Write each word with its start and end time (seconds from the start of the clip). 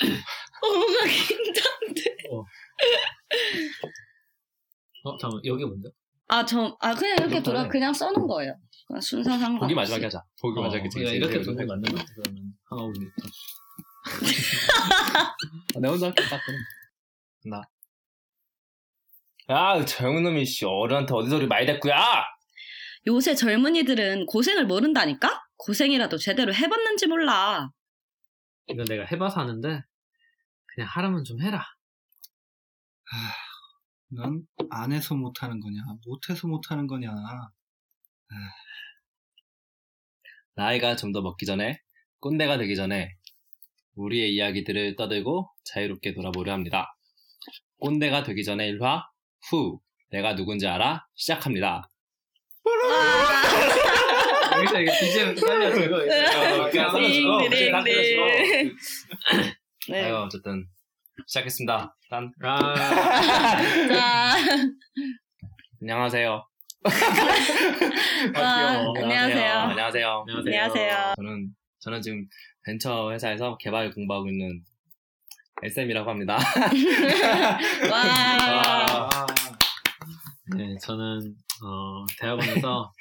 어, 0.00 0.66
뭔가 0.72 1.04
긴장돼. 1.04 2.16
어, 5.04 5.16
잠깐만, 5.18 5.40
여기 5.44 5.64
뭔데? 5.64 5.88
아, 6.28 6.44
저, 6.44 6.76
아, 6.80 6.94
그냥 6.94 7.16
이렇게 7.18 7.42
돌아. 7.42 7.66
그냥 7.68 7.92
써놓은 7.92 8.26
거예요. 8.26 8.54
그냥 8.86 9.00
순서상. 9.00 9.58
보기 9.58 9.74
마지막에 9.74 10.04
하자. 10.04 10.22
보기 10.40 10.58
어, 10.58 10.62
마지막에 10.62 10.88
그러니까 10.92 11.14
이렇게 11.14 11.40
두고 11.40 11.64
맞는 11.64 11.82
거 11.82 11.96
같아, 11.96 12.08
그러면. 12.16 12.52
하나 12.68 12.82
올리니까. 12.82 13.14
아, 15.76 15.80
내 15.80 15.88
혼자 15.88 16.06
할게 16.06 16.22
딱 16.28 16.40
그럼. 16.44 16.60
나. 17.44 17.62
야, 19.50 19.84
저 19.84 20.06
형놈이 20.06 20.44
씨 20.44 20.64
어른한테 20.66 21.14
어디 21.14 21.30
소리 21.30 21.46
많이 21.46 21.66
됐구야. 21.66 21.96
요새 23.06 23.34
젊은이들은 23.34 24.26
고생을 24.26 24.66
모른다니까? 24.66 25.42
고생이라도 25.56 26.18
제대로 26.18 26.52
해봤는지 26.52 27.06
몰라. 27.06 27.70
이거 28.66 28.84
내가 28.84 29.04
해봐서 29.04 29.40
하는데, 29.40 29.82
그냥 30.78 30.90
하라면 30.92 31.24
좀 31.24 31.42
해라. 31.42 31.64
넌안 34.10 34.92
해서 34.92 35.16
못하는 35.16 35.58
거냐, 35.58 35.80
못해서 36.06 36.46
못하는 36.46 36.86
거냐. 36.86 37.10
나이가 40.54 40.94
좀 40.94 41.12
더 41.12 41.20
먹기 41.20 41.46
전에 41.46 41.80
꼰대가 42.20 42.58
되기 42.58 42.76
전에 42.76 43.16
우리의 43.96 44.32
이야기들을 44.34 44.94
떠들고 44.94 45.50
자유롭게 45.64 46.14
돌아보려 46.14 46.52
합니다. 46.52 46.94
꼰대가 47.80 48.22
되기 48.22 48.44
전에 48.44 48.70
1화 48.70 49.02
후 49.50 49.80
내가 50.10 50.36
누군지 50.36 50.68
알아 50.68 51.08
시작합니다. 51.16 51.88
여기서 54.58 54.80
이게 54.80 54.92
BGM 55.00 55.34
깔려주고, 55.34 55.94
어, 55.96 56.70
그냥 56.70 56.90
써가지고 56.92 57.38
네, 57.38 57.46
이제 57.46 57.70
딱 57.72 57.84
네. 59.90 60.04
아유 60.04 60.16
어쨌든 60.16 60.66
시작했습니다. 61.26 61.94
아, 62.10 62.74
자, 63.88 64.34
안녕하세요. 65.82 66.46
아, 66.84 66.90
귀여워. 68.34 68.94
안녕하세요. 68.96 69.52
안녕하세요. 69.52 70.24
안녕하세요. 70.28 71.14
저는 71.16 71.48
저는 71.80 72.02
지금 72.02 72.26
벤처 72.64 73.10
회사에서 73.12 73.56
개발 73.58 73.90
공부하고 73.92 74.28
있는 74.28 74.62
SM이라고 75.62 76.10
합니다. 76.10 76.36
와. 77.90 79.08
와. 79.10 79.26
네, 80.56 80.76
저는, 80.82 81.34
어, 81.64 82.06
대학원에서 82.20 82.92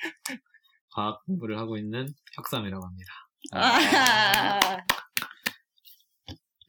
과학 0.92 1.24
공부를 1.26 1.58
하고 1.58 1.78
있는 1.78 2.08
혁삼이라고 2.36 2.86
합니다. 2.86 3.14
아. 3.54 4.60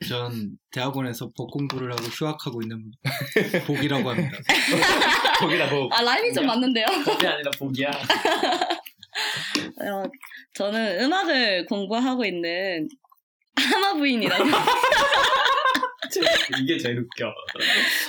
전 0.06 0.56
대학원에서 0.70 1.30
법 1.36 1.50
공부를 1.50 1.90
하고 1.90 2.04
휴학하고 2.04 2.62
있는 2.62 2.84
복이라고 3.66 4.10
합니다. 4.10 4.38
거기다 5.40 5.66
뭐 5.70 5.88
아, 5.92 6.02
라임이 6.02 6.32
좀 6.32 6.46
맞는데요? 6.46 6.86
그게 7.04 7.26
아니라 7.26 7.50
복이야. 7.58 7.90
어, 9.80 10.04
저는 10.54 11.00
음악을 11.02 11.66
공부하고 11.66 12.24
있는 12.24 12.88
하마 13.56 13.94
부인이라고. 13.94 14.44
이게 16.60 16.78
제일 16.78 17.00
웃겨. 17.00 17.32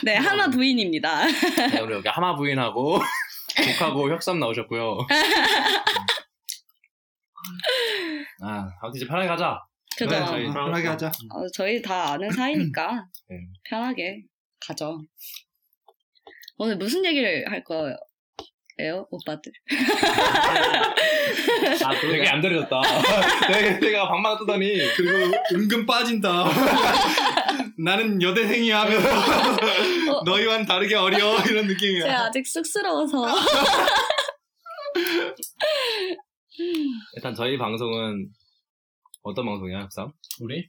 네, 0.03 0.15
하마 0.15 0.47
부인입니다. 0.49 1.25
네, 1.25 1.79
우리 1.79 1.95
여기 1.95 2.07
하마 2.07 2.35
부인하고 2.35 2.99
복하고 3.79 4.11
혁삼 4.11 4.39
나오셨고요. 4.39 4.99
아, 8.43 8.69
아무튼 8.81 8.97
이제 8.97 9.07
편하게 9.07 9.27
가자. 9.27 9.59
그죠? 10.05 10.15
그래, 10.17 10.25
저희 10.27 10.47
어, 10.47 10.53
편하게 10.53 10.87
하자. 10.87 11.07
어, 11.07 11.47
저희 11.53 11.81
다 11.81 12.13
아는 12.13 12.31
사이니까 12.31 13.05
네. 13.29 13.37
편하게 13.69 14.23
가죠. 14.59 15.01
오늘 16.57 16.77
무슨 16.77 17.05
얘기를 17.05 17.49
할 17.49 17.63
거예요, 17.63 17.95
오빠들? 19.09 19.51
아, 21.85 21.99
되게 22.01 22.27
안 22.27 22.41
들어졌다. 22.41 22.81
되게 23.47 23.79
내가 23.79 24.09
방망 24.09 24.37
뜨더니 24.39 24.73
그리고 24.95 25.31
은근 25.53 25.85
빠진다. 25.85 26.45
나는 27.81 28.21
여대생이야 28.21 28.81
하면서 28.81 29.09
어. 30.17 30.23
너희와는 30.25 30.65
다르게 30.65 30.95
어려 30.95 31.37
이런 31.49 31.65
느낌이야. 31.67 32.03
제가 32.03 32.25
아직 32.25 32.45
쑥스러워서. 32.45 33.25
일단 37.15 37.33
저희 37.33 37.57
방송은 37.57 38.27
어떤 39.21 39.45
방송이야, 39.45 39.81
혁삼? 39.81 40.11
우리? 40.41 40.67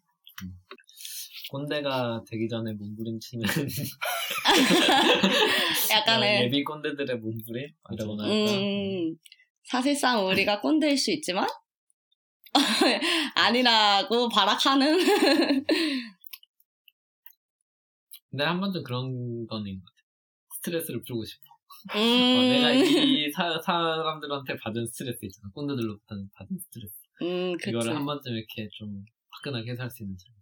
꼰대가 1.51 2.23
되기 2.29 2.49
전에 2.49 2.73
몸부림치는 2.73 3.45
약간의 5.91 6.45
예비 6.45 6.65
꼰대들의 6.65 7.19
몸부림이라고나 7.19 8.25
할까? 8.25 8.53
음, 8.53 9.17
사실상 9.65 10.25
우리가 10.27 10.61
꼰대일 10.61 10.97
수 10.97 11.11
있지만 11.13 11.47
아니라고 13.35 14.29
발악하는 14.29 14.99
근데 18.31 18.45
한 18.45 18.61
번쯤 18.61 18.85
그런 18.85 19.47
건 19.49 19.67
있는 19.67 19.81
것 19.81 19.87
같아. 19.87 19.97
스트레스를 20.57 21.03
풀고 21.03 21.25
싶어. 21.25 21.49
어, 21.95 21.99
음, 21.99 22.49
내가 22.49 22.73
이 22.73 23.29
사, 23.33 23.61
사람들한테 23.61 24.57
받은 24.59 24.87
스트레스 24.87 25.25
있잖아. 25.25 25.51
꼰대들로부터 25.53 26.15
받은 26.35 26.57
스트레스. 26.59 27.00
음, 27.23 27.53
그치. 27.59 27.71
이거를 27.71 27.95
한 27.95 28.05
번쯤 28.07 28.33
이렇게 28.35 28.69
좀 28.73 29.05
화끈하게 29.31 29.71
해소할 29.73 29.91
수 29.91 30.03
있는 30.03 30.17
점. 30.17 30.35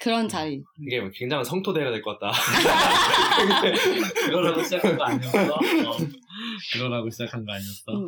그런 0.00 0.28
자리. 0.28 0.62
이게 0.78 1.00
뭐 1.00 1.10
굉장한 1.14 1.42
성토대가 1.44 1.90
될 1.90 2.02
것 2.02 2.18
같다. 2.18 2.32
그거라고 4.26 4.62
시작한 4.62 4.96
거 4.96 5.04
아니었어? 5.04 5.38
어. 5.54 5.96
그거라고 6.72 7.08
시작한 7.10 7.44
거 7.44 7.52
아니었어? 7.52 7.92
음. 7.92 8.06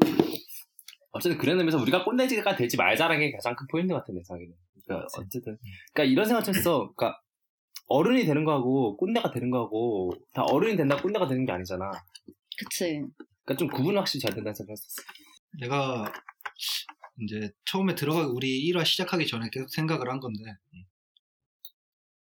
어쨌든 1.12 1.38
그런 1.38 1.58
의미에서 1.58 1.78
우리가 1.78 2.04
꼰대가 2.04 2.56
되지 2.56 2.76
말자라는 2.76 3.20
게 3.20 3.32
가장 3.32 3.54
큰 3.56 3.66
포인트 3.70 3.94
같은 3.94 4.14
내 4.14 4.20
생각에는. 4.24 4.52
그러니까 4.84 5.08
어쨌든 5.18 5.56
그러니까 5.94 6.12
이런 6.12 6.26
생각 6.26 6.44
좀 6.44 6.54
했어. 6.54 6.92
그러니까 6.94 7.20
어른이 7.88 8.24
되는 8.26 8.44
거하고 8.44 8.96
꼰대가 8.98 9.30
되는 9.30 9.50
거하고 9.50 10.12
다 10.34 10.42
어른이 10.42 10.76
된다 10.76 10.96
꼰대가 11.00 11.26
되는 11.26 11.46
게 11.46 11.52
아니잖아. 11.52 11.90
그치. 12.58 13.00
그러니까 13.44 13.56
좀 13.58 13.68
구분 13.68 13.96
확실히 13.96 14.20
잘 14.20 14.34
된다는 14.34 14.54
생각을 14.54 14.72
했었어. 14.72 15.02
내가 15.60 16.12
이제 17.22 17.50
처음에 17.64 17.94
들어가 17.94 18.26
우리 18.26 18.70
1화 18.70 18.84
시작하기 18.84 19.26
전에 19.26 19.48
계속 19.50 19.70
생각을 19.70 20.10
한 20.10 20.20
건데 20.20 20.42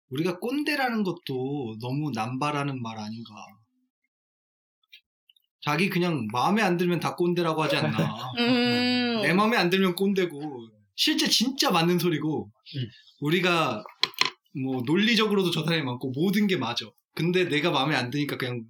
우리가 0.09 0.39
꼰대라는 0.39 1.03
것도 1.03 1.77
너무 1.79 2.11
남발하는 2.13 2.81
말 2.81 2.97
아닌가. 2.97 3.33
자기 5.61 5.89
그냥 5.89 6.27
마음에 6.31 6.61
안 6.61 6.77
들면 6.77 6.99
다 6.99 7.15
꼰대라고 7.15 7.61
하지 7.61 7.75
않나. 7.75 7.91
음. 8.39 9.21
내 9.21 9.33
마음에 9.33 9.57
안 9.57 9.69
들면 9.69 9.95
꼰대고 9.95 10.69
실제 10.95 11.27
진짜 11.27 11.69
맞는 11.69 11.99
소리고 11.99 12.51
음. 12.75 12.89
우리가 13.19 13.83
뭐 14.63 14.81
논리적으로도 14.85 15.51
저 15.51 15.63
사람이 15.63 15.83
많고 15.83 16.11
모든 16.11 16.47
게 16.47 16.57
맞아. 16.57 16.85
근데 17.13 17.47
내가 17.47 17.71
마음에 17.71 17.95
안 17.95 18.09
드니까 18.09 18.37
그냥 18.37 18.63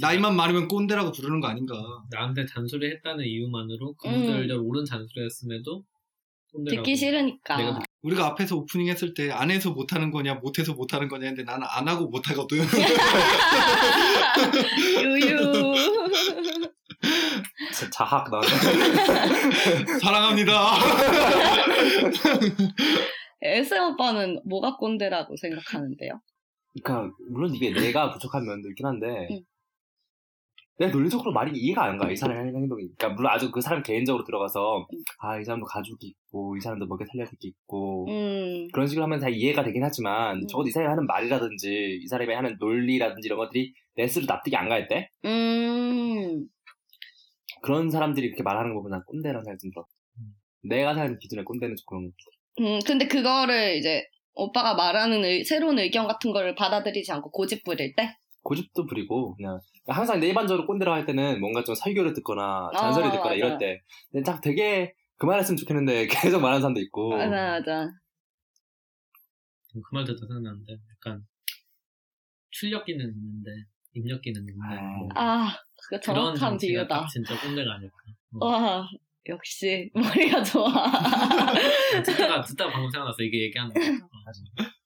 나이만 0.00 0.36
많으면 0.36 0.68
꼰대라고 0.68 1.12
부르는 1.12 1.40
거 1.40 1.48
아닌가. 1.48 1.74
나한테 2.10 2.46
잔소리 2.46 2.90
했다는 2.90 3.24
이유만으로 3.24 3.94
그 3.94 4.08
음. 4.08 4.48
옳은 4.66 4.84
잔소리였음에도 4.84 5.84
꼰대라고. 6.52 6.82
듣기 6.84 6.96
싫으니까. 6.96 7.56
내가 7.56 7.78
우리가 8.02 8.26
앞에서 8.26 8.56
오프닝 8.56 8.88
했을 8.88 9.14
때 9.14 9.30
안 9.32 9.50
해서 9.50 9.70
못하는 9.70 10.10
거냐 10.10 10.34
못해서 10.34 10.74
못하는 10.74 11.08
거냐 11.08 11.26
했는데 11.28 11.50
나는 11.50 11.66
안 11.70 11.88
하고 11.88 12.06
못하거든. 12.08 12.58
유유. 15.02 15.74
진짜 17.72 17.90
자학 17.92 18.30
나. 18.30 18.40
사랑합니다. 20.00 20.52
SM 23.42 23.82
오빠는 23.92 24.40
뭐가 24.46 24.76
꼰대라고 24.76 25.36
생각하는데요? 25.36 26.20
그러니까 26.82 27.14
물론 27.30 27.54
이게 27.54 27.72
내가 27.72 28.10
부족한 28.12 28.44
면도 28.46 28.68
있긴 28.70 28.86
한데 28.86 29.28
응. 29.30 29.40
내가 30.78 30.90
논리적으로 30.92 31.32
말이 31.32 31.52
이해가 31.58 31.84
안 31.84 31.96
가. 31.98 32.10
이 32.10 32.16
사람의 32.16 32.52
행동이. 32.54 32.88
그러니까 32.96 33.08
물론 33.10 33.30
아주 33.32 33.50
그 33.52 33.60
사람 33.60 33.82
개인적으로 33.82 34.24
들어가서 34.24 34.78
응. 34.92 34.98
아이 35.18 35.44
사람도 35.44 35.66
가족이 35.66 36.06
있고 36.08 36.56
이 36.56 36.60
사람도 36.60 36.86
먹여 36.86 37.04
살려야 37.12 37.28
될게 37.28 37.48
있고 37.48 38.06
음. 38.08 38.66
그런 38.72 38.86
식으로 38.88 39.04
하면 39.04 39.20
다 39.20 39.28
이해가 39.28 39.62
되긴 39.62 39.84
하지만 39.84 40.38
음. 40.38 40.46
적어도 40.48 40.68
이 40.68 40.72
사람이 40.72 40.88
하는 40.90 41.06
말이라든지 41.06 42.00
이 42.02 42.06
사람이 42.08 42.34
하는 42.34 42.56
논리라든지 42.58 43.26
이런 43.26 43.38
것들이 43.38 43.72
내 43.96 44.06
스스로 44.08 44.26
납득이 44.26 44.56
안 44.56 44.68
갈 44.68 44.88
때 44.88 45.08
음. 45.24 46.46
그런 47.62 47.90
사람들이 47.90 48.28
그렇게 48.28 48.42
말하는 48.42 48.74
거 48.74 48.80
보면 48.82 48.90
난 48.98 49.02
꼰대라는 49.06 49.44
생각이 49.44 49.58
좀 49.62 49.70
들어. 49.70 49.84
음. 50.18 50.34
내가 50.68 50.94
사는 50.94 51.16
기준의 51.18 51.44
꼰대는 51.44 51.76
좀 51.76 51.84
그런 51.86 52.04
거. 52.10 52.64
음, 52.64 52.78
근데 52.86 53.06
그거를 53.06 53.76
이제 53.76 54.04
오빠가 54.34 54.74
말하는 54.74 55.24
의- 55.24 55.44
새로운 55.44 55.78
의견 55.78 56.06
같은 56.08 56.32
거를 56.32 56.54
받아들이지 56.54 57.10
않고 57.12 57.30
고집 57.30 57.64
부릴 57.64 57.94
때? 57.94 58.14
고집도 58.44 58.86
부리고 58.86 59.34
그냥 59.36 59.58
항상 59.88 60.20
내 60.20 60.28
일반적으로 60.28 60.66
꼰대라고 60.66 60.94
할 60.96 61.04
때는 61.06 61.40
뭔가 61.40 61.64
좀 61.64 61.74
설교를 61.74 62.12
듣거나 62.14 62.70
잔소리 62.78 63.08
어, 63.08 63.10
듣거나 63.10 63.30
맞아. 63.30 63.34
이럴 63.34 63.58
때 63.58 63.80
근데 64.12 64.22
딱 64.24 64.40
되게 64.40 64.94
그 65.16 65.26
말했으면 65.26 65.56
좋겠는데 65.56 66.06
계속 66.38 66.40
말하는 66.40 66.60
사람도 66.60 66.80
있고 66.80 67.10
맞아, 67.16 67.30
맞아. 67.30 67.88
그 69.72 69.80
말 69.92 70.04
듣다 70.04 70.20
생각나는데 70.20 70.72
약간 70.92 71.26
출력기는 72.50 73.00
있는데 73.04 73.50
입력기는 73.94 74.40
없는 74.40 75.08
거. 75.08 75.20
아, 75.20 75.52
그 75.88 75.98
그런 76.00 76.34
정확한 76.36 76.58
비유다. 76.58 76.86
딱 76.88 77.08
진짜 77.08 77.40
꼰대가 77.40 77.74
아닐까. 77.74 77.94
어. 78.40 78.46
와, 78.46 78.88
역시 79.28 79.90
머리가 79.94 80.42
좋아. 80.44 80.68
듣다가 82.04 82.42
듣다가 82.42 82.70
방금 82.72 82.90
생각났어 82.90 83.22
이게 83.22 83.42
얘기하는 83.44 83.72
거. 83.74 83.80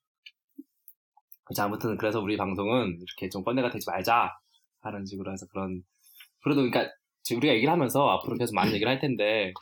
자, 1.55 1.65
아무튼 1.65 1.97
그래서 1.97 2.21
우리 2.21 2.37
방송은 2.37 2.99
이렇게 3.00 3.29
좀 3.31 3.43
꼰대가 3.43 3.71
되지 3.71 3.89
말자 3.89 4.33
하는 4.81 5.05
식으로 5.05 5.33
해서 5.33 5.47
그런 5.50 5.83
그래도 6.43 6.62
그러니까 6.62 6.93
지금 7.23 7.41
우리가 7.41 7.55
얘기를 7.55 7.73
하면서 7.73 8.09
앞으로 8.09 8.37
계속 8.37 8.55
많은 8.55 8.73
얘기를 8.75 8.91
할 8.91 8.99
텐데 9.00 9.53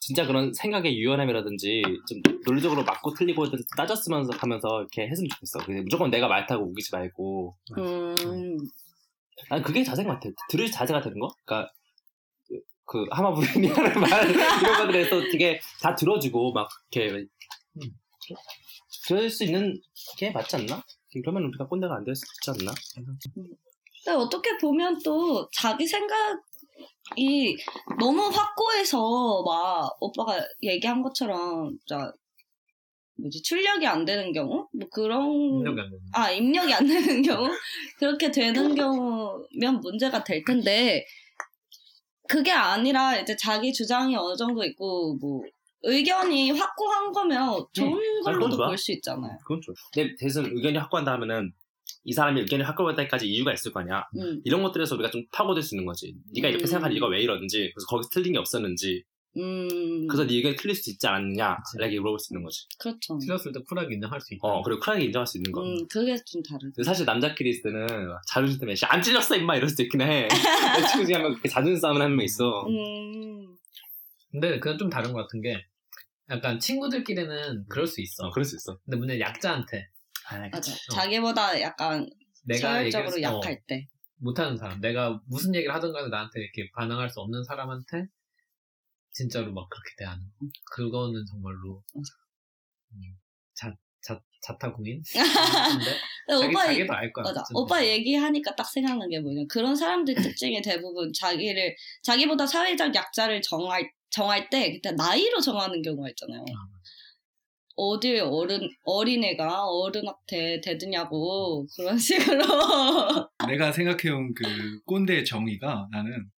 진짜 0.00 0.26
그런 0.26 0.52
생각의 0.52 0.98
유연함이라든지 0.98 1.82
좀 2.08 2.20
논리적으로 2.46 2.84
맞고 2.84 3.14
틀리고 3.14 3.46
따졌으면서 3.76 4.32
하면서 4.36 4.80
이렇게 4.80 5.08
했으면 5.08 5.28
좋겠어. 5.30 5.60
무조건 5.82 6.10
내가 6.10 6.28
말 6.28 6.46
타고 6.46 6.64
우기지 6.70 6.90
말고 6.92 7.56
음, 7.78 8.56
난 9.48 9.62
그게 9.62 9.82
자세인 9.82 10.06
것 10.06 10.14
같아. 10.14 10.28
들을 10.50 10.70
자세가 10.70 11.00
되는 11.00 11.18
거? 11.18 11.28
그러니까 11.44 11.72
그, 12.46 12.60
그 12.84 13.06
하마부르니라는 13.10 14.00
말 14.00 14.30
이런 14.30 14.86
것들에서 14.86 15.20
되게 15.32 15.58
다 15.80 15.94
들어주고 15.94 16.52
막 16.52 16.68
이렇게 16.90 17.16
음, 17.16 17.90
들을 19.06 19.30
수 19.30 19.44
있는 19.44 19.80
게 20.18 20.30
맞지 20.30 20.56
않나? 20.56 20.82
그러면 21.22 21.44
우리가 21.44 21.66
꼰대가 21.66 21.96
안 21.96 22.04
될수 22.04 22.24
있지 22.24 22.50
않나? 22.50 22.72
근데 24.04 24.18
어떻게 24.18 24.56
보면 24.58 24.98
또 25.04 25.48
자기 25.52 25.86
생각이 25.86 27.56
너무 27.98 28.22
확고해서 28.22 29.42
막 29.44 29.96
오빠가 30.00 30.38
얘기한 30.62 31.02
것처럼 31.02 31.76
진짜 31.78 32.12
뭐지 33.16 33.42
출력이 33.42 33.86
안 33.86 34.04
되는 34.04 34.32
경우 34.32 34.68
뭐 34.72 34.88
그런 34.92 35.24
입력이 35.32 35.80
안 35.80 35.90
되는. 35.90 36.00
아 36.12 36.30
입력이 36.30 36.74
안 36.74 36.86
되는 36.86 37.22
경우 37.22 37.48
그렇게 37.98 38.30
되는 38.30 38.74
경우면 38.74 39.80
문제가 39.80 40.24
될 40.24 40.42
텐데 40.44 41.06
그게 42.26 42.50
아니라 42.50 43.16
이제 43.16 43.36
자기 43.36 43.72
주장이 43.72 44.16
어느 44.16 44.36
정도 44.36 44.64
있고 44.64 45.16
뭐 45.20 45.42
의견이 45.84 46.50
확고한 46.52 47.12
거면 47.12 47.66
좋은 47.72 48.22
걸로도. 48.24 48.56
볼 48.56 48.76
수 48.78 48.92
있잖아요. 48.92 49.36
그건 49.42 49.60
좋아. 49.60 49.74
근데 49.92 50.14
대신 50.18 50.44
의견이 50.46 50.76
확고한다 50.78 51.12
하면은 51.12 51.52
이 52.04 52.12
사람이 52.12 52.40
의견이 52.40 52.62
확고할 52.62 52.94
때까지 52.96 53.26
이유가 53.28 53.52
있을 53.52 53.72
거 53.72 53.80
아니야. 53.80 54.04
음, 54.16 54.40
이런 54.44 54.62
것들에서 54.62 54.94
우리가 54.96 55.10
좀 55.10 55.24
파고들 55.32 55.62
수 55.62 55.74
있는 55.74 55.86
거지. 55.86 56.14
네가 56.34 56.48
이렇게 56.48 56.64
음. 56.64 56.66
생각하는 56.66 56.94
이유가 56.94 57.08
왜 57.08 57.20
이러는지, 57.22 57.70
그래서 57.74 57.86
거기서 57.88 58.08
틀린 58.12 58.32
게 58.34 58.38
없었는지, 58.38 59.04
음, 59.36 60.06
그래서 60.06 60.26
네 60.26 60.34
의견이 60.36 60.54
틀릴 60.56 60.74
수 60.76 60.90
있지 60.90 61.06
않느냐, 61.06 61.56
그치. 61.56 61.76
이렇게 61.78 61.98
물어볼 61.98 62.18
수 62.20 62.32
있는 62.32 62.44
거지. 62.44 62.66
그렇죠. 62.78 63.18
틀렸을 63.18 63.52
때 63.52 63.60
쿨하게 63.68 63.94
인정할 63.94 64.20
수 64.20 64.32
있다. 64.34 64.46
어, 64.46 64.62
그리고 64.62 64.80
쿨하게 64.80 65.04
인정할 65.06 65.26
수 65.26 65.38
있는 65.38 65.50
거. 65.50 65.62
음, 65.62 65.86
그게 65.88 66.14
좀 66.26 66.42
다르죠. 66.42 66.82
사실 66.82 67.04
남자끼리 67.06 67.50
있을 67.50 67.62
때는 67.72 67.86
자존심 68.28 68.60
때문에 68.60 68.74
씨, 68.76 68.84
안 68.86 69.02
찔렸어 69.02 69.36
임마 69.36 69.56
이럴 69.56 69.68
수도 69.68 69.82
있긴 69.82 70.02
해. 70.02 70.28
내 70.78 70.86
친구 70.88 71.06
중에 71.06 71.14
한명 71.16 71.32
그렇게 71.32 71.48
자존심 71.48 71.80
싸움을 71.80 72.00
하는 72.02 72.16
명 72.16 72.24
있어. 72.24 72.66
음, 72.68 73.56
근데 74.30 74.58
그건 74.60 74.78
좀 74.78 74.90
다른 74.90 75.12
것 75.12 75.22
같은 75.22 75.40
게 75.40 75.64
약간 76.30 76.58
친구들끼리는 76.58 77.66
그럴 77.68 77.86
수 77.86 78.00
있어. 78.00 78.26
어, 78.26 78.30
그럴 78.30 78.44
수 78.44 78.56
있어. 78.56 78.78
근데 78.84 78.96
문제 78.96 79.20
약자한테 79.20 79.88
아, 80.28 80.38
맞아. 80.48 80.72
어. 80.72 80.94
자기보다 80.94 81.60
약간 81.60 82.08
내가 82.44 82.80
어, 82.80 83.22
약할 83.22 83.62
때. 83.66 83.86
못하는 84.16 84.56
사람, 84.56 84.80
내가 84.80 85.20
무슨 85.26 85.54
얘기를 85.54 85.74
하든 85.74 85.92
간에 85.92 86.08
나한테 86.08 86.40
이렇게 86.40 86.70
반응할 86.74 87.10
수 87.10 87.20
없는 87.20 87.44
사람한테 87.44 88.06
진짜로 89.12 89.52
막 89.52 89.68
그렇게 89.68 89.90
대하는 89.98 90.22
거. 90.24 90.46
그거는 90.74 91.24
정말로 91.26 91.82
음, 91.96 93.00
자, 93.54 93.74
자, 94.02 94.20
자타공인? 94.42 95.02
자기, 96.28 96.46
오빠 96.46 96.66
자기도 96.66 96.92
알 96.92 97.12
거야. 97.12 97.24
맞아. 97.24 97.42
오빠 97.54 97.84
얘기하니까 97.84 98.54
딱 98.56 98.64
생각난 98.64 99.08
게 99.08 99.20
뭐냐. 99.20 99.42
그런 99.48 99.76
사람들 99.76 100.14
특징이 100.14 100.60
대부분 100.62 101.12
자기를, 101.12 101.76
자기보다 102.02 102.46
사회적 102.46 102.94
약자를 102.94 103.40
정할, 103.42 103.90
정할 104.14 104.48
때, 104.48 104.72
그때 104.72 104.92
나이로 104.92 105.40
정하는 105.40 105.82
경우가 105.82 106.08
있잖아요. 106.10 106.44
어딜 107.74 108.20
어른, 108.20 108.60
어린애가 108.84 109.66
어른한테 109.66 110.60
대드냐고, 110.60 111.66
그런 111.76 111.98
식으로. 112.38 112.44
내가 113.48 113.72
생각해온 113.72 114.32
그 114.34 114.80
꼰대의 114.86 115.24
정의가 115.24 115.88
나는 115.90 116.30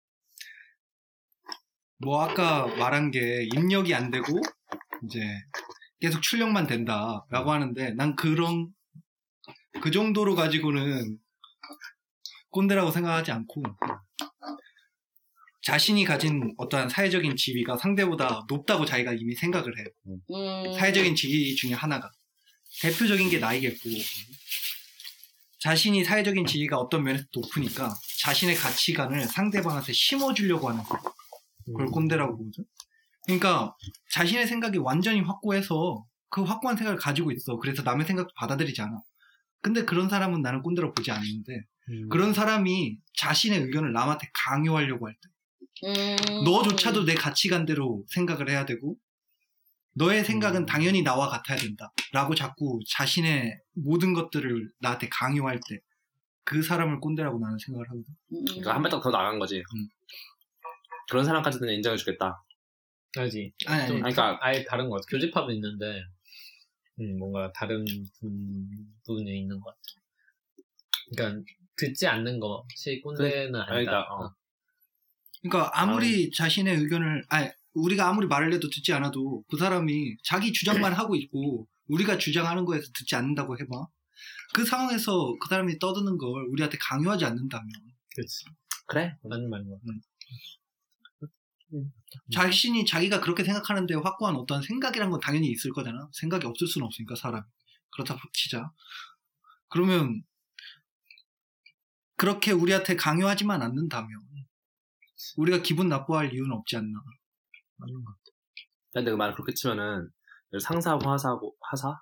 뭐 1.98 2.22
아까 2.22 2.66
말한 2.66 3.10
게 3.10 3.46
입력이 3.54 3.94
안 3.94 4.10
되고 4.10 4.24
이제 5.04 5.20
계속 6.00 6.22
출력만 6.22 6.66
된다라고 6.66 7.52
하는데 7.52 7.90
난 7.92 8.16
그런 8.16 8.68
그 9.82 9.90
정도로 9.90 10.34
가지고는 10.34 11.18
꼰대라고 12.50 12.90
생각하지 12.90 13.32
않고 13.32 13.62
자신이 15.66 16.04
가진 16.04 16.54
어떠한 16.58 16.88
사회적인 16.88 17.34
지위가 17.34 17.76
상대보다 17.76 18.46
높다고 18.48 18.84
자기가 18.84 19.14
이미 19.14 19.34
생각을 19.34 19.76
해. 19.76 19.84
음, 20.06 20.78
사회적인 20.78 21.16
지위 21.16 21.56
중에 21.56 21.72
하나가. 21.72 22.12
대표적인 22.82 23.28
게 23.30 23.40
나이겠고. 23.40 23.90
자신이 25.58 26.04
사회적인 26.04 26.46
지위가 26.46 26.76
어떤 26.76 27.02
면에서 27.02 27.24
높으니까 27.34 27.92
자신의 28.20 28.54
가치관을 28.54 29.24
상대방한테 29.24 29.92
심어주려고 29.92 30.68
하는 30.68 30.84
거. 30.84 31.02
그걸 31.64 31.86
꼰대라고 31.86 32.36
보거든 32.38 32.64
그러니까 33.24 33.74
자신의 34.12 34.46
생각이 34.46 34.78
완전히 34.78 35.20
확고해서 35.20 36.06
그 36.28 36.44
확고한 36.44 36.76
생각을 36.76 36.96
가지고 36.96 37.32
있어. 37.32 37.56
그래서 37.56 37.82
남의 37.82 38.06
생각도 38.06 38.32
받아들이지 38.36 38.82
않아. 38.82 39.00
근데 39.62 39.84
그런 39.84 40.08
사람은 40.08 40.42
나는 40.42 40.62
꼰대라고 40.62 40.94
보지 40.94 41.10
않는데 41.10 41.64
음. 41.88 42.08
그런 42.08 42.32
사람이 42.32 42.98
자신의 43.16 43.62
의견을 43.62 43.92
남한테 43.92 44.28
강요하려고 44.32 45.08
할 45.08 45.14
때 45.20 45.35
음. 45.84 46.44
너조차도 46.44 47.04
내 47.04 47.14
가치관대로 47.14 48.04
생각을 48.08 48.48
해야 48.50 48.64
되고 48.64 48.96
너의 49.94 50.24
생각은 50.24 50.62
음. 50.62 50.66
당연히 50.66 51.02
나와 51.02 51.28
같아야 51.28 51.58
된다 51.58 51.92
라고 52.12 52.34
자꾸 52.34 52.80
자신의 52.88 53.58
모든 53.74 54.12
것들을 54.14 54.72
나한테 54.80 55.08
강요할 55.10 55.60
때 55.68 55.80
그 56.46 56.62
사람을 56.62 57.00
꼰대라고 57.00 57.40
나는 57.40 57.58
생각을 57.58 57.88
하거든 57.88 58.04
음. 58.32 58.44
그러니까 58.44 58.74
한 58.76 58.80
발짝 58.80 59.02
더 59.02 59.10
나간 59.10 59.40
거지. 59.40 59.58
음. 59.58 59.88
그런 61.10 61.24
사람까지는 61.24 61.74
인정해 61.74 61.96
주겠다. 61.96 62.40
알지. 63.18 63.52
아니 63.66 63.80
아니 63.80 63.88
좀 63.88 64.04
아니, 64.04 64.14
그러니까- 64.14 64.38
아예 64.46 64.64
다른 64.64 64.88
것 64.88 64.96
같아. 64.96 65.06
교집합은 65.10 65.52
있는데, 65.56 66.04
음, 67.00 67.18
뭔가 67.18 67.50
다른 67.52 67.84
분, 68.20 68.30
분이 69.04 69.40
있는 69.40 69.58
것 69.60 69.70
같아. 69.70 69.80
그러니까, 71.16 71.42
듣지 71.76 72.06
않는 72.06 72.38
것이 72.38 73.00
꼰대는 73.02 73.54
아니다. 73.56 73.66
그러니까, 73.66 74.00
어. 74.14 74.34
그러니까 75.48 75.70
아무리 75.74 76.30
자신의 76.30 76.76
의견을 76.78 77.24
아니 77.28 77.48
우리가 77.74 78.08
아무리 78.08 78.26
말을 78.26 78.52
해도 78.52 78.68
듣지 78.70 78.92
않아도 78.92 79.44
그 79.48 79.56
사람이 79.56 80.16
자기 80.24 80.52
주장만 80.52 80.92
하고 80.92 81.14
있고 81.14 81.68
우리가 81.88 82.18
주장하는 82.18 82.64
거에서 82.64 82.90
듣지 82.94 83.14
않는다고 83.16 83.58
해봐. 83.58 83.86
그 84.54 84.64
상황에서 84.64 85.36
그 85.40 85.48
사람이 85.48 85.78
떠드는 85.78 86.18
걸 86.18 86.46
우리한테 86.50 86.78
강요하지 86.80 87.24
않는다면. 87.24 87.68
그렇지. 88.14 88.44
그래? 88.86 89.16
맞는 89.22 89.50
말인 89.50 89.68
것 89.68 89.78
같아. 89.80 89.92
자신이 92.32 92.86
자기가 92.86 93.20
그렇게 93.20 93.44
생각하는데 93.44 93.94
확고한 93.94 94.36
어떤 94.36 94.62
생각이란 94.62 95.10
건 95.10 95.20
당연히 95.20 95.48
있을 95.48 95.72
거잖아. 95.72 96.08
생각이 96.12 96.46
없을 96.46 96.66
수는 96.66 96.86
없으니까 96.86 97.14
사람. 97.14 97.44
그렇다 97.90 98.16
치자. 98.32 98.72
그러면 99.68 100.22
그렇게 102.16 102.52
우리한테 102.52 102.96
강요하지만 102.96 103.62
않는다면 103.62 104.22
우리가 105.36 105.58
기분 105.62 105.88
나빠할 105.88 106.32
이유는 106.32 106.52
없지 106.52 106.76
않나 106.76 106.92
맞는 107.78 108.04
것 108.04 108.12
같아. 108.12 108.20
근데 108.92 109.10
그 109.10 109.16
말을 109.16 109.34
그렇게 109.34 109.52
치면은 109.54 110.08
상사하고 110.62 111.10
하사하고 111.10 111.56
하사? 111.60 111.98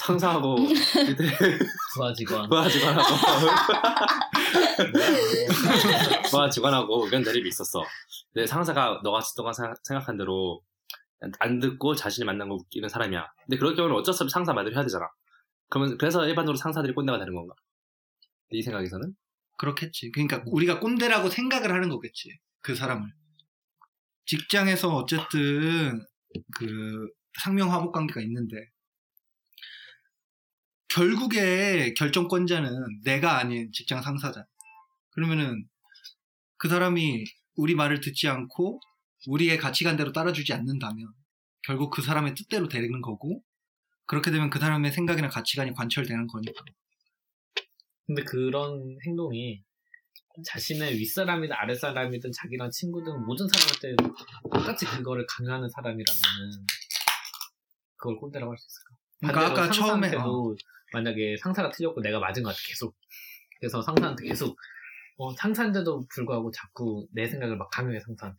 상사하고 0.00 0.56
이들 0.58 1.26
부하 1.94 2.12
직원. 2.14 2.48
부하 2.48 2.68
직원하고 2.68 3.08
부하 6.30 6.50
직원하고 6.50 7.04
의견 7.04 7.22
대립이 7.22 7.48
있었어. 7.48 7.82
근데 8.32 8.46
상사가 8.46 9.00
너가 9.02 9.20
생각- 9.20 9.76
생각한 9.84 10.16
대로 10.16 10.62
안 11.40 11.58
듣고 11.60 11.94
자신이 11.94 12.24
만난 12.24 12.48
거 12.48 12.54
웃기는 12.54 12.88
사람이야. 12.88 13.26
근데 13.46 13.58
그럴 13.58 13.74
경우는 13.74 13.96
어쩔 13.96 14.14
수 14.14 14.22
없이 14.22 14.32
상사 14.32 14.52
말대로 14.52 14.76
해야 14.76 14.82
되잖아. 14.84 15.06
그러면 15.70 15.98
그래서 15.98 16.26
일반적으로 16.26 16.56
상사들이 16.56 16.94
꼰대가 16.94 17.18
되는 17.18 17.34
건가? 17.34 17.54
네 18.52 18.62
생각에서는? 18.62 19.12
그렇겠지. 19.58 20.10
그러니까 20.12 20.42
우리가 20.46 20.80
꼰대라고 20.80 21.28
생각을 21.30 21.72
하는 21.72 21.88
거겠지. 21.88 22.38
그 22.60 22.74
사람을. 22.74 23.08
직장에서 24.26 24.94
어쨌든 24.94 26.04
그 26.54 27.08
상명 27.42 27.72
하복 27.72 27.92
관계가 27.92 28.20
있는데 28.22 28.56
결국에 30.88 31.94
결정권자는 31.94 33.02
내가 33.04 33.38
아닌 33.38 33.70
직장 33.72 34.02
상사잖아. 34.02 34.46
그러면은 35.10 35.66
그 36.56 36.68
사람이 36.68 37.24
우리 37.56 37.74
말을 37.74 38.00
듣지 38.00 38.28
않고 38.28 38.80
우리의 39.26 39.58
가치관대로 39.58 40.12
따라주지 40.12 40.52
않는다면 40.52 41.12
결국 41.62 41.90
그 41.90 42.02
사람의 42.02 42.34
뜻대로 42.34 42.68
되는 42.68 43.00
거고 43.00 43.42
그렇게 44.06 44.30
되면 44.30 44.50
그 44.50 44.58
사람의 44.58 44.92
생각이나 44.92 45.28
가치관이 45.28 45.72
관철되는 45.74 46.26
거니까. 46.26 46.64
근데 48.08 48.24
그런 48.24 48.96
행동이 49.06 49.62
자신의 50.44 50.94
윗사람이든 50.94 51.54
아랫사람이든 51.54 52.32
자기랑 52.32 52.70
친구든 52.70 53.26
모든 53.26 53.46
사람한테 53.48 53.96
똑같이 54.50 54.86
그거를 54.86 55.26
강요하는 55.28 55.68
사람이라면은 55.68 56.66
그걸 57.96 58.16
꼰대라고 58.16 58.50
할 58.52 58.56
수 58.58 58.66
있을까? 58.66 58.96
그러니까 59.20 59.46
아까 59.62 59.70
처음에 59.70 60.08
어, 60.08 60.10
상사한테도 60.10 60.56
만약에 60.94 61.36
상사가 61.42 61.70
틀렸고 61.70 62.00
내가 62.00 62.18
맞은 62.18 62.42
것 62.42 62.48
같아 62.50 62.60
계속. 62.66 62.96
그래서 63.60 63.82
상사한테 63.82 64.26
계속 64.26 64.56
어, 65.18 65.34
상사인데도 65.34 66.06
불구하고 66.14 66.50
자꾸 66.50 67.06
내 67.12 67.26
생각을 67.26 67.56
막 67.58 67.68
강요해 67.70 68.00
상사한테. 68.00 68.38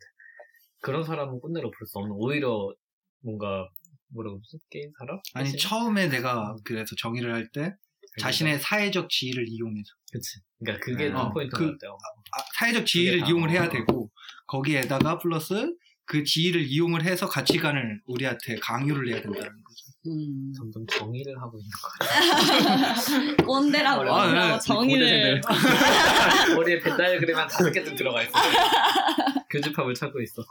그런 0.81 1.03
사람은 1.03 1.41
꼰대로 1.41 1.69
부를 1.69 1.85
수 1.88 1.99
없는 1.99 2.15
오히려 2.17 2.73
뭔가 3.21 3.69
뭐라고 4.13 4.38
그러지? 4.39 4.57
게임 4.71 4.91
사람? 4.97 5.19
아니 5.35 5.49
훨씬 5.49 5.59
처음에 5.59 6.07
내가 6.07 6.55
그래서 6.63 6.95
정의를 6.97 7.33
할 7.33 7.51
때 7.51 7.75
자신의 8.19 8.59
사회적 8.59 9.09
지위를 9.09 9.45
이용해서 9.47 9.89
그치 10.11 10.39
그러니까 10.59 10.85
그게 10.85 11.07
어, 11.09 11.31
포인트 11.31 11.55
그- 11.55 11.65
것 11.65 11.71
같아요 11.73 11.97
아, 12.31 12.38
사회적 12.57 12.85
지위를 12.85 13.27
이용을 13.27 13.49
해야 13.49 13.65
어. 13.65 13.69
되고 13.69 14.11
거기에다가 14.47 15.17
플러스 15.17 15.73
그 16.05 16.23
지위를 16.23 16.63
이용을 16.63 17.03
해서 17.03 17.27
가치관을 17.27 18.01
우리한테 18.07 18.55
강요를 18.59 19.09
해야 19.09 19.21
된다는 19.21 19.43
거죠. 19.63 19.85
음. 20.07 20.51
점점 20.57 20.85
정의를 20.88 21.38
하고 21.39 21.59
있는 21.59 21.69
것 21.69 21.99
같아요 21.99 23.35
꼰대라고 23.45 24.11
아, 24.11 24.53
네. 24.53 24.59
정의를 24.59 25.41
머리에 26.55 26.79
벤다이어 26.79 27.19
그림 27.19 27.35
한 27.38 27.47
다섯 27.47 27.69
개쯤 27.71 27.95
들어가 27.95 28.23
있어. 28.23 28.31
교집합을 29.51 29.93
찾고 29.93 30.19
있어. 30.21 30.41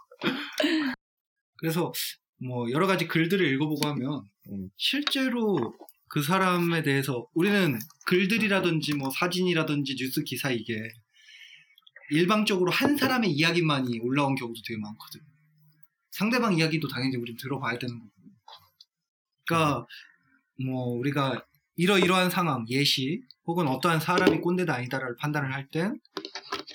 그래서 1.56 1.92
뭐 2.40 2.70
여러 2.70 2.87
가지 2.87 3.08
글들을 3.08 3.44
읽어보고 3.54 3.88
하면 3.88 4.22
음. 4.50 4.70
실제로 4.76 5.75
그 6.08 6.22
사람에 6.22 6.82
대해서 6.82 7.26
우리는 7.34 7.78
글들이라든지 8.06 8.94
뭐 8.94 9.10
사진이라든지 9.10 9.96
뉴스 9.96 10.22
기사 10.24 10.50
이게 10.50 10.80
일방적으로 12.10 12.70
한 12.70 12.96
사람의 12.96 13.30
이야기만이 13.30 14.00
올라온 14.00 14.34
경우도 14.34 14.60
되게 14.66 14.78
많거든. 14.80 15.20
상대방 16.10 16.56
이야기도 16.56 16.88
당연히 16.88 17.16
우린 17.16 17.36
들어봐야 17.36 17.78
되는 17.78 17.98
거고. 17.98 18.10
그러니까 19.46 19.86
뭐 20.64 20.86
우리가 20.98 21.44
이러이러한 21.76 22.30
상황, 22.30 22.64
예시 22.68 23.22
혹은 23.46 23.68
어떠한 23.68 24.00
사람이 24.00 24.40
꼰대다 24.40 24.74
아니다를 24.74 25.16
판단을 25.16 25.52
할 25.54 25.68
땐 25.70 26.00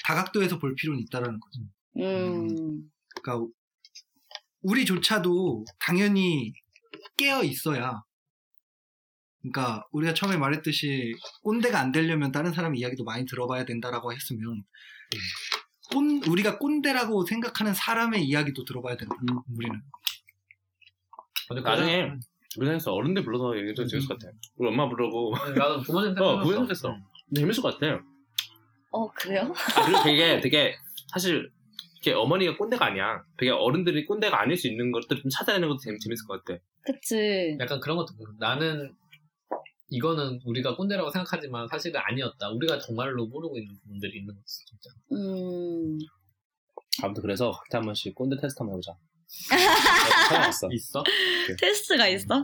다각도에서 0.06 0.60
볼 0.60 0.76
필요는 0.76 1.02
있다라는 1.02 1.40
거죠. 1.40 1.62
음. 1.98 2.90
그러니까 3.22 3.48
우리조차도 4.62 5.66
당연히 5.80 6.54
깨어 7.18 7.44
있어야 7.44 8.04
그러니까 9.44 9.86
우리가 9.92 10.14
처음에 10.14 10.38
말했듯이 10.38 11.14
꼰대가 11.44 11.80
안 11.80 11.92
되려면 11.92 12.32
다른 12.32 12.54
사람 12.54 12.76
이야기도 12.76 13.04
많이 13.04 13.26
들어봐야 13.26 13.66
된다라고 13.66 14.14
했으면 14.14 14.64
꼰 15.92 16.22
우리가 16.28 16.58
꼰대라고 16.58 17.26
생각하는 17.26 17.74
사람의 17.74 18.24
이야기도 18.24 18.64
들어봐야 18.64 18.96
된다. 18.96 19.16
우리는 19.54 19.82
나중에 21.62 22.14
우리 22.58 22.68
생에서 22.68 22.94
어른들 22.94 23.26
불러서 23.26 23.58
얘기해도 23.58 23.86
재밌을 23.86 24.08
것 24.08 24.18
같아. 24.18 24.32
우리 24.56 24.70
엄마 24.70 24.88
부르고 24.88 25.34
나도 25.58 25.82
부모님 25.82 26.18
어 26.22 26.40
부모님 26.40 26.70
했어. 26.70 26.96
재밌을 27.36 27.62
것 27.62 27.78
같아. 27.78 28.02
어 28.92 29.12
그래요? 29.12 29.54
그리고 29.86 30.04
되게 30.04 30.40
되게 30.40 30.76
사실 31.12 31.52
이렇게 31.96 32.18
어머니가 32.18 32.56
꼰대가 32.56 32.86
아니야. 32.86 33.24
되게 33.38 33.52
어른들이 33.52 34.06
꼰대가 34.06 34.40
아닐 34.40 34.56
수 34.56 34.68
있는 34.68 34.92
것들 34.92 35.22
좀 35.22 35.30
찾아내는 35.30 35.68
것도 35.68 35.80
재밌, 35.80 36.00
재밌을 36.00 36.26
것 36.28 36.44
같아. 36.44 36.60
그치. 36.86 37.58
약간 37.60 37.80
그런 37.82 37.98
것도 37.98 38.14
나는 38.40 38.94
이거는 39.94 40.40
우리가 40.44 40.76
꼰대라고 40.76 41.12
생각하지만 41.12 41.68
사실은 41.68 42.02
아니었다. 42.04 42.50
우리가 42.50 42.80
정말로 42.80 43.28
모르고 43.28 43.60
있는 43.60 43.78
부분들이 43.80 44.18
있는 44.18 44.34
거지 44.34 44.66
진짜. 44.66 44.90
음. 45.12 46.00
아무튼 47.04 47.22
그래서 47.22 47.52
각자 47.52 47.78
한 47.78 47.86
번씩 47.86 48.16
꼰대 48.16 48.38
테스트 48.42 48.58
한번 48.60 48.74
해보자. 48.74 48.98
찾아왔어. 50.30 50.70
있어? 50.72 51.04
테스트가 51.60 52.08
있어? 52.08 52.44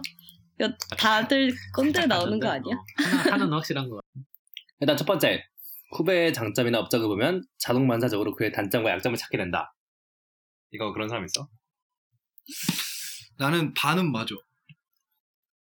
이거 0.60 0.72
다들 0.96 1.52
꼰대 1.76 2.06
나오는 2.06 2.40
거 2.40 2.50
아니야? 2.50 2.76
어, 2.76 2.84
하나, 2.98 3.18
하나는 3.34 3.54
확실한 3.54 3.90
거 3.90 3.96
같아. 3.96 4.08
일단 4.82 4.96
첫 4.96 5.06
번째 5.06 5.44
후배의 5.98 6.32
장점이나 6.34 6.78
업적을 6.78 7.08
보면 7.08 7.44
자동 7.58 7.88
반사적으로 7.88 8.36
그의 8.36 8.52
단점과 8.52 8.92
약점을 8.92 9.18
찾게 9.18 9.38
된다. 9.38 9.74
이거 10.70 10.94
그런 10.94 11.10
사람 11.10 11.26
있어? 11.26 11.50
나는 13.40 13.74
반은 13.74 14.12
맞아. 14.12 14.36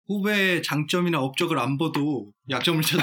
후배의 0.07 0.63
장점이나 0.63 1.21
업적을 1.21 1.59
안 1.59 1.79
봐도 1.79 2.31
약점을 2.51 2.83
찾아. 2.83 3.03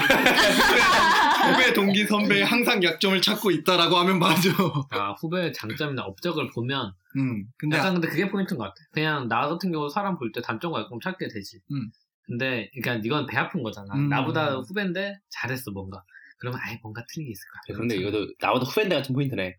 후배 1.52 1.72
동기 1.74 2.06
선배 2.06 2.42
항상 2.42 2.82
약점을 2.82 3.20
찾고 3.20 3.50
있다라고 3.50 3.96
하면 3.96 4.18
맞아. 4.18 4.50
아, 4.90 5.12
후배의 5.20 5.52
장점이나 5.52 6.02
업적을 6.02 6.50
보면 6.50 6.92
음. 7.16 7.44
근데 7.58 7.76
약간 7.76 7.94
근데 7.94 8.08
그게 8.08 8.30
포인트인 8.30 8.56
것 8.58 8.64
같아. 8.64 8.76
그냥 8.92 9.28
나 9.28 9.48
같은 9.48 9.72
경우 9.72 9.88
사람 9.88 10.16
볼 10.18 10.30
때 10.32 10.40
단점과 10.40 10.80
약점 10.82 11.00
찾게 11.00 11.28
되지. 11.28 11.58
음. 11.72 11.90
근데 12.26 12.70
그러니까 12.80 13.04
이건 13.04 13.26
배 13.26 13.36
아픈 13.36 13.62
거잖아. 13.62 13.92
음. 13.94 14.08
나보다 14.08 14.56
후배인데 14.60 15.18
잘했어 15.30 15.72
뭔가. 15.72 16.02
그러면 16.38 16.60
아예 16.62 16.78
뭔가 16.82 17.04
틀린 17.12 17.26
게 17.26 17.32
있을 17.32 17.42
거야. 17.52 17.60
그런데 17.76 17.96
이것도 17.96 18.32
나보다 18.40 18.64
후배인데 18.64 18.96
같은 18.96 19.14
포인트네. 19.14 19.56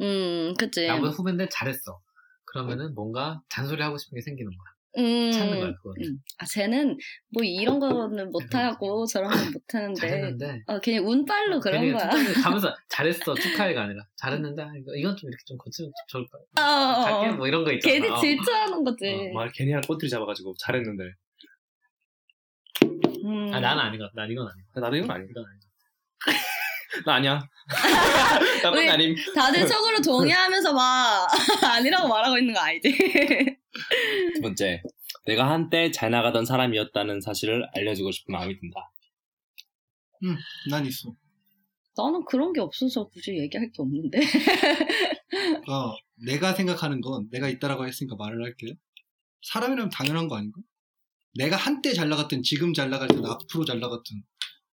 음, 0.00 0.54
그치. 0.58 0.86
나보다 0.86 1.10
후배인데 1.10 1.48
잘했어. 1.50 2.00
그러면은 2.44 2.94
뭔가 2.94 3.42
잔소리 3.50 3.82
하고 3.82 3.98
싶은 3.98 4.16
게 4.16 4.22
생기는 4.22 4.50
거야. 4.50 4.67
음. 4.96 5.30
찾는 5.32 5.60
거야 5.60 5.72
그거. 5.76 5.90
음. 6.02 6.18
아, 6.38 6.44
쟤는 6.46 6.96
뭐 7.32 7.44
이런 7.44 7.78
거는 7.78 8.30
못하고 8.30 9.06
저런 9.06 9.30
건 9.30 9.52
못하는데. 9.52 10.00
잘했는데 10.00 10.62
어, 10.66 10.80
그냥 10.80 11.06
운빨로 11.06 11.60
그런 11.60 11.82
괜히 11.82 11.92
거야. 11.92 12.08
가면서 12.42 12.74
잘했어 12.88 13.34
축하해가 13.34 13.82
아니라 13.82 14.02
잘했는데 14.16 14.62
아, 14.62 14.70
이거 14.76 14.94
이건 14.96 15.16
좀 15.16 15.28
이렇게 15.28 15.42
좀 15.46 15.56
고치면 15.58 15.90
좀 16.10 16.22
좋을 16.22 16.26
거야. 16.28 16.66
어, 16.66 16.70
어, 16.70 17.28
어. 17.28 17.32
뭐 17.34 17.46
이런 17.46 17.64
거 17.64 17.72
있잖아. 17.72 17.92
괜히 17.92 18.08
어. 18.08 18.18
질투하는 18.18 18.82
거지. 18.84 19.30
어, 19.30 19.34
말 19.34 19.50
괜히 19.52 19.72
한 19.72 19.82
꼬투리 19.82 20.08
잡아가지고 20.10 20.54
잘했는데. 20.58 21.04
음. 23.24 23.50
아 23.52 23.60
나는 23.60 23.82
아닌 23.82 23.98
것 23.98 24.04
같아. 24.06 24.22
난 24.22 24.30
이건 24.30 24.48
아닌 24.48 24.64
것 24.74 24.80
나도 24.80 24.96
이건 24.96 25.10
아니야. 25.10 25.26
이건 25.30 25.44
나 27.06 27.14
아니야. 27.14 27.40
나 28.62 28.70
왜? 28.70 28.86
꼰대 28.86 28.88
아님. 28.88 29.14
다들 29.34 29.66
속으로 29.68 30.00
동의하면서 30.00 30.72
막 30.72 31.28
아니라고 31.62 32.08
말하고 32.08 32.38
있는 32.38 32.54
거 32.54 32.60
알지? 32.60 33.57
두 34.34 34.40
번째, 34.40 34.82
내가 35.26 35.50
한때 35.50 35.90
잘 35.90 36.10
나가던 36.10 36.44
사람이었다는 36.44 37.20
사실을 37.20 37.66
알려주고 37.74 38.10
싶은 38.12 38.32
마음이 38.32 38.58
든다. 38.60 38.92
난 40.70 40.86
있어. 40.86 41.14
나는 41.96 42.24
그런 42.24 42.52
게 42.52 42.60
없어서 42.60 43.08
굳이 43.08 43.36
얘기할 43.38 43.70
게 43.72 43.82
없는데. 43.82 44.20
그러니까 45.30 45.96
내가 46.26 46.54
생각하는 46.54 47.00
건 47.00 47.28
내가 47.30 47.48
있다라고 47.48 47.86
했으니까 47.86 48.16
말을 48.16 48.44
할게. 48.44 48.76
사람이라면 49.42 49.90
당연한 49.90 50.28
거 50.28 50.36
아닌가? 50.36 50.60
내가 51.34 51.56
한때 51.56 51.92
잘 51.92 52.08
나갔든 52.08 52.42
지금 52.42 52.72
잘 52.72 52.90
나갈 52.90 53.08
땐 53.08 53.24
앞으로 53.24 53.64
잘 53.64 53.78
나갔든 53.78 54.22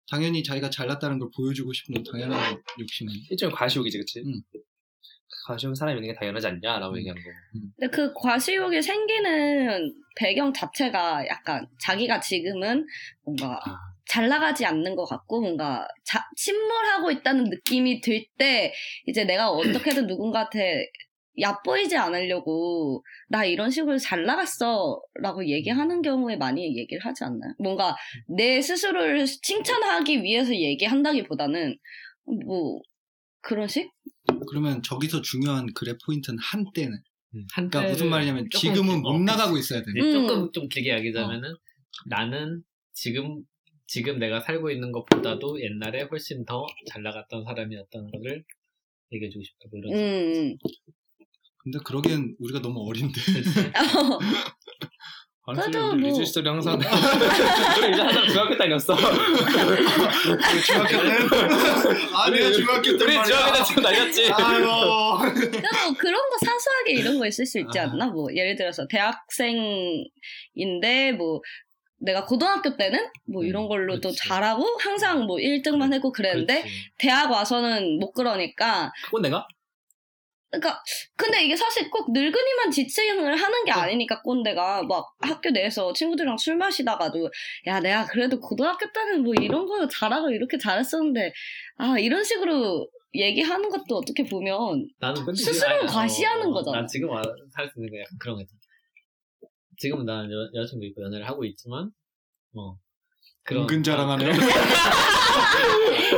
당연히 0.09 0.43
자기가 0.43 0.69
잘났다는 0.69 1.19
걸 1.19 1.29
보여주고 1.35 1.71
싶은 1.71 1.95
건 1.95 2.03
당연한 2.03 2.61
욕심이. 2.79 3.13
일종의 3.29 3.53
과시욕이지, 3.53 3.97
그치? 3.99 4.23
응. 4.25 4.41
과시욕은 5.47 5.75
사람이 5.75 5.99
있는 5.99 6.13
게 6.13 6.19
당연하지 6.19 6.47
않냐라고 6.47 6.97
얘기하는 6.97 7.21
거. 7.21 7.29
근데 7.77 7.91
그 7.95 8.13
과시욕이 8.13 8.81
생기는 8.81 9.93
배경 10.17 10.51
자체가 10.53 11.25
약간 11.27 11.67
자기가 11.81 12.19
지금은 12.19 12.85
뭔가 13.23 13.59
아. 13.65 13.77
잘 14.07 14.27
나가지 14.27 14.65
않는 14.65 14.95
것 14.95 15.05
같고 15.05 15.41
뭔가 15.41 15.87
자- 16.03 16.25
침몰하고 16.35 17.11
있다는 17.11 17.45
느낌이 17.45 18.01
들 18.01 18.25
때 18.37 18.73
이제 19.05 19.23
내가 19.23 19.49
어떻게든 19.51 20.07
누군가한테 20.07 20.87
얕보이지 21.39 21.95
않으려고 21.95 23.03
나 23.29 23.45
이런 23.45 23.69
식으로 23.69 23.97
잘 23.97 24.25
나갔어 24.25 24.99
라고 25.21 25.45
얘기하는 25.47 26.01
경우에 26.01 26.35
많이 26.35 26.63
얘기를 26.77 27.05
하지 27.05 27.23
않나요? 27.23 27.53
뭔가 27.59 27.95
내 28.27 28.61
스스로를 28.61 29.25
칭찬하기 29.25 30.23
위해서 30.23 30.53
얘기한다기보다는 30.53 31.77
뭐 32.45 32.81
그런 33.41 33.67
식? 33.67 33.89
그러면 34.49 34.81
저기서 34.83 35.21
중요한 35.21 35.71
글의 35.73 35.97
포인트는 36.05 36.37
한때는. 36.39 36.97
음, 37.35 37.45
그러니까 37.53 37.83
무슨 37.83 38.09
말이냐면 38.09 38.47
지금은 38.51 38.95
길- 38.95 39.01
못 39.01 39.09
어, 39.09 39.19
나가고 39.19 39.57
있어야 39.57 39.81
돼. 39.81 39.85
네, 39.93 40.01
음. 40.01 40.11
조금 40.27 40.51
좀 40.51 40.67
길게 40.67 40.89
이야기하자면은 40.89 41.55
나는 42.07 42.63
지금 42.93 43.43
지금 43.87 44.19
내가 44.19 44.39
살고 44.41 44.71
있는 44.71 44.91
것보다도 44.91 45.61
옛날에 45.61 46.03
훨씬 46.03 46.45
더 46.45 46.65
잘 46.87 47.01
나갔던 47.03 47.43
사람이었다는 47.43 48.11
것을 48.11 48.43
얘기해주고 49.11 49.43
싶다. 49.43 49.67
뭐 49.71 49.79
이런. 49.79 49.93
음. 49.95 50.57
근데 51.57 51.79
그러기엔 51.85 52.35
우리가 52.39 52.61
너무 52.61 52.87
어린데. 52.87 53.13
그래도 55.55 55.89
우리 55.91 56.01
뭐- 56.01 56.09
리즈 56.09 56.25
시절이 56.25 56.47
항상 56.49 56.73
우리 56.79 56.85
이제 57.91 58.01
항상 58.01 58.27
중학교 58.27 58.57
다녔어. 58.57 58.95
중학교 60.65 60.97
때? 60.97 61.09
아니야 62.15 62.51
중학교 62.51 62.81
때 62.97 63.03
우리. 63.05 63.13
중학교 63.23 63.53
때 63.57 63.63
지금 63.65 63.83
다녔지. 63.83 64.31
아유. 64.31 65.17
그래도 65.33 65.67
그런 65.97 66.21
거 66.29 66.37
사소하게 66.45 66.93
이런 66.93 67.17
거 67.19 67.25
있을 67.27 67.45
수 67.45 67.59
있지 67.59 67.79
아. 67.79 67.83
않나? 67.83 68.07
뭐 68.07 68.27
예를 68.35 68.55
들어서 68.55 68.85
대학생인데 68.87 70.03
뭐 71.17 71.41
내가 72.01 72.25
고등학교 72.25 72.77
때는 72.77 72.97
뭐 73.27 73.41
음, 73.41 73.47
이런 73.47 73.67
걸로 73.67 73.99
또 73.99 74.09
그치. 74.09 74.27
잘하고 74.29 74.65
항상 74.81 75.25
뭐 75.25 75.35
1등만 75.37 75.93
했고 75.93 76.11
그랬는데 76.13 76.61
그렇지. 76.61 76.73
대학 76.97 77.29
와서는 77.29 77.99
못 77.99 78.13
그러니까 78.13 78.91
꼰대가? 79.11 79.45
그러니까 80.51 80.81
근데 81.15 81.43
이게 81.45 81.55
사실 81.55 81.89
꼭 81.91 82.11
늙은이만 82.11 82.71
지칭을 82.71 83.35
하는 83.35 83.65
게 83.65 83.71
아니니까 83.71 84.21
꼰대가 84.23 84.81
막 84.83 85.05
학교 85.21 85.51
내에서 85.51 85.93
친구들이랑 85.93 86.37
술 86.37 86.55
마시다가도 86.57 87.29
야 87.67 87.79
내가 87.79 88.05
그래도 88.05 88.39
고등학교 88.39 88.91
때는 88.91 89.23
뭐 89.23 89.33
이런 89.39 89.65
거 89.67 89.87
잘하고 89.87 90.31
이렇게 90.31 90.57
잘했었는데 90.57 91.31
아 91.77 91.99
이런 91.99 92.23
식으로 92.23 92.87
얘기하는 93.13 93.69
것도 93.69 93.95
어떻게 93.97 94.23
보면 94.23 94.87
지금- 95.35 95.85
과시하는 95.87 96.47
어, 96.47 96.53
거잖아. 96.53 96.77
난 96.79 96.87
지금 96.87 97.09
살수 97.55 97.73
있는 97.77 97.91
게 97.91 97.99
약간 98.01 98.17
그런 98.19 98.35
거 98.35 98.41
있잖아. 98.41 98.59
지금은 99.77 100.05
나는 100.05 100.29
여, 100.31 100.49
여자친구 100.59 100.85
있고 100.87 101.01
연애를 101.03 101.25
하고 101.27 101.45
있지만, 101.45 101.89
어. 102.53 102.75
그런. 103.43 103.61
은근 103.63 103.81
자랑하네. 103.81 104.25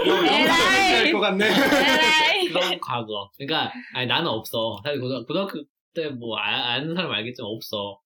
에라이. 0.07 1.11
것 1.11 1.19
같네. 1.19 1.45
에라이. 1.45 2.30
그런 2.51 2.79
과거. 2.79 3.29
그러니까, 3.37 3.71
아니, 3.93 4.07
나는 4.07 4.29
없어. 4.29 4.81
사실 4.83 4.99
고등, 4.99 5.23
고등학교 5.25 5.63
때 5.93 6.09
뭐, 6.09 6.37
아, 6.37 6.73
아는 6.73 6.95
사람 6.95 7.11
알겠지만 7.11 7.49
없어. 7.49 7.99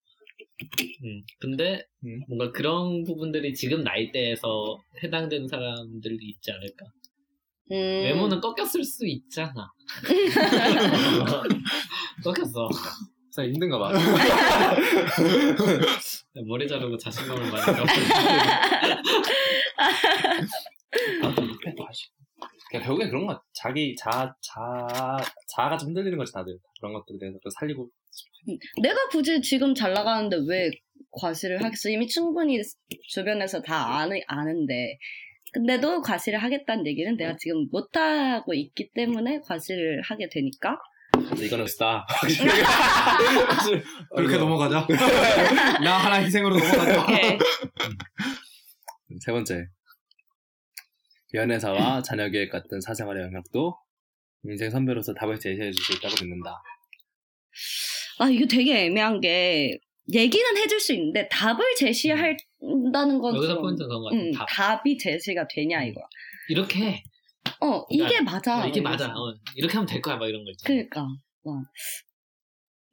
음, 1.03 1.23
근데, 1.39 1.83
음. 2.05 2.21
뭔가 2.27 2.51
그런 2.51 3.03
부분들이 3.03 3.53
지금 3.53 3.83
나이대에서 3.83 4.77
해당되는 5.03 5.47
사람들이 5.47 6.17
있지 6.21 6.51
않을까. 6.51 6.85
음. 7.71 7.75
외모는 7.75 8.41
꺾였을 8.41 8.83
수 8.83 9.07
있잖아. 9.07 9.71
꺾였어. 12.23 12.69
진짜 13.31 13.47
힘든가 13.51 13.77
봐. 13.77 13.91
머리 16.47 16.67
자르고 16.67 16.97
자신감을 16.97 17.51
많이 17.51 17.65
갖고 17.65 17.85
그러니까 21.59 21.85
결국엔 22.81 23.09
그런 23.09 23.25
거 23.25 23.33
같아. 23.33 23.43
자기 23.53 23.95
자, 23.95 24.33
자, 24.41 25.17
자아가 25.55 25.77
좀 25.77 25.89
흔들리는 25.89 26.17
거지, 26.17 26.31
다들. 26.33 26.57
그런 26.79 26.93
것들에 26.93 27.17
대해서 27.19 27.39
또 27.43 27.49
살리고. 27.59 27.89
내가 28.81 29.07
굳이 29.09 29.41
지금 29.41 29.73
잘 29.73 29.93
나가는데 29.93 30.37
왜 30.47 30.69
과시를 31.11 31.63
하겠어? 31.63 31.89
이미 31.89 32.07
충분히 32.07 32.61
주변에서 33.09 33.61
다 33.61 33.97
아는, 33.99 34.19
아는데. 34.27 34.97
근데도 35.53 36.01
과시를 36.01 36.39
하겠다는 36.39 36.85
얘기는 36.85 37.15
내가 37.15 37.35
지금 37.37 37.65
못하고 37.71 38.53
있기 38.53 38.91
때문에 38.93 39.39
과시를 39.45 40.01
하게 40.01 40.27
되니까. 40.29 40.77
이거는 41.41 41.65
스타. 41.65 42.05
그렇게 44.15 44.37
넘어가자. 44.37 44.85
나 45.81 45.97
하나 45.97 46.17
희생으로 46.17 46.57
넘어가자. 46.57 47.03
오케이. 47.03 47.37
세 49.21 49.31
번째. 49.31 49.65
연애사와 51.35 52.01
자녀계획 52.01 52.51
같은 52.51 52.81
사생활의 52.81 53.23
영역도 53.23 53.75
인생 54.45 54.69
선배로서 54.69 55.13
답을 55.13 55.39
제시해 55.39 55.71
줄 55.71 55.83
수 55.83 55.93
있다고 55.93 56.15
믿는다. 56.23 56.61
아, 58.19 58.29
이거 58.29 58.45
되게 58.47 58.85
애매한 58.85 59.19
게, 59.21 59.77
얘기는 60.13 60.57
해줄 60.57 60.79
수 60.79 60.93
있는데, 60.93 61.27
답을 61.29 61.59
제시한다는 61.77 63.19
건. 63.19 63.35
여기서 63.35 63.53
좀, 63.55 63.61
포인트는 63.63 63.87
그런 63.89 64.01
것 64.03 64.09
같아. 64.11 64.21
음, 64.21 64.31
답. 64.31 64.45
답이 64.47 64.97
제시가 64.97 65.47
되냐, 65.49 65.83
이거. 65.83 66.01
이렇게 66.49 66.79
해. 66.85 67.03
어, 67.61 67.83
이게 67.89 68.21
맞아. 68.21 68.65
이게 68.67 68.81
뭐 68.81 68.91
맞아. 68.91 69.07
어, 69.07 69.33
이렇게 69.55 69.73
하면 69.73 69.87
될 69.87 70.01
거야. 70.01 70.17
막 70.17 70.27
이런 70.27 70.43
거 70.43 70.51
있잖아. 70.51 70.67
그러니까 70.67 71.01
와. 71.43 71.63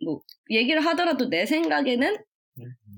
뭐 0.04 0.20
얘기를 0.50 0.80
하더라도 0.84 1.28
내 1.28 1.44
생각에는 1.46 2.14
음. 2.14 2.24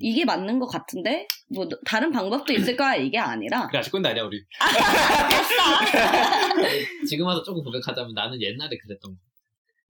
이게 0.01 0.25
맞는 0.25 0.59
것 0.59 0.67
같은데 0.67 1.27
뭐 1.55 1.69
다른 1.85 2.11
방법도 2.11 2.53
있을 2.53 2.77
거야 2.77 2.95
이게 2.97 3.19
아니라 3.19 3.67
그래, 3.69 3.79
아직 3.81 3.95
아니야, 3.95 4.25
우리. 4.25 4.43
지금 7.09 7.27
와서 7.27 7.43
조금 7.43 7.63
고백하자면 7.63 8.15
나는 8.15 8.41
옛날에 8.41 8.77
그랬던 8.79 9.13
거. 9.13 9.19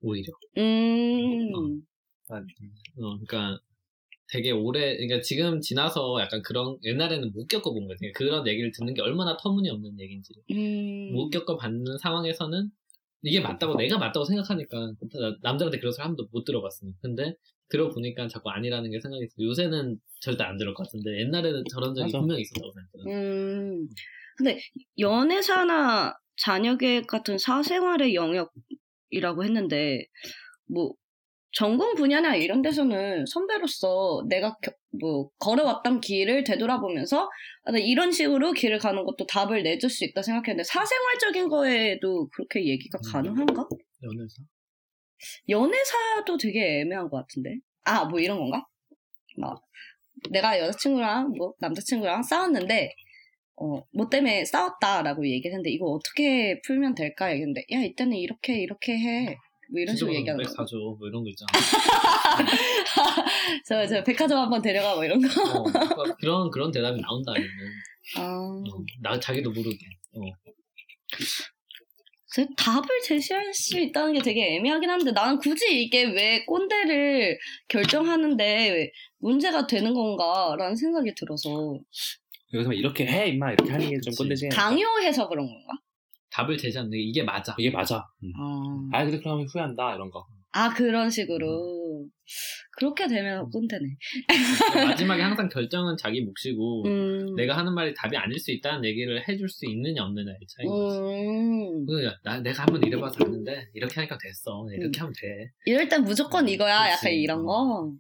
오히려. 0.02 0.32
음 0.58 1.82
아, 2.28 2.36
어, 2.36 3.18
그러니까 3.26 3.60
되게 4.28 4.50
오래, 4.50 4.96
그러니까 4.96 5.20
지금 5.20 5.60
지나서 5.60 6.18
약간 6.20 6.42
그런, 6.42 6.76
옛날에는 6.82 7.32
못 7.32 7.46
겪어본 7.46 7.86
거지. 7.86 8.10
그런 8.12 8.46
얘기를 8.46 8.72
듣는 8.72 8.94
게 8.94 9.02
얼마나 9.02 9.36
터무니없는 9.36 10.00
얘기인지. 10.00 10.32
음. 10.50 11.12
못 11.14 11.30
겪어봤는 11.30 11.98
상황에서는 11.98 12.70
이게 13.22 13.40
맞다고 13.40 13.76
내가 13.76 13.98
맞다고 13.98 14.24
생각하니까 14.24 14.78
나- 14.78 15.36
남들한테 15.42 15.78
그런 15.78 15.92
소리 15.92 16.02
한 16.02 16.16
번도 16.16 16.28
못 16.32 16.44
들어봤으니 16.44 16.92
근데 17.00 17.34
들어보니까 17.74 18.28
자꾸 18.28 18.50
아니라는 18.50 18.90
게 18.90 19.00
생각이 19.00 19.26
들어 19.28 19.48
요새는 19.48 19.96
절대 20.20 20.44
안 20.44 20.56
들을 20.56 20.72
것 20.74 20.84
같은데 20.84 21.20
옛날에는 21.22 21.64
저런 21.72 21.94
적이 21.94 22.06
맞아. 22.12 22.18
분명히 22.20 22.42
있었다고 22.42 22.72
생각해요 22.72 23.16
음. 23.16 23.88
근데 24.36 24.58
연애사나 24.98 26.16
자녀계획 26.36 27.06
같은 27.06 27.36
사생활의 27.38 28.14
영역이라고 28.14 29.44
했는데 29.44 30.06
뭐 30.72 30.92
전공 31.52 31.94
분야나 31.94 32.34
이런 32.34 32.62
데서는 32.62 33.26
선배로서 33.26 34.24
내가 34.28 34.56
겨- 34.60 34.72
뭐 35.00 35.30
걸어왔던 35.38 36.00
길을 36.00 36.42
되돌아보면서 36.42 37.28
아, 37.64 37.70
나 37.72 37.78
이런 37.78 38.10
식으로 38.10 38.52
길을 38.52 38.78
가는 38.78 39.04
것도 39.04 39.26
답을 39.26 39.62
내줄 39.62 39.88
수 39.88 40.04
있다 40.04 40.20
생각했는데 40.22 40.64
사생활적인 40.64 41.48
거에도 41.48 42.28
그렇게 42.34 42.66
얘기가 42.66 42.98
음. 42.98 43.12
가능한가? 43.12 43.68
연애사 44.02 44.42
연애사도 45.48 46.36
되게 46.38 46.80
애매한 46.80 47.08
것 47.08 47.18
같은데. 47.18 47.58
아, 47.84 48.04
뭐 48.04 48.20
이런 48.20 48.38
건가? 48.38 48.66
막, 49.36 49.62
내가 50.30 50.58
여자친구랑, 50.58 51.32
뭐, 51.36 51.54
남자친구랑 51.60 52.22
싸웠는데, 52.22 52.94
어, 53.56 53.82
뭐 53.92 54.08
때문에 54.08 54.44
싸웠다라고 54.44 55.26
얘기를 55.28 55.52
했는데, 55.52 55.70
이거 55.70 55.86
어떻게 55.86 56.60
풀면 56.62 56.94
될까? 56.94 57.30
얘기했는데, 57.30 57.64
야, 57.72 57.82
이때는 57.82 58.16
이렇게, 58.16 58.60
이렇게 58.60 58.98
해. 58.98 59.36
뭐 59.70 59.80
이런 59.80 59.96
식으로 59.96 60.14
얘기하는 60.14 60.42
백 60.42 60.48
거. 60.48 60.54
사줘 60.62 60.76
뭐 60.76 60.98
이런 61.08 61.24
거 61.24 61.30
있잖아 61.30 61.50
저, 63.66 63.86
저, 63.86 64.04
백화점 64.04 64.38
한번 64.38 64.60
데려가, 64.60 64.94
뭐 64.94 65.04
이런 65.04 65.20
거. 65.20 65.26
어, 65.26 65.62
그러니까 65.64 66.16
그런 66.20 66.50
그런 66.50 66.70
대답이 66.70 67.00
나온다면 67.00 67.48
아, 68.18 68.22
어, 68.22 68.62
나 69.02 69.18
자기도 69.18 69.50
모르게 69.50 69.78
어. 70.16 70.20
제 72.34 72.44
답을 72.56 72.82
제시할 73.04 73.54
수 73.54 73.78
있다는 73.78 74.14
게 74.14 74.20
되게 74.20 74.56
애매하긴 74.56 74.90
한데, 74.90 75.12
나는 75.12 75.38
굳이 75.38 75.84
이게 75.84 76.02
왜 76.02 76.44
꼰대를 76.46 77.38
결정하는데 77.68 78.90
문제가 79.18 79.68
되는 79.68 79.94
건가라는 79.94 80.74
생각이 80.74 81.14
들어서, 81.14 81.78
여기서 82.52 82.70
막 82.70 82.74
이렇게 82.76 83.06
해, 83.06 83.28
임마. 83.28 83.52
이렇게 83.52 83.70
하는 83.70 83.88
게 83.88 84.00
좀. 84.00 84.12
꼰대지. 84.18 84.48
강요해서 84.48 85.28
그런 85.28 85.46
건가? 85.46 85.74
답을 86.32 86.58
제시하는 86.58 86.90
게 86.90 86.98
이게 86.98 87.22
맞아 87.22 87.54
이게 87.56 87.70
맞아. 87.70 87.98
아. 87.98 88.88
아, 88.92 89.04
근데 89.04 89.20
그러면 89.20 89.46
후회한다, 89.46 89.94
이런 89.94 90.10
거. 90.10 90.26
아, 90.50 90.74
그런 90.74 91.10
식으로. 91.10 92.04
그렇게 92.76 93.06
되면 93.06 93.48
꼰대네. 93.50 93.82
마지막에 94.86 95.22
항상 95.22 95.48
결정은 95.48 95.96
자기 95.96 96.22
몫이고 96.22 96.84
음. 96.86 97.34
내가 97.36 97.56
하는 97.56 97.72
말이 97.74 97.94
답이 97.94 98.16
아닐 98.16 98.38
수 98.38 98.50
있다는 98.50 98.84
얘기를 98.84 99.22
해줄 99.28 99.48
수 99.48 99.66
있느냐 99.66 100.02
없느냐의 100.04 100.38
차이 100.48 100.66
음. 100.66 101.86
그, 101.86 102.10
나, 102.24 102.40
내가 102.40 102.62
한번 102.62 102.82
이래봐서 102.84 103.16
아는데, 103.24 103.68
이렇게 103.74 103.94
하니까 103.96 104.18
됐어. 104.20 104.66
이렇게 104.76 104.98
하면 105.00 105.12
돼. 105.20 105.50
이럴 105.66 105.88
땐 105.88 106.02
무조건 106.02 106.48
이거야. 106.48 106.84
그치. 106.90 106.92
약간 106.92 107.12
이런 107.12 107.44
거. 107.44 107.84
음. 107.90 107.94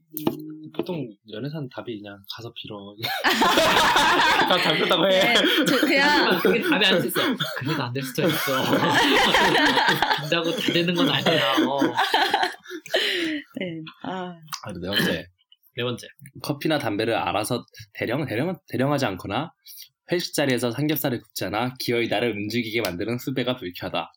보통 0.76 1.08
연애사는 1.32 1.68
답이 1.68 2.00
그냥 2.00 2.18
가서 2.34 2.52
빌어. 2.52 2.96
다 4.48 4.58
잘못다고 4.58 5.06
해. 5.06 5.10
네, 5.20 5.34
저 5.68 5.76
그냥, 5.80 6.38
그게 6.42 6.60
답이 6.60 6.84
안 6.86 7.00
됐어. 7.00 7.20
그래도 7.58 7.82
안 7.82 7.92
될 7.92 8.02
수도 8.02 8.22
있어. 8.26 8.52
된다고 10.22 10.50
다 10.50 10.72
되는 10.72 10.94
건 10.94 11.08
아니야. 11.08 11.54
어. 11.68 11.78
네. 13.60 13.80
아. 14.02 14.36
아, 14.64 14.72
네 14.72 14.88
번째. 14.88 15.26
네 15.76 15.82
번째. 15.82 16.06
커피나 16.42 16.78
담배를 16.78 17.14
알아서 17.14 17.64
대령, 17.94 18.24
대령, 18.26 18.56
대령하지 18.68 19.06
않거나 19.06 19.52
회식 20.12 20.34
자리에서 20.34 20.70
삼겹살을 20.70 21.20
굽지 21.20 21.44
않아 21.46 21.74
기어이 21.80 22.08
나를 22.08 22.32
움직이게 22.32 22.80
만드는 22.82 23.16
후배가 23.24 23.56
불쾌하다. 23.56 24.12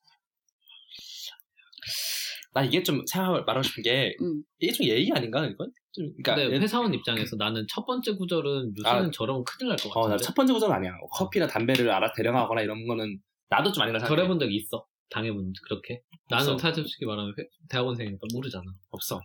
나 2.53 2.63
이게 2.63 2.81
좀 2.83 3.03
생각을 3.05 3.43
말하고 3.45 3.63
싶은 3.63 3.83
게 3.83 4.15
음. 4.21 4.43
이게 4.59 4.71
좀 4.71 4.85
예의 4.87 5.11
아닌가 5.13 5.45
이건? 5.45 5.71
좀 5.91 6.05
그러니까 6.23 6.35
근데 6.35 6.55
얘- 6.55 6.59
회사원 6.59 6.93
입장에서 6.93 7.35
나는 7.35 7.65
첫 7.69 7.85
번째 7.85 8.15
구절은 8.15 8.73
요새는 8.77 9.07
아. 9.07 9.11
저러면 9.11 9.43
큰일 9.43 9.69
날것 9.69 9.85
어, 9.95 10.01
같은데. 10.01 10.15
나첫 10.15 10.35
번째 10.35 10.53
구조는 10.53 10.75
아니야. 10.75 10.91
커피나 11.11 11.47
담배를 11.47 11.89
알아 11.91 12.13
대령하거나 12.13 12.61
이런 12.61 12.85
거는 12.87 13.19
나도 13.49 13.71
좀 13.71 13.83
아닌가 13.83 13.99
생각해. 13.99 14.15
저래본 14.15 14.39
적 14.39 14.51
있어. 14.51 14.85
당해본 15.09 15.53
적 15.53 15.63
그렇게. 15.67 16.01
나는 16.29 16.53
없어. 16.53 16.71
사실 16.73 16.85
말하면 17.05 17.33
회- 17.37 17.47
대학원생이니까 17.69 18.27
모르잖아. 18.33 18.63
없어. 18.89 19.19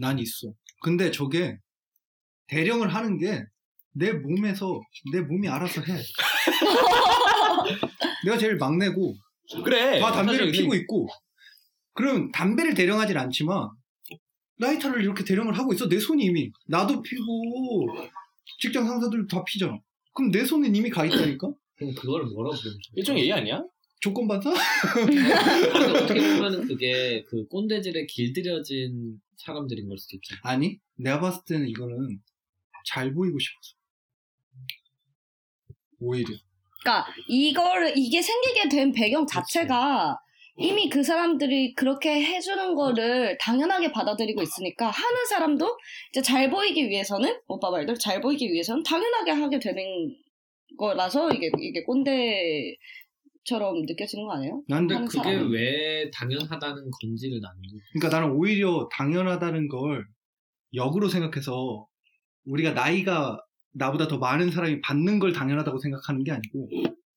난 0.00 0.18
있어. 0.18 0.52
근데 0.82 1.10
저게 1.10 1.56
대령을 2.48 2.94
하는 2.94 3.18
게 3.18 3.44
내 3.94 4.12
몸에서 4.12 4.80
내 5.12 5.20
몸이 5.22 5.48
알아서 5.48 5.80
해. 5.80 5.96
내가 8.24 8.38
제일 8.38 8.56
막내고 8.56 9.14
그래. 9.64 9.98
다 9.98 10.12
담배를 10.12 10.48
사실 10.48 10.52
피고 10.62 10.74
있고 10.76 11.08
그럼 11.94 12.30
담배를 12.30 12.74
대령하진 12.74 13.16
않지만 13.16 13.68
라이터를 14.58 15.02
이렇게 15.02 15.24
대령을 15.24 15.56
하고 15.58 15.72
있어 15.72 15.88
내 15.88 15.98
손이 15.98 16.22
이미 16.24 16.50
나도 16.66 17.02
피고 17.02 17.86
직장 18.60 18.86
상사들 18.86 19.26
다 19.26 19.42
피잖아 19.44 19.76
그럼 20.14 20.30
내 20.30 20.44
손에 20.44 20.68
이미 20.68 20.90
가 20.90 21.04
있다니까? 21.04 21.48
그럼 21.76 21.94
그걸 21.94 22.24
뭐라고 22.26 22.56
부르는 22.56 22.76
일종의 22.94 23.22
예의 23.24 23.32
아니야? 23.32 23.62
조건 24.00 24.28
반사? 24.28 24.52
근데 24.94 25.32
어떻게 26.04 26.20
보면은 26.20 26.66
그게 26.66 27.24
그 27.24 27.46
꼰대질에 27.48 28.06
길들여진 28.06 29.20
사람들인 29.36 29.88
걸 29.88 29.98
수도 29.98 30.16
있죠. 30.16 30.36
아니, 30.42 30.78
내가 30.96 31.20
봤을 31.20 31.42
때는 31.46 31.68
이거는 31.68 32.20
잘 32.86 33.12
보이고 33.12 33.38
싶었어. 33.38 33.76
오히려. 36.00 36.28
그러니까 36.80 37.12
이거를 37.28 37.92
이게 37.96 38.22
생기게 38.22 38.68
된 38.68 38.92
배경 38.92 39.26
자체가 39.26 40.16
이미 40.56 40.88
그 40.88 41.02
사람들이 41.02 41.74
그렇게 41.74 42.24
해주는 42.24 42.74
거를 42.74 43.38
당연하게 43.40 43.92
받아들이고 43.92 44.42
있으니까 44.42 44.90
하는 44.90 45.26
사람도 45.28 45.78
이제 46.10 46.20
잘 46.20 46.50
보이기 46.50 46.88
위해서는 46.88 47.40
오빠 47.46 47.70
말대로 47.70 47.96
잘 47.96 48.20
보이기 48.20 48.52
위해서는 48.52 48.82
당연하게 48.82 49.30
하게 49.32 49.58
되는 49.60 50.16
거라서 50.76 51.30
이게 51.30 51.50
이게 51.60 51.84
꼰대 51.84 52.76
처럼 53.48 53.82
느껴지는 53.86 54.24
거 54.26 54.32
아니에요? 54.34 54.62
난 54.68 54.80
근데 54.82 54.94
하는 54.94 55.08
그게 55.08 55.22
사람은. 55.22 55.50
왜 55.52 56.10
당연하다는 56.12 56.90
건지를 57.00 57.40
나는 57.40 57.56
거. 57.62 57.68
그러니까 57.94 58.20
나는 58.20 58.34
오히려 58.36 58.88
당연하다는 58.92 59.68
걸 59.68 60.06
역으로 60.74 61.08
생각해서 61.08 61.86
우리가 62.44 62.72
나이가 62.72 63.38
나보다 63.72 64.08
더 64.08 64.18
많은 64.18 64.50
사람이 64.50 64.80
받는 64.82 65.18
걸 65.18 65.32
당연하다고 65.32 65.78
생각하는 65.78 66.24
게 66.24 66.32
아니고 66.32 66.68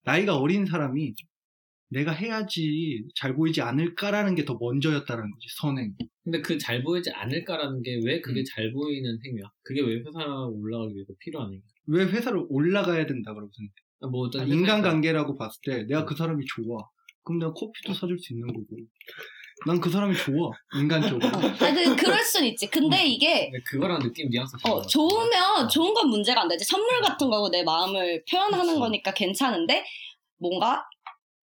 나이가 0.04 0.38
어린 0.38 0.66
사람이 0.66 1.14
내가 1.90 2.12
해야지 2.14 3.04
잘 3.16 3.36
보이지 3.36 3.62
않을까라는 3.62 4.36
게 4.36 4.46
더 4.46 4.58
먼저였다는 4.60 5.24
거지 5.32 5.48
선행. 5.60 5.94
근데 6.24 6.40
그 6.42 6.58
잘 6.58 6.84
보이지 6.84 7.12
않을까라는 7.12 7.82
게 7.84 8.00
왜 8.06 8.22
그게 8.22 8.40
음. 8.42 8.46
잘 8.56 8.72
보이는 8.72 9.18
행위야? 9.26 9.44
그게 9.64 9.82
왜 9.82 9.96
회사 9.98 10.20
올라가기 10.46 10.96
위해서 10.96 11.12
필요한 11.20 11.48
행위야? 11.50 11.62
왜 11.88 12.06
회사를 12.06 12.46
올라가야 12.50 13.06
된다 13.08 13.34
그러고 13.34 13.52
생각해? 13.54 13.76
뭐 14.10 14.28
어떤 14.28 14.42
아, 14.42 14.46
인간관계라고 14.46 15.38
봤을 15.38 15.60
때 15.64 15.84
내가 15.88 16.06
그 16.06 16.16
사람이 16.16 16.46
좋아. 16.46 16.80
그럼 17.24 17.40
내가 17.40 17.54
커피도 17.54 17.94
사줄 17.94 18.18
수 18.20 18.34
있는 18.34 18.48
거고. 18.48 18.66
난 19.68 19.80
그 19.80 19.92
사람이 19.92 20.16
좋아 20.16 20.50
인간적으로. 20.76 21.28
아, 21.28 21.74
그, 21.74 21.96
그럴 21.96 22.24
순 22.24 22.44
있지. 22.46 22.68
근데 22.68 23.06
이게 23.06 23.46
근데 23.52 23.64
그거랑 23.70 24.00
느낌 24.00 24.28
뉘앙스 24.32 24.56
어. 24.64 24.82
좋으면 24.82 25.70
좋은 25.70 25.94
건 25.94 26.10
문제가 26.10 26.42
안 26.42 26.48
되지. 26.48 26.66
선물 26.66 27.00
같은 27.02 27.30
거고 27.30 27.50
내 27.50 27.62
마음을 27.64 28.24
표현하는 28.30 28.66
그치. 28.66 28.80
거니까 28.80 29.14
괜찮은데 29.14 29.86
뭔가 30.40 30.84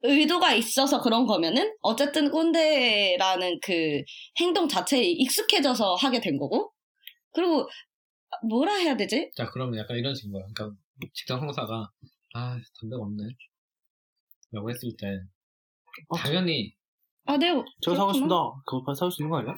의도가 0.03 0.53
있어서 0.55 1.01
그런 1.01 1.27
거면은 1.27 1.77
어쨌든 1.81 2.31
꼰대라는 2.31 3.61
그 3.63 4.03
행동 4.41 4.69
자체에 4.69 5.03
익숙해져서 5.05 5.95
하게 5.95 6.21
된 6.21 6.39
거고 6.39 6.73
그리고 7.33 7.69
뭐라 8.49 8.75
해야 8.75 8.97
되지? 8.97 9.31
자 9.37 9.49
그러면 9.51 9.79
약간 9.79 9.97
이런 9.97 10.15
식인 10.17 10.33
거야. 10.33 10.43
그러니까 10.55 10.77
직장 11.15 11.39
상사가 11.39 11.89
아 12.35 12.59
담배가 12.81 13.03
없네. 13.03 13.23
라고 14.53 14.71
했을 14.71 14.91
때 14.99 15.07
어, 16.09 16.17
당연히 16.17 16.75
아, 17.27 17.37
네. 17.37 17.49
저거 17.83 17.97
사고. 17.97 18.13
싶다. 18.15 18.35
그거 18.67 18.83
봐 18.85 18.95
사올 18.95 19.11
수 19.11 19.23
있는 19.23 19.31
거 19.31 19.39
아니야? 19.39 19.55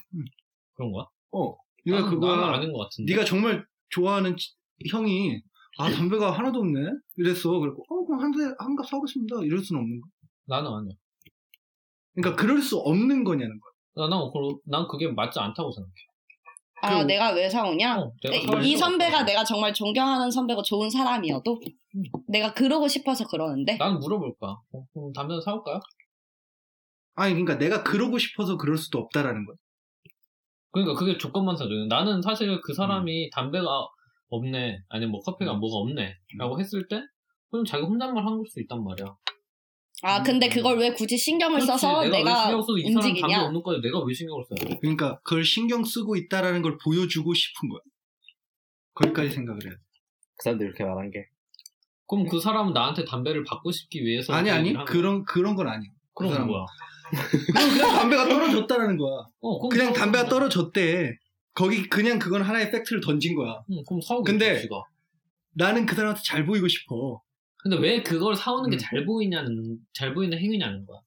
그런 0.74 0.90
거야? 0.92 1.04
어. 1.32 1.54
네가 1.86 2.10
그거야. 2.10 2.52
아닌 2.54 2.72
것 2.72 2.80
같은데. 2.80 3.12
네가 3.12 3.24
정말 3.24 3.64
좋아하는 3.90 4.36
치- 4.36 4.54
형이 4.90 5.40
아 5.78 5.90
담배가 5.90 6.32
하나도 6.32 6.58
없네 6.60 6.80
이랬어. 7.16 7.58
그리고 7.60 7.84
어 7.88 8.04
그럼 8.06 8.20
한 8.22 8.32
대 8.32 8.42
한 8.58 8.74
갑 8.76 8.86
사오겠습니다. 8.88 9.42
이럴 9.44 9.60
수는 9.62 9.80
없는 9.80 10.00
거야. 10.00 10.10
나는 10.46 10.70
아니야. 10.76 10.92
그러니까 12.14 12.40
그럴 12.42 12.60
수 12.60 12.76
없는 12.78 13.22
거냐는 13.24 13.58
거야. 13.60 14.08
난, 14.08 14.10
난, 14.10 14.20
난 14.66 14.88
그게 14.88 15.08
맞지 15.08 15.38
않다고 15.38 15.70
생각해. 15.72 15.94
아, 16.82 16.98
그- 17.00 17.04
내가 17.06 17.30
왜 17.32 17.48
사오냐? 17.48 17.98
어, 18.00 18.12
내가 18.22 18.36
이- 18.36 18.42
사올 18.46 18.64
이 18.64 18.76
선배가 18.76 19.16
없거든. 19.18 19.26
내가 19.26 19.44
정말 19.44 19.72
존경하는 19.74 20.30
선배고 20.30 20.62
좋은 20.62 20.88
사람이어도 20.90 21.60
내가 22.28 22.52
그러고 22.54 22.88
싶어서 22.88 23.26
그러는데 23.26 23.76
나는 23.76 23.98
물어볼 24.00 24.34
거야. 24.38 24.52
어, 24.72 24.84
그럼 24.92 25.12
담배 25.12 25.34
사올까요? 25.44 25.80
아니 27.14 27.32
그러니까 27.34 27.58
내가 27.58 27.82
그러고 27.82 28.18
싶어서 28.18 28.56
그럴 28.56 28.76
수도 28.78 28.98
없다라는 28.98 29.44
거야. 29.44 29.56
그러니까 30.72 30.98
그게 30.98 31.18
조건만 31.18 31.56
사줘. 31.56 31.70
나는 31.88 32.22
사실 32.22 32.60
그 32.62 32.72
사람이 32.74 33.24
음. 33.26 33.30
담배가 33.32 33.66
없네, 34.28 34.78
아니면 34.88 35.10
뭐 35.10 35.20
커피가 35.20 35.54
뭐가 35.54 35.76
없네, 35.78 36.14
라고 36.38 36.60
했을 36.60 36.86
때, 36.86 37.02
그럼 37.50 37.64
자기 37.64 37.82
혼잣말 37.82 38.24
한 38.24 38.36
걸수 38.36 38.60
있단 38.60 38.84
말이야. 38.84 39.06
아 40.02 40.22
근데 40.22 40.48
그걸 40.48 40.78
왜 40.78 40.92
굳이 40.92 41.16
신경을 41.18 41.60
그렇지. 41.60 41.66
써서 41.66 42.02
내가, 42.02 42.16
내가, 42.18 42.30
왜 42.30 42.42
신경 42.42 42.60
써서 42.62 42.78
이 42.78 42.82
사람 42.82 42.94
담배 42.94 43.08
움직이냐? 43.10 43.42
없는 43.44 43.62
거야? 43.62 43.80
내가 43.80 43.98
왜 44.04 44.14
신경을 44.14 44.44
돼? 44.48 44.76
그러니까 44.80 45.20
그걸 45.22 45.44
신경 45.44 45.84
쓰고 45.84 46.16
있다라는 46.16 46.62
걸 46.62 46.78
보여주고 46.82 47.34
싶은 47.34 47.68
거야. 47.68 47.80
거기까지 48.94 49.30
생각을 49.30 49.62
해야 49.64 49.72
돼. 49.72 49.76
그 50.36 50.44
사람들 50.44 50.66
이렇게 50.66 50.84
말한 50.84 51.10
게. 51.10 51.26
그럼 52.06 52.26
그 52.28 52.40
사람은 52.40 52.72
나한테 52.72 53.04
담배를 53.04 53.44
받고 53.44 53.70
싶기 53.70 54.04
위해서 54.04 54.32
아니 54.32 54.48
그 54.50 54.54
아니. 54.54 54.74
그런 54.86 55.24
그런 55.24 55.54
건 55.54 55.68
아니야. 55.68 55.90
그 56.14 56.24
그럼 56.24 56.32
사람은. 56.32 56.50
뭐야? 56.52 56.64
그건 57.46 57.70
그냥 57.70 57.90
담배가 57.92 58.28
떨어졌다라는 58.28 58.96
거야. 58.96 59.16
어, 59.40 59.58
그럼 59.60 59.68
그냥 59.70 59.92
담배가. 59.92 60.28
떨어졌대. 60.28 61.16
거기 61.52 61.88
그냥 61.88 62.18
그건 62.18 62.42
하나의 62.42 62.70
팩트를 62.70 63.00
던진 63.00 63.34
거야. 63.34 63.60
응, 63.70 63.82
그럼 63.86 64.00
사오고 64.00 64.22
근데 64.24 64.60
지가. 64.60 64.82
나는 65.54 65.84
그 65.84 65.94
사람한테 65.94 66.22
잘 66.24 66.46
보이고 66.46 66.66
싶어. 66.68 67.20
근데 67.62 67.76
왜 67.78 68.02
그걸 68.02 68.34
사오는 68.34 68.70
게 68.70 68.76
음. 68.76 68.78
잘 68.78 69.04
보이냐는 69.04 69.78
잘 69.92 70.14
보이는 70.14 70.38
행위냐는 70.38 70.86
거야. 70.86 70.98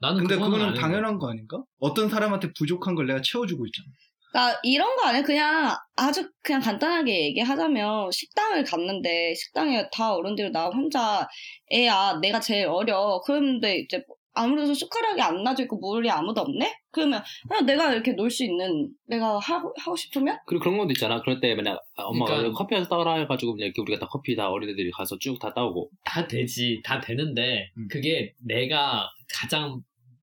나는 0.00 0.18
근데 0.18 0.34
그거는. 0.36 0.74
당연한 0.74 1.18
거 1.18 1.30
아닌가? 1.30 1.62
어떤 1.78 2.08
사람한테 2.08 2.52
부족한 2.58 2.94
걸 2.94 3.06
내가 3.06 3.20
채워주고 3.22 3.66
있잖아. 3.66 3.86
그러니까 4.32 4.60
이런 4.62 4.96
거 4.96 5.06
아니야 5.06 5.22
그냥 5.22 5.76
아주 5.96 6.28
그냥 6.42 6.60
간단하게 6.62 7.26
얘기하자면 7.26 8.10
식당을 8.10 8.64
갔는데 8.64 9.34
식당에 9.34 9.88
다 9.92 10.14
어른들이 10.14 10.50
나 10.50 10.68
혼자 10.68 11.28
애야 11.72 12.18
내가 12.20 12.40
제일 12.40 12.66
어려 12.66 13.20
그런데 13.26 13.78
이제 13.78 14.02
아무래도 14.34 14.72
숟가락이 14.74 15.20
안 15.20 15.42
놔져 15.42 15.64
있고 15.64 15.76
물이 15.78 16.10
아무도 16.10 16.40
없네 16.40 16.72
그러면 16.90 17.22
그냥 17.48 17.66
내가 17.66 17.92
이렇게 17.92 18.12
놀 18.12 18.30
수 18.30 18.44
있는 18.44 18.88
내가 19.06 19.38
하고 19.38 19.72
하고 19.78 19.94
싶으면 19.96 20.38
그리고 20.46 20.62
그런 20.64 20.78
것도 20.78 20.90
있잖아. 20.92 21.20
그럴 21.20 21.40
때 21.40 21.54
만약 21.54 21.78
엄마가 21.96 22.36
그러니까- 22.36 22.56
커피 22.58 22.74
한 22.74 22.84
따라 22.88 23.14
해가지고 23.16 23.52
그냥 23.54 23.66
이렇게 23.66 23.82
우리가 23.82 23.98
다 24.00 24.06
커피 24.10 24.34
다 24.36 24.48
어린애들이 24.50 24.90
가서 24.92 25.18
쭉 25.18 25.38
다 25.38 25.52
따오고. 25.52 25.90
다 26.04 26.26
되지, 26.26 26.80
다 26.84 27.00
되는데 27.00 27.70
음. 27.76 27.88
그게 27.90 28.32
내가 28.46 29.08
가장 29.40 29.80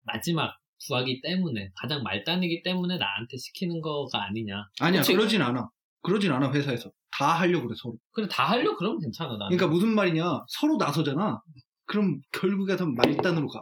마지막 0.05 0.57
부하기 0.87 1.21
때문에 1.23 1.71
가장 1.77 2.03
말단이기 2.03 2.63
때문에 2.63 2.97
나한테 2.97 3.37
시키는 3.37 3.81
거가 3.83 4.25
아니냐. 4.29 4.65
아니야 4.81 5.01
그치. 5.03 5.13
그러진 5.15 5.43
않아. 5.43 5.69
그러진 6.03 6.33
않아 6.33 6.53
회사에서. 6.53 6.91
다 7.13 7.27
하려고 7.39 7.67
그래 7.67 7.77
서로. 7.77 7.97
그래 8.13 8.27
다 8.31 8.45
하려 8.45 8.75
그러면 8.77 8.99
괜찮아 9.01 9.33
나는. 9.37 9.55
그러니까 9.57 9.67
무슨 9.67 9.89
말이냐 9.95 10.25
서로 10.49 10.77
나서잖아. 10.79 11.41
그럼 11.85 12.21
결국에는 12.33 12.95
말단으로 12.95 13.49
가. 13.49 13.61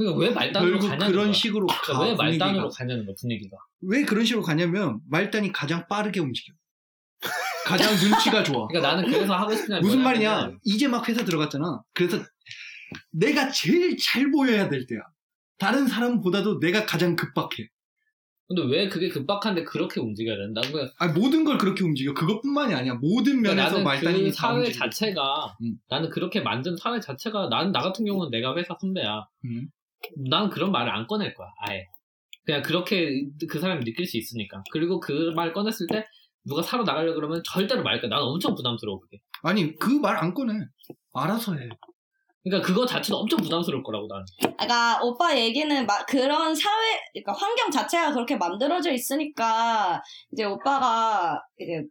그러니까 0.00 0.18
왜 0.20 0.30
말단으로 0.30 0.70
결국 0.72 0.88
가냐는 0.88 1.12
그런 1.12 1.24
거야. 1.26 1.32
식으로 1.32 1.66
가. 1.66 1.80
그러니까 1.82 2.04
왜 2.06 2.14
말단으로 2.14 2.62
분위기가. 2.62 2.78
가냐는 2.78 3.06
거야 3.06 3.14
분위기가. 3.20 3.56
왜 3.82 4.04
그런 4.04 4.24
식으로 4.24 4.42
가냐면 4.42 5.00
말단이 5.08 5.52
가장 5.52 5.86
빠르게 5.88 6.20
움직여. 6.20 6.54
가장 7.66 7.92
눈치가 7.94 8.42
좋아. 8.42 8.66
그러니까 8.68 8.94
나는 8.94 9.10
그래서 9.10 9.36
하고 9.36 9.54
싶은 9.54 9.74
게 9.76 9.80
무슨 9.80 10.02
말이냐? 10.02 10.52
이제 10.64 10.88
막 10.88 11.06
회사 11.08 11.24
들어갔잖아. 11.24 11.82
그래서 11.92 12.18
내가 13.12 13.50
제일 13.50 13.96
잘 13.98 14.30
보여야 14.30 14.68
될 14.68 14.86
때야. 14.86 15.00
다른 15.58 15.86
사람보다도 15.86 16.58
내가 16.60 16.86
가장 16.86 17.14
급박해. 17.16 17.68
근데 18.48 18.62
왜 18.64 18.88
그게 18.88 19.08
급박한데 19.10 19.62
그렇게 19.62 20.00
움직여야 20.00 20.36
된다? 20.36 20.60
그러니까 20.62 20.92
아 20.98 21.08
모든 21.12 21.44
걸 21.44 21.56
그렇게 21.58 21.84
움직여. 21.84 22.14
그것뿐만이 22.14 22.74
아니야. 22.74 22.94
모든 22.94 23.42
면에서 23.42 23.68
나는 23.70 23.84
말단이 23.84 24.22
그다 24.24 24.34
사회 24.34 24.58
움직여. 24.60 24.78
자체가 24.78 25.56
음. 25.62 25.76
나는 25.88 26.10
그렇게 26.10 26.40
만든 26.40 26.76
사회 26.76 26.98
자체가 26.98 27.48
나는 27.48 27.70
나 27.70 27.80
같은 27.80 28.04
경우는 28.06 28.30
내가 28.30 28.56
회사 28.56 28.74
선배야. 28.80 29.26
음. 29.44 29.68
난 30.30 30.48
그런 30.50 30.72
말을 30.72 30.90
안 30.92 31.06
꺼낼 31.06 31.34
거야. 31.34 31.48
아예. 31.66 31.84
그냥 32.44 32.62
그렇게 32.62 33.26
그 33.48 33.60
사람이 33.60 33.84
느낄 33.84 34.06
수 34.06 34.16
있으니까. 34.16 34.62
그리고 34.72 34.98
그 35.00 35.32
말 35.36 35.52
꺼냈을 35.52 35.86
때 35.88 36.04
누가 36.46 36.62
사러 36.62 36.84
나가려 36.84 37.14
그러면 37.14 37.42
절대로 37.44 37.82
말 37.82 38.00
거야. 38.00 38.08
난 38.10 38.20
엄청 38.22 38.54
부담스러워 38.54 38.98
그게. 39.00 39.18
아니 39.42 39.76
그 39.78 40.00
말 40.00 40.16
안 40.16 40.34
꺼내. 40.34 40.54
알아서 41.12 41.54
해. 41.54 41.68
그러니까 42.42 42.66
그거 42.66 42.86
자체도 42.86 43.18
엄청 43.18 43.38
부담스러울 43.40 43.82
거라고 43.82 44.06
나는. 44.08 44.24
그러니까 44.56 44.98
오빠 45.02 45.36
얘기는 45.38 45.86
막 45.86 46.06
그런 46.06 46.54
사회 46.54 46.98
그러니까 47.12 47.32
환경 47.34 47.70
자체가 47.70 48.12
그렇게 48.12 48.36
만들어져 48.36 48.92
있으니까 48.92 50.00
이제 50.32 50.44
오빠가 50.44 51.38
이제 51.58 51.82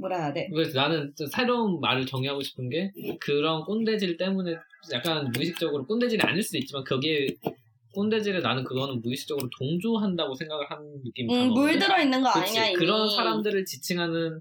뭐라 0.00 0.16
해야 0.18 0.32
돼 0.32 0.48
그래서 0.52 0.80
나는 0.80 1.12
좀 1.16 1.26
새로운 1.28 1.80
말을 1.80 2.06
정의하고 2.06 2.42
싶은 2.42 2.68
게 2.68 2.90
그런 3.20 3.62
꼰대질 3.64 4.16
때문에 4.16 4.54
약간 4.92 5.30
무의식적으로 5.32 5.86
꼰대질이 5.86 6.20
아닐 6.22 6.42
수도 6.42 6.58
있지만 6.58 6.84
거기에 6.84 7.26
꼰대질에 7.92 8.40
나는 8.40 8.64
그거는 8.64 9.00
무의식적으로 9.02 9.48
동조한다고 9.58 10.34
생각을 10.34 10.70
하는 10.70 10.84
느낌이 11.04 11.34
음. 11.34 11.48
물들어 11.50 12.00
있는 12.00 12.22
거 12.22 12.30
그치. 12.32 12.58
아니냐 12.58 12.66
이미 12.68 12.76
그런 12.78 13.08
사람들을 13.10 13.64
지칭하는 13.64 14.40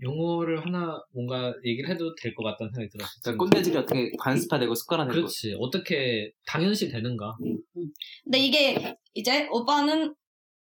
용어를 0.00 0.64
하나 0.64 1.02
뭔가 1.12 1.52
얘기를 1.64 1.90
해도 1.90 2.14
될 2.14 2.32
것 2.34 2.44
같다는 2.44 2.72
생각이 2.72 2.90
들었어. 2.92 3.10
그러니까 3.24 3.44
꼰대질이 3.44 3.76
어떻게 3.78 4.10
관습화되고 4.20 4.72
습관화되고. 4.74 5.12
그렇지. 5.14 5.56
어떻게 5.58 6.30
당연시 6.46 6.88
되는가. 6.88 7.36
근데 8.22 8.38
이게 8.38 8.94
이제 9.14 9.48
오빠는 9.50 10.14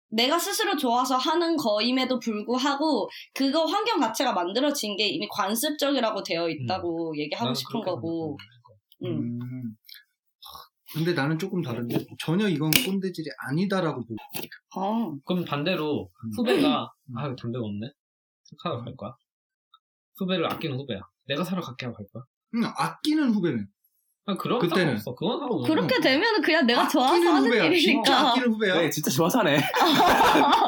내가 0.08 0.38
스스로 0.38 0.76
좋아서 0.76 1.16
하는 1.16 1.56
거임에도 1.56 2.18
불구하고 2.18 3.08
그거 3.34 3.64
환경 3.64 4.00
자체가 4.00 4.32
만들어진 4.32 4.96
게 4.96 5.08
이미 5.08 5.26
관습적이라고 5.30 6.22
되어 6.22 6.48
있다고 6.48 7.14
얘기하고 7.18 7.46
나는 7.46 7.54
싶은 7.54 7.80
거고. 7.82 8.36
음. 9.04 9.38
음. 9.42 9.76
근데 10.94 11.12
나는 11.12 11.38
조금 11.38 11.60
다른데 11.60 12.06
전혀 12.18 12.48
이건 12.48 12.70
꼰대질이 12.70 13.28
아니다라고 13.48 14.02
보고 14.06 14.16
어. 14.76 15.14
그럼 15.26 15.44
반대로 15.44 16.08
음. 16.24 16.30
후배가 16.36 16.94
음. 17.10 17.18
아 17.18 17.34
담배가 17.34 17.64
없네 17.64 17.92
사러 18.62 18.82
갈 18.82 18.96
거야 18.96 19.14
후배를 20.16 20.50
아끼는 20.50 20.78
후배야 20.78 21.00
내가 21.26 21.44
사러 21.44 21.60
갈게 21.60 21.86
하고 21.86 21.98
갈 21.98 22.06
거야 22.12 22.24
음, 22.54 22.64
아끼는 22.64 23.30
후배는 23.34 23.68
아 24.28 24.34
그런 24.36 24.58
그때는. 24.58 24.98
상관없어 24.98 25.14
그건 25.14 25.38
상관없어 25.38 25.66
그렇게 25.72 26.00
되면은 26.00 26.42
그냥 26.42 26.66
내가 26.66 26.88
좋아서 26.88 27.14
아끼는 27.14 27.32
하는 27.32 27.46
후배야 27.48 27.62
진짜 27.70 27.76
일이니까. 27.92 28.30
아끼는 28.30 28.48
후배야 28.48 28.80
네, 28.80 28.90
진짜 28.90 29.10
좋아서 29.10 29.38
하네. 29.38 29.56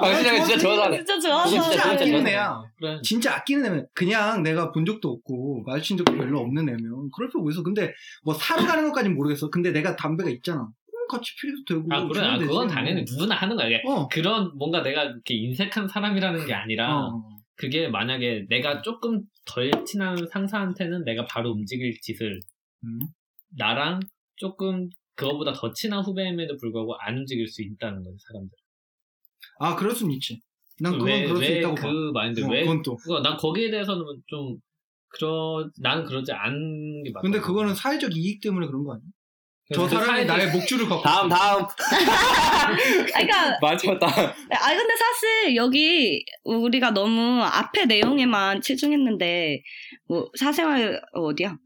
박진영이 0.01 0.45
진짜 0.45 0.59
좋아서 0.59 0.83
하네. 0.85 0.97
진짜 0.99 1.19
좋아서 1.21 1.49
진짜 1.51 1.65
하는 1.67 1.71
진짜 1.73 1.85
일이니까. 2.05 2.05
아끼는 2.05 2.27
애야 2.29 2.63
그래 2.79 3.01
진짜 3.03 3.35
아끼는 3.35 3.67
애면 3.67 3.87
그냥 3.95 4.43
내가 4.43 4.71
본 4.73 4.85
적도 4.87 5.09
없고 5.11 5.65
마주친 5.67 5.97
적도 5.97 6.13
별로 6.17 6.41
없는 6.41 6.69
애면 6.69 7.11
그럴 7.15 7.29
필요 7.31 7.43
없어 7.43 7.63
근데 7.63 7.93
뭐 8.25 8.35
사러 8.35 8.65
가는 8.67 8.85
것까지는 8.85 9.17
모르겠어 9.17 9.51
근데 9.51 9.73
내가 9.73 9.97
담배가 9.97 10.31
있잖아 10.31 10.69
그럼 10.91 11.09
같이 11.11 11.33
피려도 11.41 11.65
되고 11.67 11.83
아 11.93 12.03
그래 12.07 12.15
주면 12.15 12.31
아 12.31 12.39
되지. 12.39 12.49
그건 12.49 12.69
당연히 12.69 13.05
누구나 13.11 13.35
하는 13.35 13.57
거야 13.57 13.67
이게 13.67 13.83
어, 13.87 14.07
그런 14.09 14.53
뭔가 14.57 14.83
내가 14.83 15.03
이렇게 15.05 15.35
인색한 15.35 15.89
사람이라는 15.89 16.47
게 16.47 16.55
아니라 16.55 17.07
어. 17.09 17.23
그게 17.57 17.89
만약에 17.89 18.47
내가 18.49 18.83
조금 18.83 19.23
덜 19.45 19.73
친한 19.85 20.17
상사한테는 20.33 21.03
내가 21.05 21.25
바로 21.27 21.51
움직일 21.51 21.99
짓을 22.01 22.39
음. 22.85 23.01
나랑 23.57 24.01
조금 24.37 24.89
그거보다 25.15 25.53
더 25.53 25.73
친한 25.73 26.01
후배임에도 26.03 26.57
불구하고 26.57 26.95
안 27.01 27.19
움직일 27.19 27.47
수 27.49 27.63
있다는 27.63 28.03
거지 28.05 28.17
사람들. 28.29 28.51
아 29.61 29.75
그럴 29.77 29.95
수는 29.95 30.13
있지 30.15 30.41
난 30.81 30.93
그건 30.93 31.07
왜, 31.09 31.25
그럴 31.25 31.37
수왜 31.45 31.59
있다고 31.59 31.75
그 31.75 31.83
봐 32.13 32.21
마인드 32.21 32.45
어, 32.45 32.49
왜 32.49 32.61
그건 32.61 32.83
또 32.83 32.97
그거 32.97 33.21
난 33.21 33.37
거기에 33.37 33.71
대해서는 33.71 34.05
좀 34.27 34.57
그러 35.09 35.69
나는 35.81 36.05
그러지 36.05 36.31
않는 36.33 37.03
게 37.03 37.11
맞다. 37.13 37.23
근데 37.23 37.41
그거는 37.41 37.75
사회적 37.75 38.15
이익 38.17 38.41
때문에 38.41 38.67
그런 38.67 38.85
거 38.85 38.93
아니야? 38.95 39.03
저 39.75 39.83
그래서 39.87 40.01
사람이 40.01 40.23
사회적- 40.23 40.27
나의 40.27 40.51
목줄을 40.53 40.89
갖고 40.89 41.03
다음, 41.03 41.29
다음. 41.29 41.65
그러니까 43.07 43.59
참았다. 43.77 44.07
아 44.07 44.75
근데 44.75 44.95
사실 44.97 45.57
여기 45.57 46.25
우리가 46.45 46.91
너무 46.93 47.43
앞에 47.43 47.87
내용에만 47.87 48.61
치중했는데 48.61 49.63
뭐 50.09 50.31
사생활 50.39 51.01
어디야? 51.13 51.57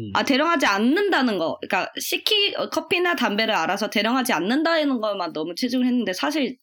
음. 0.00 0.10
아 0.14 0.24
대령하지 0.24 0.66
않는다는 0.66 1.38
거, 1.38 1.58
그러니까 1.60 1.92
시키 2.00 2.54
어, 2.56 2.68
커피나 2.70 3.14
담배를 3.16 3.54
알아서 3.54 3.90
대령하지 3.90 4.32
않는다는 4.32 5.00
것만 5.00 5.32
너무 5.32 5.54
치중을 5.54 5.86
했는데 5.86 6.12
사실 6.12 6.56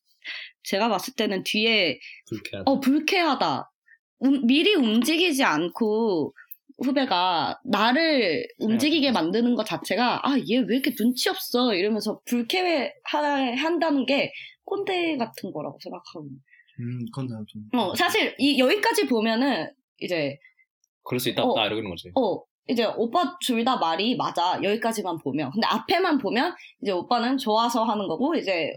제가 0.64 0.90
봤을 0.90 1.14
때는 1.16 1.44
뒤에 1.44 2.00
불쾌하다. 2.30 2.70
어 2.70 2.80
불쾌하다. 2.80 3.72
음, 4.26 4.46
미리 4.48 4.74
움직이지 4.76 5.44
않고 5.44 6.34
후배가 6.84 7.60
나를 7.66 8.46
움직이게 8.60 9.12
만드는 9.12 9.56
것 9.56 9.66
자체가 9.66 10.22
아 10.28 10.38
얘 10.38 10.60
왜 10.60 10.76
이렇게 10.76 10.94
눈치 10.96 11.30
없어 11.30 11.74
이러면서 11.74 12.20
불쾌한다는 12.26 14.06
게 14.06 14.32
꼰대 14.66 15.18
같은 15.18 15.52
거라고 15.52 15.78
생각하고. 15.82 16.28
음 16.80 17.06
그건 17.12 17.28
나도 17.28 17.46
좀어 17.48 17.96
사실 17.96 18.36
이 18.38 18.60
여기까지 18.60 19.08
보면은 19.08 19.72
이제 20.00 20.38
그럴 21.04 21.20
수 21.20 21.30
있다, 21.30 21.44
어. 21.44 21.50
없다, 21.52 21.66
이러는 21.68 21.90
거지. 21.90 22.12
어 22.16 22.44
이제 22.70 22.86
오빠 22.86 23.38
둘 23.40 23.64
다 23.64 23.78
말이 23.78 24.16
맞아 24.16 24.60
여기까지만 24.62 25.18
보면 25.18 25.52
근데 25.52 25.68
앞에만 25.68 26.18
보면 26.18 26.54
이제 26.82 26.92
오빠는 26.92 27.38
좋아서 27.38 27.84
하는 27.84 28.08
거고 28.08 28.36
이제 28.36 28.72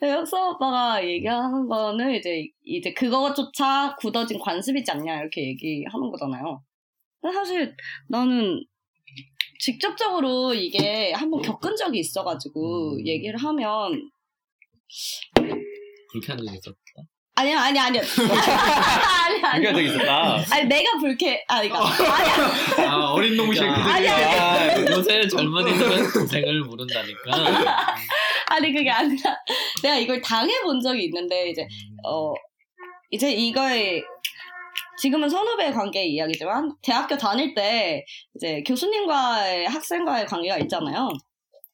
혁서 0.00 0.50
오빠가 0.50 1.06
얘기하는 1.06 1.66
거는 1.68 2.14
이제 2.14 2.46
이제 2.64 2.92
그거조차 2.92 3.96
굳어진 3.96 4.38
관습이지 4.38 4.90
않냐 4.90 5.20
이렇게 5.20 5.46
얘기하는 5.48 6.10
거잖아요. 6.10 6.62
근데 7.20 7.34
사실 7.34 7.76
나는 8.08 8.64
직접적으로 9.60 10.52
이게 10.52 11.12
한번 11.12 11.40
겪은 11.40 11.76
적이 11.76 12.00
있어가지고 12.00 12.96
음. 12.96 13.06
얘기를 13.06 13.38
하면 13.38 14.10
불쾌한 16.12 16.38
적이 16.38 16.58
있었다. 16.58 16.76
아니야 17.36 17.60
아니야 17.62 17.84
아니야 17.86 18.02
아니야 19.26 19.50
아니야 19.54 19.72
적이 19.72 19.86
있었다. 19.86 20.36
아니 20.52 20.64
내가 20.66 20.98
불쾌 20.98 21.44
아니 21.48 21.68
그러니까 21.68 22.14
아니야 22.14 22.90
아 22.92 22.96
어린 23.10 23.36
놈의 23.36 23.56
야. 23.58 23.62
새끼들 23.74 23.90
아니야. 23.92 24.14
아, 24.40 24.80
요새 24.80 25.26
젊은이들은 25.28 26.10
고생을 26.12 26.60
모른다니까. 26.60 27.64
아니 28.46 28.72
그게 28.72 28.88
아니라 28.88 29.36
내가 29.82 29.96
이걸 29.96 30.20
당해 30.22 30.60
본 30.62 30.80
적이 30.80 31.04
있는데 31.06 31.50
이제 31.50 31.66
어 32.06 32.32
이제 33.10 33.32
이거에 33.32 34.00
지금은 34.98 35.28
선후배 35.28 35.72
관계 35.72 36.04
이야기지만 36.04 36.72
대학교 36.82 37.16
다닐 37.18 37.52
때 37.52 38.04
이제 38.36 38.62
교수님과의 38.64 39.66
학생과의 39.66 40.26
관계가 40.26 40.58
있잖아요. 40.58 41.08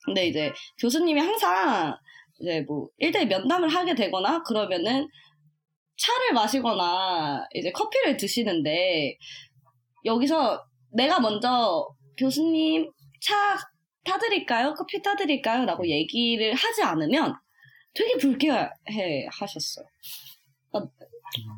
근데 0.07 0.27
이제 0.27 0.51
교수님이 0.81 1.21
항상 1.21 1.95
이제 2.41 2.65
뭐 2.67 2.89
1대1 3.03 3.27
면담을 3.27 3.69
하게 3.69 3.95
되거나 3.95 4.43
그러면은 4.43 5.07
차를 6.01 6.33
마시거나 6.33 7.47
이제 7.55 7.71
커피를 7.73 8.17
드시는데 8.17 9.19
여기서 10.05 10.65
내가 10.93 11.21
먼저 11.21 11.87
교수님 12.17 12.91
차 13.21 13.57
타드릴까요? 14.05 14.75
커피 14.75 15.03
타드릴까요? 15.03 15.67
라고 15.67 15.87
얘기를 15.87 16.55
하지 16.55 16.83
않으면 16.83 17.35
되게 17.95 18.17
불쾌해 18.17 19.27
하셨어요. 19.31 19.85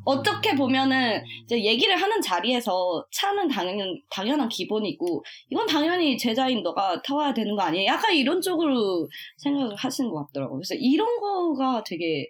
어떻게 0.05 0.55
보면은 0.55 1.23
이제 1.45 1.63
얘기를 1.63 1.95
하는 1.95 2.21
자리에서 2.21 3.03
차는 3.11 3.47
당연 3.47 3.99
당연한 4.09 4.49
기본이고 4.49 5.23
이건 5.49 5.65
당연히 5.65 6.17
제자인 6.17 6.61
너가 6.61 7.01
타와야 7.01 7.33
되는 7.33 7.55
거 7.55 7.63
아니에요? 7.63 7.87
약간 7.87 8.13
이런 8.13 8.41
쪽으로 8.41 9.07
생각을 9.37 9.75
하시는 9.75 10.11
것 10.11 10.27
같더라고요. 10.27 10.59
그래서 10.59 10.75
이런 10.75 11.17
거가 11.19 11.83
되게 11.83 12.27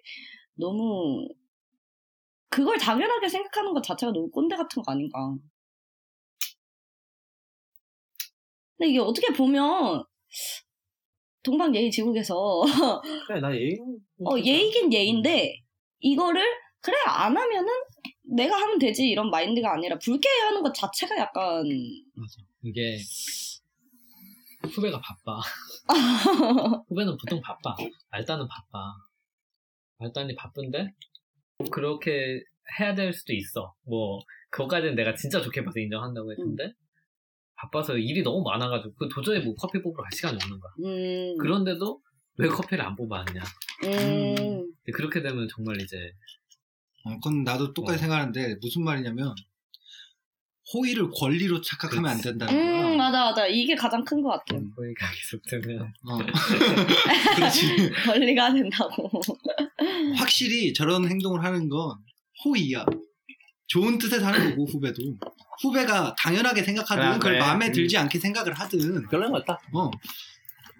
너무 0.54 1.28
그걸 2.54 2.78
당연하게 2.78 3.28
생각하는 3.28 3.74
것 3.74 3.82
자체가 3.82 4.12
너무 4.12 4.30
꼰대 4.30 4.54
같은 4.54 4.80
거 4.80 4.92
아닌가. 4.92 5.18
근데 8.76 8.90
이게 8.90 9.00
어떻게 9.00 9.32
보면 9.32 10.04
동방 11.42 11.74
예의 11.74 11.90
지국에서 11.90 12.62
그래, 13.26 13.40
나 13.40 13.52
예의. 13.52 13.76
어, 14.24 14.38
예의긴 14.38 14.92
예인데, 14.92 15.64
이거를, 15.98 16.40
그래, 16.80 16.96
안 17.06 17.36
하면은 17.36 17.72
내가 18.22 18.56
하면 18.56 18.78
되지, 18.78 19.04
이런 19.08 19.30
마인드가 19.30 19.74
아니라, 19.74 19.98
불쾌해하는 19.98 20.62
것 20.62 20.72
자체가 20.72 21.16
약간, 21.18 21.64
이게 22.62 22.98
후배가 24.62 25.00
바빠. 25.00 25.40
후배는 26.88 27.16
보통 27.16 27.40
바빠. 27.40 27.74
말단은 28.10 28.46
바빠. 28.46 28.94
말단이 29.98 30.34
바쁜데 30.36 30.94
그렇게 31.70 32.42
해야 32.78 32.94
될 32.94 33.12
수도 33.12 33.32
있어. 33.32 33.74
뭐 33.84 34.20
그것까지는 34.50 34.94
내가 34.94 35.14
진짜 35.14 35.40
좋게 35.40 35.64
봐서 35.64 35.78
인정한다고 35.80 36.32
했는데 36.32 36.72
바빠서 37.56 37.96
일이 37.96 38.22
너무 38.22 38.42
많아가지고 38.42 38.94
그 38.94 39.08
도저히 39.08 39.40
뭐 39.40 39.54
커피 39.54 39.80
뽑으러 39.80 40.02
갈 40.02 40.12
시간이 40.12 40.38
없는 40.42 40.60
거야. 40.60 40.72
음, 40.84 41.38
그런데도 41.38 42.00
왜 42.38 42.48
커피를 42.48 42.84
안 42.84 42.96
뽑아왔냐. 42.96 43.42
음, 43.84 44.72
그렇게 44.92 45.22
되면 45.22 45.48
정말 45.48 45.80
이제 45.80 45.96
어, 47.04 47.14
그건 47.22 47.44
나도 47.44 47.72
똑같이 47.72 47.96
어. 47.96 48.00
생각하는데 48.00 48.56
무슨 48.60 48.82
말이냐면 48.82 49.34
호의를 50.72 51.10
권리로 51.14 51.60
착각하면 51.60 52.10
안 52.10 52.20
된다는 52.20 52.54
거야. 52.54 52.88
음, 52.92 52.96
맞아, 52.96 53.24
맞아. 53.24 53.46
이게 53.46 53.74
가장 53.74 54.02
큰 54.04 54.22
것 54.22 54.30
같아요. 54.30 54.60
거기가 54.74 55.06
계속 55.10 55.42
되면 55.50 55.92
어. 56.08 56.18
그렇지. 57.36 57.90
권리가 58.06 58.52
된다고. 58.54 59.10
확실히 60.16 60.72
저런 60.72 61.06
행동을 61.08 61.44
하는 61.44 61.68
건 61.68 61.96
호의야. 62.44 62.84
좋은 63.66 63.98
뜻에서 63.98 64.26
하는 64.26 64.50
거고 64.50 64.66
후배도 64.66 65.02
후배가 65.62 66.14
당연하게 66.18 66.62
생각하든 66.62 67.02
그래, 67.04 67.12
그걸 67.14 67.32
그래. 67.32 67.38
마음에 67.40 67.66
음. 67.68 67.72
들지 67.72 67.96
않게 67.96 68.18
생각을 68.18 68.52
하든 68.54 69.08
별로인 69.08 69.32
것 69.32 69.44
같다. 69.44 69.60
어 69.72 69.90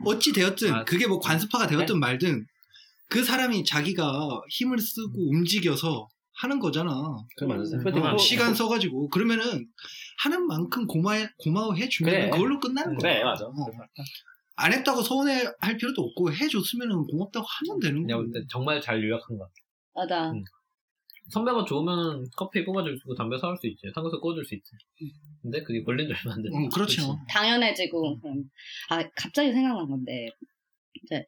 어찌 0.04 0.32
되었든 0.32 0.72
아, 0.74 0.84
그게 0.84 1.06
뭐 1.06 1.18
관습화가 1.18 1.66
되었든 1.66 1.98
말든 1.98 2.46
그 3.08 3.22
사람이 3.24 3.64
자기가 3.64 4.40
힘을 4.50 4.78
쓰고 4.78 5.30
움직여서 5.30 6.08
하는 6.36 6.58
거잖아. 6.58 6.90
그래, 7.36 7.48
맞아. 7.48 7.76
음. 7.76 8.02
어, 8.02 8.12
호- 8.12 8.18
시간 8.18 8.54
써가지고 8.54 9.08
그러면은 9.10 9.66
하는 10.22 10.46
만큼 10.46 10.86
고마워 10.86 11.26
고마워해 11.38 11.88
주면 11.88 12.12
그래. 12.12 12.30
그걸로 12.30 12.58
끝나는 12.60 12.96
거야. 12.96 13.12
그래, 13.14 13.24
맞아. 13.24 13.46
어. 13.46 13.52
안 14.56 14.72
했다고 14.72 15.02
서운해 15.02 15.44
할 15.60 15.76
필요도 15.76 16.00
없고 16.02 16.32
해줬으면은 16.32 17.06
고맙다고 17.06 17.44
하면 17.46 17.80
되는 17.80 18.06
거야. 18.06 18.16
볼때 18.16 18.40
정말 18.50 18.80
잘 18.80 19.02
요약한 19.02 19.36
것 19.36 19.44
같아. 19.44 19.52
맞아. 19.94 20.30
음. 20.32 20.44
선배가 21.30 21.64
좋으면 21.64 22.26
커피 22.36 22.64
뽑아줄 22.64 22.92
수 22.96 23.02
있고 23.04 23.14
담배 23.14 23.38
사올 23.38 23.56
수 23.56 23.66
있지. 23.66 23.90
삼겹살 23.94 24.20
구워줄 24.20 24.44
수 24.44 24.54
있지. 24.54 24.70
근데 25.40 25.62
그게 25.62 25.82
걸린 25.82 26.06
지 26.06 26.12
얼마 26.12 26.34
안 26.36 26.42
됐어. 26.42 26.54
어, 26.54 26.68
그렇죠. 26.68 27.18
당연해지고. 27.30 28.20
음. 28.26 28.44
아, 28.90 29.02
갑자기 29.16 29.50
생각난 29.52 29.88
건데, 29.88 30.28
이제, 31.02 31.24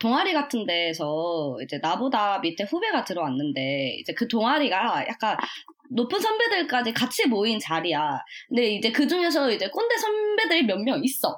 동아리 0.00 0.32
같은 0.32 0.66
데에서 0.66 1.56
이제 1.62 1.78
나보다 1.82 2.38
밑에 2.40 2.64
후배가 2.64 3.04
들어왔는데 3.04 3.96
이제 4.00 4.12
그 4.14 4.26
동아리가 4.28 5.04
약간 5.08 5.36
높은 5.90 6.18
선배들까지 6.20 6.92
같이 6.94 7.26
모인 7.28 7.58
자리야. 7.58 8.18
근데 8.48 8.74
이제 8.74 8.90
그 8.92 9.06
중에서 9.06 9.50
이제 9.52 9.68
꼰대 9.68 9.96
선배들이 9.98 10.62
몇 10.64 10.78
명 10.82 11.00
있어. 11.04 11.36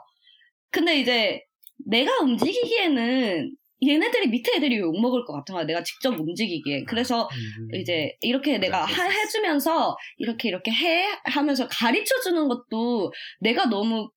근데 0.70 1.00
이제 1.00 1.42
내가 1.86 2.18
움직이기에는 2.20 3.56
얘네들이 3.84 4.28
밑에 4.28 4.52
애들이 4.56 4.78
욕먹을 4.78 5.24
것 5.24 5.32
같은 5.34 5.54
거야. 5.54 5.64
내가 5.64 5.82
직접 5.82 6.10
움직이기에. 6.18 6.84
그래서 6.84 7.28
음. 7.32 7.74
이제 7.80 8.14
이렇게 8.20 8.58
내가 8.58 8.84
하- 8.84 9.08
해주면서 9.10 9.96
이렇게 10.18 10.48
이렇게 10.48 10.70
해 10.70 11.06
하면서 11.24 11.66
가르쳐 11.68 12.20
주는 12.20 12.46
것도 12.46 13.12
내가 13.40 13.66
너무 13.66 14.08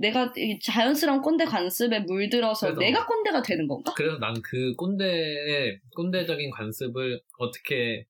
내가 0.00 0.32
이 0.36 0.58
자연스러운 0.60 1.20
꼰대 1.20 1.44
관습에 1.44 2.00
물들어서 2.00 2.68
그래서- 2.68 2.80
내가 2.80 3.06
꼰대가 3.06 3.42
되는 3.42 3.68
건가? 3.68 3.92
그래서 3.96 4.18
난 4.18 4.34
그 4.42 4.74
꼰대의 4.76 5.78
꼰대적인 5.94 6.50
관습을 6.50 7.20
어떻게 7.38 8.06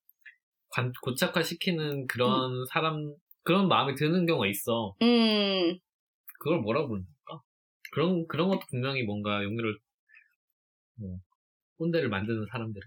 관- 0.70 0.92
고착화시키는 1.02 2.06
그런 2.06 2.64
사람 2.66 3.14
그런 3.42 3.66
마음이 3.68 3.94
드는 3.96 4.26
경우가 4.26 4.46
있어. 4.46 4.94
음, 5.02 5.78
그걸 6.38 6.60
뭐라고 6.60 6.88
부르는가? 6.88 7.42
그런 7.92 8.26
그런 8.28 8.48
것도 8.48 8.60
분명히 8.70 9.02
뭔가 9.02 9.42
용기를 9.42 9.76
뭐 11.00 11.18
꼰대를 11.78 12.08
만드는 12.08 12.46
사람들은 12.52 12.86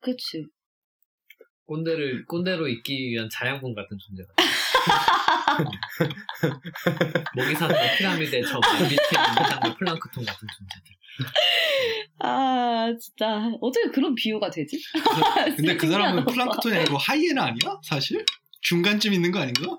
그치. 0.00 0.44
꼰대를 1.64 2.26
꼰대로 2.26 2.68
있기 2.68 3.10
위한 3.10 3.28
자양분 3.32 3.74
같은 3.74 3.96
존재가. 3.98 4.32
모기사는 7.36 7.74
피라미드의 7.98 8.42
저 8.44 8.58
밑에 8.58 8.94
있는 8.94 9.74
플랑크톤 9.78 10.24
같은 10.24 10.48
존재들. 10.56 10.96
아, 12.20 12.92
진짜. 13.00 13.50
어떻게 13.60 13.90
그런 13.90 14.14
비유가 14.14 14.50
되지? 14.50 14.78
근데 15.56 15.76
그 15.78 15.86
사람은. 15.88 16.24
플랑크톤이 16.24 16.76
아니고 16.76 16.96
하이에나 16.96 17.44
아니야? 17.44 17.78
사실? 17.82 18.24
중간쯤 18.62 19.12
있는 19.12 19.30
거 19.30 19.40
아닌가? 19.40 19.78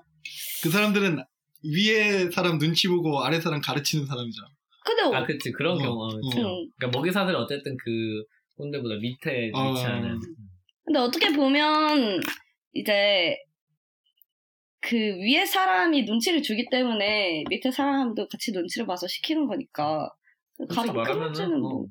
그 0.62 0.70
사람들은 0.70 1.22
위에 1.64 2.30
사람 2.30 2.58
눈치 2.58 2.88
보고 2.88 3.22
아래 3.24 3.40
사람 3.40 3.60
가르치는 3.60 4.06
사람이잖아. 4.06 4.48
근데, 4.84 5.16
아, 5.16 5.24
그치 5.24 5.52
그런 5.52 5.76
어, 5.76 5.78
경우. 5.78 6.04
어. 6.06 6.20
그러니까 6.20 6.98
모기사들 6.98 7.34
어쨌든 7.36 7.76
그 7.76 8.24
꼰대보다 8.56 8.96
밑에 8.96 9.50
어. 9.54 9.70
위치하는. 9.70 10.18
근데 10.84 10.98
어떻게 11.00 11.30
보면, 11.32 12.20
이제, 12.72 13.36
그 14.80 14.96
위에 14.96 15.44
사람이 15.44 16.02
눈치를 16.04 16.42
주기 16.42 16.66
때문에 16.70 17.44
밑에 17.50 17.70
사람도 17.70 18.28
같이 18.28 18.52
눈치를 18.52 18.86
봐서 18.86 19.06
시키는 19.06 19.46
거니까. 19.46 20.08
가장 20.68 20.86
큰 20.86 20.94
말하면은 20.94 21.24
문제는 21.26 21.60
뭐. 21.60 21.82
어, 21.82 21.86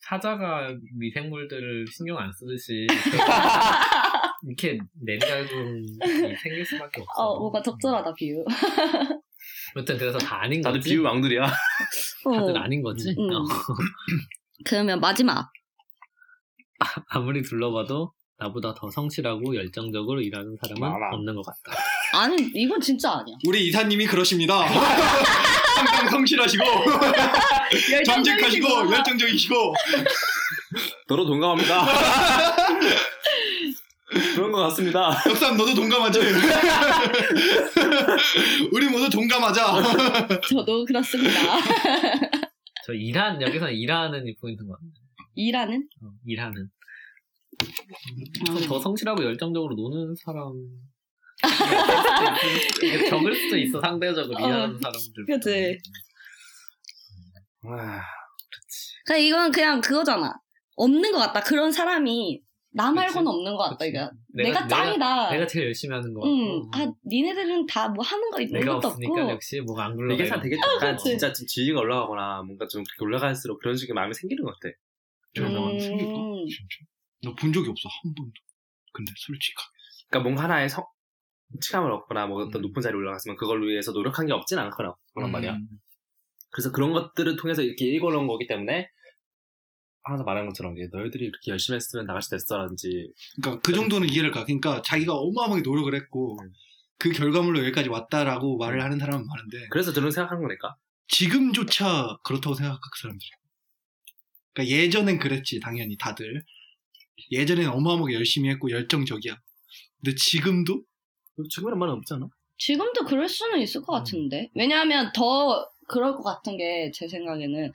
사자가 0.00 0.74
미생물들을 0.98 1.86
신경 1.90 2.18
안 2.18 2.32
쓰듯이 2.32 2.86
이렇게 4.46 4.78
내리갈군이 5.04 5.98
생길 6.40 6.64
수밖에 6.64 7.00
없어. 7.02 7.12
어, 7.22 7.38
뭔가 7.38 7.60
적절하다, 7.62 8.14
비유. 8.14 8.44
아무튼 9.74 9.98
그래서 9.98 10.18
다 10.18 10.42
아닌 10.42 10.60
다들 10.62 10.78
거지. 10.80 10.90
비유 10.90 11.02
왕들이야. 11.02 11.46
다들 12.24 12.56
어. 12.56 12.60
아닌 12.60 12.82
거지. 12.82 13.10
음. 13.10 13.30
어. 13.34 13.42
그러면 14.64 15.00
마지막. 15.00 15.50
아무리 17.08 17.42
둘러봐도 17.42 18.12
나보다 18.38 18.72
더 18.74 18.88
성실하고 18.90 19.56
열정적으로 19.56 20.20
일하는 20.20 20.56
사람은 20.62 20.80
많아. 20.80 21.14
없는 21.16 21.34
것 21.34 21.42
같다. 21.42 21.76
아니, 22.12 22.36
이건 22.54 22.80
진짜 22.80 23.12
아니야. 23.12 23.36
우리 23.46 23.66
이사님이 23.68 24.06
그러십니다. 24.06 24.62
항상 25.78 26.10
성실하시고 26.10 26.64
정직하시고 28.04 28.92
열정적이시고 28.92 29.74
너로 31.08 31.24
동감합니다. 31.26 31.86
그런 34.34 34.50
것 34.50 34.58
같습니다. 34.68 35.10
역삼 35.28 35.56
너도 35.56 35.74
동감하지? 35.74 36.18
우리 38.72 38.88
모두 38.88 39.08
동감하자. 39.10 39.82
저도 40.48 40.84
그렇습니다. 40.86 41.38
저 42.86 42.92
일한 42.94 43.40
여기서 43.42 43.70
일하는 43.70 44.26
이 44.26 44.34
포인트인 44.40 44.66
것 44.66 44.74
같아. 44.74 44.84
일하는? 45.34 45.86
어, 46.02 46.08
일하는. 46.24 46.68
더 48.66 48.80
성실하고 48.80 49.22
열정적으로 49.24 49.74
노는 49.74 50.14
사람. 50.24 50.52
이게 52.82 53.08
적을 53.08 53.34
수도 53.34 53.56
있어 53.56 53.80
상대적으로 53.80 54.36
어, 54.44 54.48
일하는 54.48 54.78
사람들. 54.78 55.24
그치. 55.26 55.78
와, 57.62 58.00
그러니까 59.06 59.26
이건 59.26 59.52
그냥 59.52 59.80
그거잖아. 59.80 60.34
없는 60.76 61.12
것 61.12 61.18
같다. 61.18 61.40
그런 61.40 61.72
사람이 61.72 62.40
나 62.72 62.92
말고는 62.92 63.24
그치. 63.24 63.36
없는 63.36 63.56
것 63.56 63.62
같다. 63.64 63.84
내가, 63.84 64.10
내가 64.34 64.68
짱이다. 64.68 65.30
내가 65.30 65.46
제일 65.46 65.66
열심히 65.66 65.94
하는 65.94 66.12
것 66.14 66.20
같고. 66.20 66.28
응. 66.34 66.70
아, 66.74 66.92
니네들은 67.06 67.66
다 67.66 67.88
뭐 67.88 68.04
하는 68.04 68.30
거 68.30 68.40
있는 68.40 68.60
내가 68.60 68.74
것도 68.74 68.88
없으니까 68.88 69.12
없고. 69.22 69.30
역시 69.32 69.60
뭐가 69.60 69.86
안 69.86 69.96
굴러가. 69.96 70.14
이게 70.14 70.26
사 70.28 70.40
되게 70.40 70.56
약간 70.76 70.96
그치. 70.96 71.10
진짜 71.10 71.32
좀 71.32 71.46
지위가 71.46 71.80
올라가거나 71.80 72.42
뭔가 72.42 72.66
좀 72.68 72.84
올라갈수록 73.00 73.60
그런 73.60 73.76
식의 73.76 73.94
마음이 73.94 74.14
생기는 74.14 74.44
것 74.44 74.52
같아. 74.60 74.74
음. 75.40 75.78
생길까? 75.80 76.12
음. 76.12 76.46
진짜. 76.46 76.76
나 77.24 77.34
본 77.34 77.52
적이 77.52 77.70
없어 77.70 77.88
한 77.88 78.14
번도. 78.14 78.32
근데 78.92 79.12
솔직하게. 79.16 79.68
그러니까 80.10 80.22
뭔가 80.28 80.42
하나의 80.44 80.68
성, 80.68 80.84
치감을 81.60 81.90
얻거나 81.90 82.26
뭐 82.26 82.42
어떤 82.42 82.60
음. 82.60 82.62
높은 82.62 82.82
자리에 82.82 82.96
올라갔으면 82.96 83.36
그걸 83.36 83.66
위해서 83.66 83.92
노력한 83.92 84.26
게 84.26 84.32
없진 84.32 84.58
않거나 84.58 84.94
그런 85.14 85.32
말이야. 85.32 85.54
음. 85.54 85.68
그래서 86.50 86.72
그런 86.72 86.92
것들을 86.92 87.36
통해서 87.36 87.62
이렇게 87.62 87.86
읽어놓은 87.86 88.26
거기 88.26 88.46
때문에 88.46 88.88
항상 90.02 90.24
말하는 90.24 90.48
것처럼 90.48 90.74
너희들이 90.74 91.24
이렇게 91.24 91.50
열심히 91.50 91.76
했으면 91.76 92.06
나갈 92.06 92.22
수 92.22 92.30
됐어라든지 92.30 93.12
그러니까 93.40 93.60
그 93.62 93.72
정도는 93.72 94.08
이해를 94.08 94.30
가. 94.30 94.44
그러니까 94.44 94.80
자기가 94.82 95.14
어마어마하게 95.14 95.62
노력을 95.62 95.94
했고 95.94 96.38
음. 96.40 96.52
그 96.98 97.12
결과물로 97.12 97.60
여기까지 97.60 97.88
왔다라고 97.88 98.58
말을 98.58 98.82
하는 98.82 98.98
사람은 98.98 99.26
많은데 99.26 99.68
그래서 99.70 99.92
저는 99.92 100.10
생각하는 100.10 100.42
거니까 100.42 100.76
지금조차 101.08 102.18
그렇다고 102.24 102.54
생각할 102.54 102.80
그 102.80 103.00
사람들. 103.00 103.26
그러니까 104.52 104.76
예전엔 104.76 105.18
그랬지 105.18 105.60
당연히 105.60 105.96
다들 105.96 106.44
예전엔 107.30 107.68
어마어마하게 107.68 108.14
열심히 108.14 108.48
했고 108.50 108.70
열정적이야. 108.70 109.36
근데 110.00 110.14
지금도 110.14 110.82
지금이란 111.48 111.78
말은 111.78 111.94
없잖아. 111.94 112.28
지금도 112.58 113.04
그럴 113.04 113.28
수는 113.28 113.60
있을 113.60 113.82
것 113.82 113.92
같은데. 113.92 114.50
왜냐하면 114.54 115.12
더 115.14 115.68
그럴 115.88 116.14
것 116.16 116.22
같은 116.22 116.56
게 116.56 116.90
제 116.92 117.06
생각에는 117.08 117.72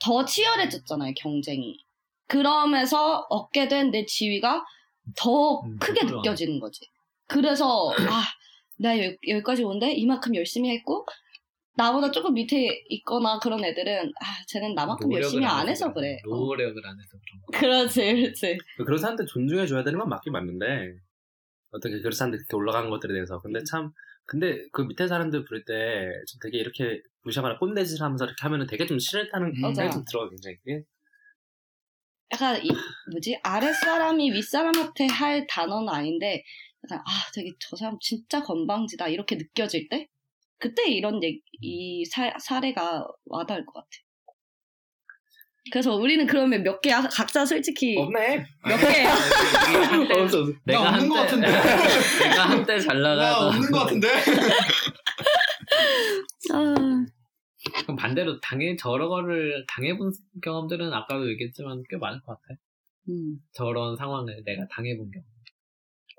더 0.00 0.24
치열해졌잖아요, 0.24 1.14
경쟁이. 1.16 1.78
그러면서 2.26 3.20
얻게 3.30 3.68
된 3.68 3.90
내 3.90 4.04
지위가 4.04 4.64
더 5.16 5.60
음, 5.60 5.78
크게 5.78 6.00
그렇구나. 6.00 6.16
느껴지는 6.22 6.58
거지. 6.60 6.80
그래서, 7.28 7.90
아, 8.10 8.24
나 8.78 8.98
여기, 9.02 9.16
여기까지 9.28 9.62
온데 9.64 9.92
이만큼 9.92 10.34
열심히 10.34 10.70
했고, 10.70 11.06
나보다 11.76 12.10
조금 12.10 12.34
밑에 12.34 12.84
있거나 12.88 13.38
그런 13.38 13.64
애들은, 13.64 14.08
아, 14.20 14.24
쟤는 14.48 14.74
나만큼 14.74 15.12
열심히 15.12 15.44
안 15.46 15.68
해서 15.68 15.92
그래. 15.92 16.18
그래. 16.22 16.32
어. 16.32 16.36
노력을 16.36 16.82
안 16.86 16.98
해서 16.98 17.16
그런 17.24 17.40
거. 17.42 17.46
그렇지, 17.92 18.14
그렇지. 18.14 18.58
그런 18.84 18.98
사람들 18.98 19.26
존중해줘야 19.26 19.84
되는 19.84 19.98
건 19.98 20.08
맞긴 20.08 20.32
맞는데 20.32 20.94
어떻게 21.70 22.00
사람들 22.12 22.38
그렇게 22.38 22.56
올라가는 22.56 22.88
것들에 22.90 23.12
대해서. 23.14 23.40
근데 23.40 23.60
참 23.64 23.92
근데 24.26 24.66
그 24.72 24.82
밑에 24.82 25.06
사람들 25.08 25.44
부를 25.44 25.64
때 25.64 25.74
좀 26.28 26.38
되게 26.42 26.58
이렇게 26.58 27.00
무시하거나 27.22 27.58
꼰대질 27.58 28.02
하면서 28.02 28.24
이렇게 28.24 28.40
하면은 28.42 28.66
되게 28.66 28.86
좀 28.86 28.98
싫다는 28.98 29.48
음. 29.48 29.74
생각이. 29.74 29.90
좀 29.92 30.04
들어요 30.10 30.28
굉장히. 30.30 30.56
그게? 30.58 30.82
약간 32.32 32.64
이 32.64 32.68
뭐지? 33.12 33.38
아랫사람이 33.42 34.32
윗사람한테 34.32 35.06
할 35.06 35.46
단어는 35.48 35.88
아닌데 35.88 36.42
약간 36.84 36.98
아 37.00 37.10
되게 37.34 37.50
저 37.60 37.76
사람 37.76 37.96
진짜 38.00 38.42
건방지다 38.42 39.08
이렇게 39.08 39.36
느껴질 39.36 39.88
때? 39.88 40.08
그때 40.58 40.88
이런 40.90 41.22
얘기, 41.22 41.42
이 41.60 42.04
사, 42.06 42.32
사례가 42.40 43.06
와닿을 43.26 43.66
것 43.66 43.74
같아. 43.74 43.88
그래서 45.72 45.94
우리는 45.96 46.24
그러면 46.26 46.62
몇 46.62 46.80
개야? 46.80 47.02
각자 47.02 47.44
솔직히 47.44 47.96
없네 47.98 48.46
몇 48.64 48.76
개야? 48.78 49.12
없어 50.22 50.40
없어. 50.42 50.52
내가 50.64 50.84
나 50.84 50.90
없는 50.94 51.08
것 51.08 51.16
한때 51.18 51.46
같은데. 51.46 52.28
내가 52.28 52.48
한때 52.50 52.78
잘나 52.80 53.14
나가던 53.16 53.48
없는 53.48 53.70
것 53.72 53.78
같은데. 53.80 54.08
아, 56.52 56.74
그럼 57.82 57.96
반대로 57.96 58.40
당해 58.40 58.76
저런 58.76 59.08
거를 59.08 59.64
당해본 59.68 60.12
경험들은 60.42 60.92
아까도 60.92 61.28
얘기했지만 61.30 61.82
꽤 61.88 61.96
많을 61.96 62.20
것 62.20 62.40
같아. 62.40 62.60
음, 63.08 63.38
저런 63.52 63.96
상황을 63.96 64.42
내가 64.44 64.66
당해본 64.70 65.10
경험. 65.10 65.26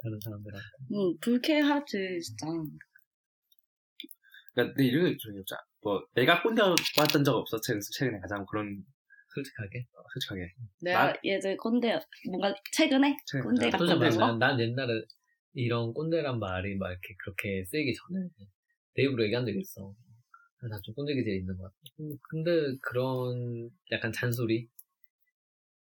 다른 0.03 0.19
사람들한테. 0.23 0.65
음, 0.91 1.17
불쾌하지 1.21 2.19
진짜. 2.21 2.45
그러니까 4.53 4.75
근데 4.75 4.85
이런 4.85 5.05
게 5.05 5.17
좀 5.17 5.33
뭐 5.83 6.01
내가 6.15 6.41
꼰대 6.41 6.61
봤던 6.97 7.23
적 7.23 7.35
없어 7.37 7.61
최근 7.61 7.79
최근에 7.97 8.19
가장 8.19 8.45
그런 8.49 8.83
솔직하게. 9.37 9.85
어, 9.93 10.03
솔직하게 10.13 10.53
내가 10.81 11.13
예전 11.23 11.57
꼰대 11.57 11.99
뭔가 12.29 12.53
최근에 12.65 13.15
또 13.71 13.85
꼰대 13.85 14.09
좀 14.09 14.17
거? 14.17 14.25
난, 14.25 14.39
난 14.39 14.59
옛날에 14.59 15.01
이런 15.53 15.93
꼰대란 15.93 16.39
말이 16.39 16.75
막 16.77 16.89
이렇게 16.91 17.15
그렇게 17.19 17.63
쓰이기 17.65 17.93
전에 17.93 18.27
내 18.95 19.03
입으로 19.03 19.23
얘기한 19.23 19.45
적이 19.45 19.59
있어. 19.59 19.95
나 20.69 20.81
좀 20.83 20.95
꼰대 20.95 21.13
기질이 21.15 21.37
있는 21.37 21.57
것 21.57 21.63
같아. 21.65 21.75
음, 21.99 22.17
근데 22.29 22.77
그런 22.81 23.69
약간 23.91 24.11
잔소리 24.11 24.69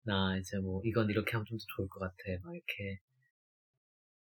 나 0.03 0.35
이제 0.37 0.57
뭐 0.59 0.81
이건 0.83 1.09
이렇게 1.09 1.31
하면 1.31 1.45
좀 1.45 1.57
더 1.57 1.63
좋을 1.77 1.87
것 1.87 1.99
같아. 2.01 2.15
막 2.43 2.53
이렇게 2.53 2.99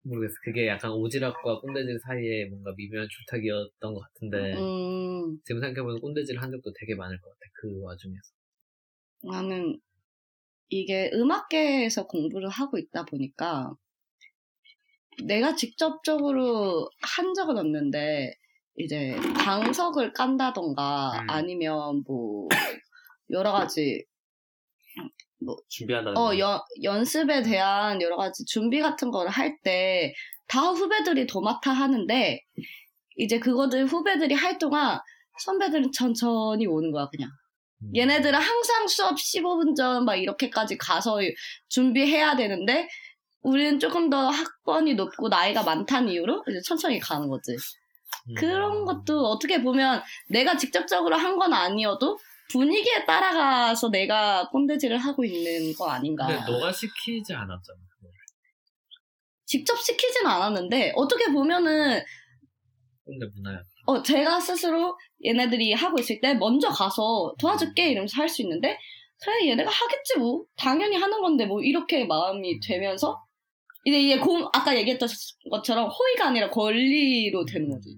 모르겠어. 0.04 0.36
그게 0.44 0.68
약간 0.68 0.92
오지랖과 0.92 1.62
꼰대질 1.62 2.00
사이에 2.00 2.46
뭔가 2.46 2.74
미묘한 2.78 3.08
줄타기였던 3.10 3.94
것 3.94 4.00
같은데 4.02 4.54
음, 4.54 5.40
지금 5.46 5.62
생각해보면 5.62 6.00
꼰대질 6.02 6.40
한 6.42 6.52
적도 6.52 6.72
되게 6.80 6.96
많을 6.96 7.20
것 7.22 7.30
같아. 7.32 7.42
그 7.56 7.82
와중에서. 7.82 8.35
나는 9.24 9.80
이게 10.70 11.10
음악계에서 11.14 12.08
공부를 12.08 12.50
하고 12.50 12.78
있다 12.78 13.06
보니까 13.06 13.74
내가 15.24 15.56
직접적으로 15.56 16.90
한 17.02 17.34
적은 17.34 17.58
없는데 17.58 18.34
이제 18.78 19.16
방석을 19.38 20.14
깐다던가 20.14 21.22
음. 21.22 21.30
아니면 21.30 22.04
뭐 22.06 22.48
여러 23.32 23.52
가지 23.52 24.04
준비한다는 25.70 26.18
어 26.18 26.26
거. 26.28 26.40
연, 26.40 26.60
연습에 26.84 27.42
대한 27.44 28.02
여러 28.02 28.18
가지 28.18 28.44
준비 28.46 28.80
같은 28.82 29.12
거를 29.12 29.32
할 29.32 29.58
때 29.64 30.14
다 30.48 30.62
후배들이 30.62 31.26
도맡아 31.28 31.72
하는데 31.72 32.40
이제 33.18 33.40
그거들 33.40 33.86
후배들이 33.88 34.36
할 34.36 34.58
동안 34.60 35.00
선배들은 35.40 35.92
천천히 35.92 36.68
오는 36.68 36.92
거야 36.92 37.08
그냥 37.10 37.30
음. 37.30 37.45
얘네들은 37.94 38.34
항상 38.40 38.88
수업 38.88 39.16
15분 39.16 39.76
전 39.76 40.06
막 40.06 40.16
이렇게까지 40.16 40.78
가서 40.78 41.20
준비해야 41.70 42.36
되는데 42.36 42.88
우리는 43.42 43.80
조금 43.80 44.10
더 44.10 44.30
학번이 44.30 44.96
높고 44.96 45.30
나이가 45.30 45.64
많다는 45.64 46.10
이유로 46.10 46.44
이제 46.50 46.60
천천히 46.66 47.00
가는 47.00 47.28
거지. 47.30 47.52
음. 47.54 48.34
그런 48.36 48.86
것도 48.86 49.26
어떻게 49.28 49.62
보면 49.62 50.02
내가 50.30 50.58
직접적으로 50.58 51.16
한 51.16 51.38
건 51.38 51.54
아니어도 51.54 52.18
분위기에 52.52 53.06
따라가서 53.06 53.90
내가 53.90 54.50
꼰대질을 54.50 54.98
하고 54.98 55.24
있는 55.26 55.74
거 55.74 55.90
아닌가. 55.90 56.26
근데 56.28 56.52
너가 56.52 56.72
시키지 56.72 57.34
않았잖아. 57.34 57.78
직접 59.46 59.78
시키진 59.80 60.26
않았는데 60.26 60.94
어떻게 60.96 61.32
보면은 61.32 62.02
꼰대 63.06 63.26
문화야. 63.36 63.60
어 63.86 64.02
제가 64.02 64.40
스스로 64.40 64.98
얘네들이 65.24 65.74
하고 65.74 65.98
있을 66.00 66.20
때 66.22 66.34
먼저 66.34 66.70
가서 66.70 67.34
도와줄게 67.40 67.92
이러면서 67.92 68.22
할 68.22 68.28
수 68.30 68.42
있는데 68.42 68.78
그래 69.24 69.50
얘네가 69.50 69.70
하겠지 69.72 70.20
뭐. 70.20 70.44
당연히 70.58 70.96
하는 70.98 71.22
건데 71.22 71.46
뭐 71.46 71.62
이렇게 71.62 72.06
마음이 72.06 72.60
되면서 72.60 73.24
이제 73.86 74.02
이게 74.02 74.18
고, 74.20 74.50
아까 74.54 74.76
얘기했던 74.76 75.08
것처럼 75.52 75.88
호의가 75.90 76.28
아니라 76.30 76.50
권리로 76.50 77.46
되는 77.46 77.70
거지. 77.70 77.90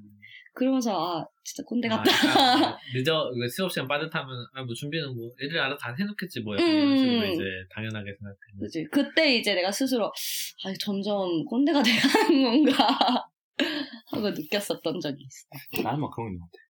그러면서 0.53 0.91
아 1.20 1.26
진짜 1.43 1.63
꼰대 1.65 1.88
같다. 1.88 2.03
아, 2.11 2.51
약간 2.51 2.78
늦어 2.93 3.32
이거 3.36 3.47
수업 3.47 3.72
시간 3.72 3.88
빠듯하면 3.88 4.28
아 4.53 4.63
뭐 4.63 4.74
준비는 4.74 5.15
뭐 5.15 5.30
애들이 5.41 5.59
알아서 5.59 5.78
다 5.78 5.95
해놓겠지 5.97 6.41
뭐 6.41 6.55
약간 6.55 6.68
이런 6.68 6.97
식으로 6.97 7.20
음. 7.28 7.32
이제 7.32 7.43
당연하게 7.72 8.11
생각했는데 8.18 8.59
그지. 8.65 8.84
그때 8.91 9.36
이제 9.38 9.53
내가 9.55 9.72
스스로 9.72 10.07
아 10.07 10.74
점점 10.80 11.45
꼰대가 11.45 11.82
돼가는 11.84 12.43
건가 12.43 13.28
하고 14.11 14.30
느꼈었던 14.32 14.99
적이 14.99 15.24
있어. 15.24 15.84
나는 15.84 15.99
막 16.01 16.11
그런 16.11 16.38
거것 16.38 16.51
같아. 16.51 16.66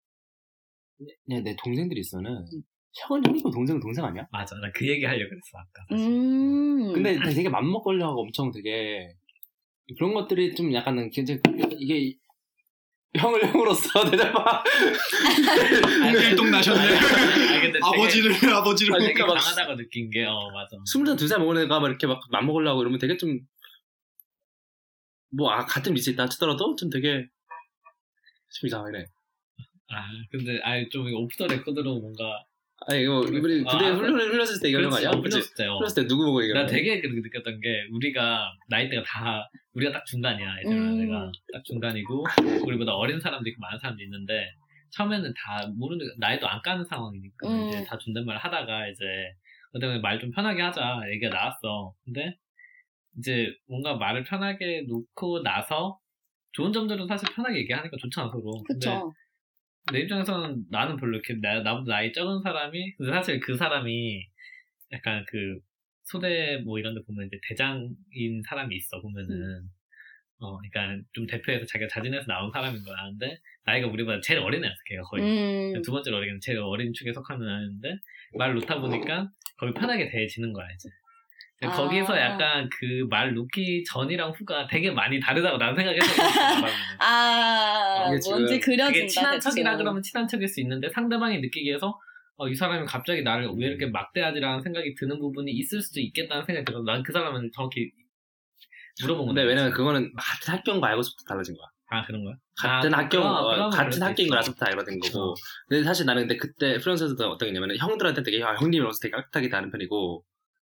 그냥 1.26 1.44
내 1.44 1.56
동생들이 1.64 2.00
있어는 2.00 2.32
음. 2.32 2.62
형은 3.08 3.26
형이고 3.28 3.52
동생은 3.52 3.80
동생 3.82 4.04
아니야? 4.06 4.26
맞아 4.32 4.56
나 4.56 4.72
그 4.74 4.88
얘기 4.88 5.06
하려고 5.06 5.30
그랬어 5.30 5.58
아까 5.60 5.86
사실 5.90 6.08
음 6.08 6.94
근데 6.94 7.20
되게 7.34 7.48
맘먹으려고 7.50 8.22
엄청 8.22 8.52
되게 8.52 9.14
그런 9.98 10.14
것들이 10.14 10.56
좀 10.56 10.74
약간은 10.74 11.12
굉장히 11.12 11.40
이게 11.78 12.16
형을 13.16 13.46
형으로서 13.48 13.88
대접하 14.12 14.64
일동 16.30 16.52
나셨네. 16.52 16.80
아 16.98 17.62
근데 17.62 17.74
되게- 17.74 17.80
아버지를 17.86 18.54
아버지를 18.54 19.00
되게 19.00 19.20
막- 19.24 19.36
강하다고 19.36 19.76
느낀 19.78 20.10
게 20.10 20.26
어 20.26 20.52
맞아 20.52 20.76
스물 20.86 21.08
살두살 21.08 21.40
먹은 21.40 21.58
애가 21.64 21.80
막 21.80 21.88
이렇게 21.88 22.06
막 22.08 22.20
맘먹으려고 22.32 22.82
이러면 22.82 23.00
되게 23.00 23.16
좀 23.18 23.40
뭐, 25.30 25.52
아, 25.52 25.66
같은 25.66 25.94
위치에 25.94 26.14
있다 26.14 26.28
치더라도 26.30 26.76
좀 26.78 26.90
되게 26.90 27.26
좀 28.60 28.68
이상하네. 28.68 29.06
아 29.90 30.08
근데 30.32 30.60
아좀 30.64 31.14
오프 31.14 31.36
더 31.38 31.48
레코드로 31.48 32.00
뭔가 32.00 32.44
아니, 32.90 33.02
이거, 33.02 33.20
우리 33.22 33.64
아, 33.66 33.72
그때 33.74 33.86
아, 33.88 33.94
훈련, 33.96 34.14
훈련했을 34.14 34.62
때 34.62 34.68
얘기하는 34.68 34.90
거 34.92 34.98
아니야? 34.98 35.10
그치? 35.10 35.38
훈련했을 35.38 35.56
때요 35.58 35.72
훈련했을 35.78 36.04
때 36.04 36.08
누구 36.08 36.26
보고 36.26 36.44
얘기하는 36.44 36.62
나 36.62 36.68
거야? 36.68 36.78
되게 36.78 37.02
그렇게 37.02 37.22
느꼈던 37.22 37.60
게 37.60 37.88
우리가 37.92 38.52
나이대가 38.70 39.02
다 39.04 39.50
우리가 39.74 39.92
딱 39.92 40.06
중간이야 40.06 40.60
예전에 40.60 40.76
음. 40.78 41.00
내가 41.00 41.32
딱 41.54 41.64
중간이고 41.66 42.26
우리보다 42.66 42.94
어린 42.94 43.20
사람도 43.20 43.50
있고 43.50 43.60
많은 43.62 43.80
사람도 43.80 44.04
있는데 44.04 44.52
처음에는 44.92 45.34
다 45.36 45.68
모르는 45.76 46.06
나이도 46.20 46.48
안 46.48 46.62
까는 46.62 46.86
상황이니까 46.86 47.48
음. 47.48 47.68
이제 47.70 47.84
다 47.84 47.98
존댓말 47.98 48.38
하다가 48.38 48.88
이제 48.90 49.04
그다음에 49.74 50.00
말 50.00 50.20
좀 50.20 50.32
편하게 50.32 50.62
하자 50.62 51.02
얘기가 51.12 51.30
나왔어 51.36 51.94
근데 52.06 52.38
이제 53.18 53.52
뭔가 53.68 53.96
말을 53.96 54.24
편하게 54.24 54.84
놓고 54.88 55.42
나서 55.42 56.00
좋은 56.54 56.72
점들은 56.72 57.08
사실 57.08 57.28
편하게 57.34 57.58
얘기하니까 57.60 57.98
좋잖아 58.00 58.30
서로 58.30 58.64
근데 58.68 58.74
그쵸 58.76 59.14
내 59.92 60.00
입장에서는 60.00 60.66
나는 60.70 60.98
별로 60.98 61.18
이렇게 61.18 61.36
나, 61.42 61.62
나보다 61.62 61.96
나이 61.96 62.12
적은 62.12 62.42
사람이 62.42 62.96
근데 62.96 63.12
사실 63.12 63.40
그 63.40 63.56
사람이 63.56 64.28
약간 64.92 65.26
그 65.28 65.60
소대 66.04 66.58
뭐 66.58 66.80
이런 66.80 66.96
데 66.96 67.02
보면 67.06 67.28
이제 67.28 67.38
대장인 67.48 68.42
사람이 68.48 68.76
있어 68.76 69.02
보면은 69.02 69.30
음. 69.32 69.70
어 70.40 70.58
그러니까 70.58 71.04
좀 71.14 71.26
대표해서 71.26 71.66
자기가 71.66 71.88
자진해서 71.90 72.26
나온 72.28 72.52
사람인 72.52 72.84
거야 72.84 72.96
근데 73.10 73.40
나이가 73.66 73.88
우리보다 73.88 74.22
제일 74.22 74.40
어린 74.40 74.64
애였어 74.64 74.78
걔가 74.86 75.02
거의 75.04 75.24
음. 75.24 75.82
두 75.82 75.92
번째로 75.92 76.18
어리긴 76.18 76.40
제일 76.42 76.60
어린 76.60 76.94
축에 76.94 77.12
속하는 77.12 77.48
애인데 77.48 77.98
말 78.38 78.54
놓다 78.54 78.80
보니까 78.80 79.32
거기 79.58 79.74
편하게 79.74 80.10
대해지는 80.10 80.54
거야 80.54 80.68
이제 80.72 80.90
아. 80.90 81.07
거기서 81.62 82.18
약간 82.20 82.70
그 82.70 83.08
말 83.10 83.34
놓기 83.34 83.84
전이랑 83.86 84.32
후가 84.32 84.68
되게 84.68 84.92
많이 84.92 85.20
다르다고 85.20 85.58
나는 85.58 85.76
생각해서 85.76 86.14
아, 87.00 88.10
뭔지 88.30 88.60
그려진다. 88.60 89.08
친한 89.08 89.34
대충. 89.34 89.52
척이라 89.52 89.78
그러면 89.78 90.02
친한 90.04 90.28
척일 90.28 90.48
수 90.48 90.62
있는데 90.62 90.90
상대방이 90.90 91.40
느끼기에서 91.40 92.00
어, 92.38 92.48
이 92.48 92.54
사람이 92.56 92.86
갑자기 92.86 93.24
나를 93.24 93.50
왜 93.58 93.68
이렇게 93.68 93.88
막대하지라는 93.88 94.62
생각이 94.62 94.94
드는 94.96 95.18
부분이 95.20 95.52
있을 95.52 95.82
수도 95.82 96.00
있겠다는 96.00 96.46
생각이 96.46 96.66
들어서 96.66 96.84
난 96.86 97.02
그 97.04 97.12
사람은 97.12 97.50
정확히 97.56 97.90
물어본 99.02 99.26
건데 99.28 99.44
왜냐면 99.44 99.72
그거는 99.72 100.12
같은 100.16 100.54
학교인 100.54 100.80
거 100.82 100.88
알고서부터 100.88 101.24
달라진 101.28 101.56
거야. 101.56 101.68
아 101.90 102.06
그런 102.06 102.24
거야? 102.26 102.36
같은 102.62 102.94
아, 102.94 102.98
학교, 103.00 103.18
그럼, 103.20 103.26
어, 103.34 103.70
같은 103.70 104.02
학교인. 104.02 104.28
거라서부터 104.30 104.66
알고된 104.66 105.00
거고. 105.00 105.32
어. 105.32 105.34
근데 105.70 105.84
사실 105.84 106.06
나는 106.06 106.24
근데 106.24 106.36
그때 106.38 106.78
프랑스에서도 106.80 107.24
어떤 107.30 107.48
게 107.48 107.52
있냐면 107.52 107.76
형들한테 107.78 108.24
되게 108.24 108.44
아, 108.44 108.56
형님이라서 108.56 109.00
되게 109.02 109.12
깍하게 109.16 109.50
대하는 109.50 109.72
편이고 109.72 110.24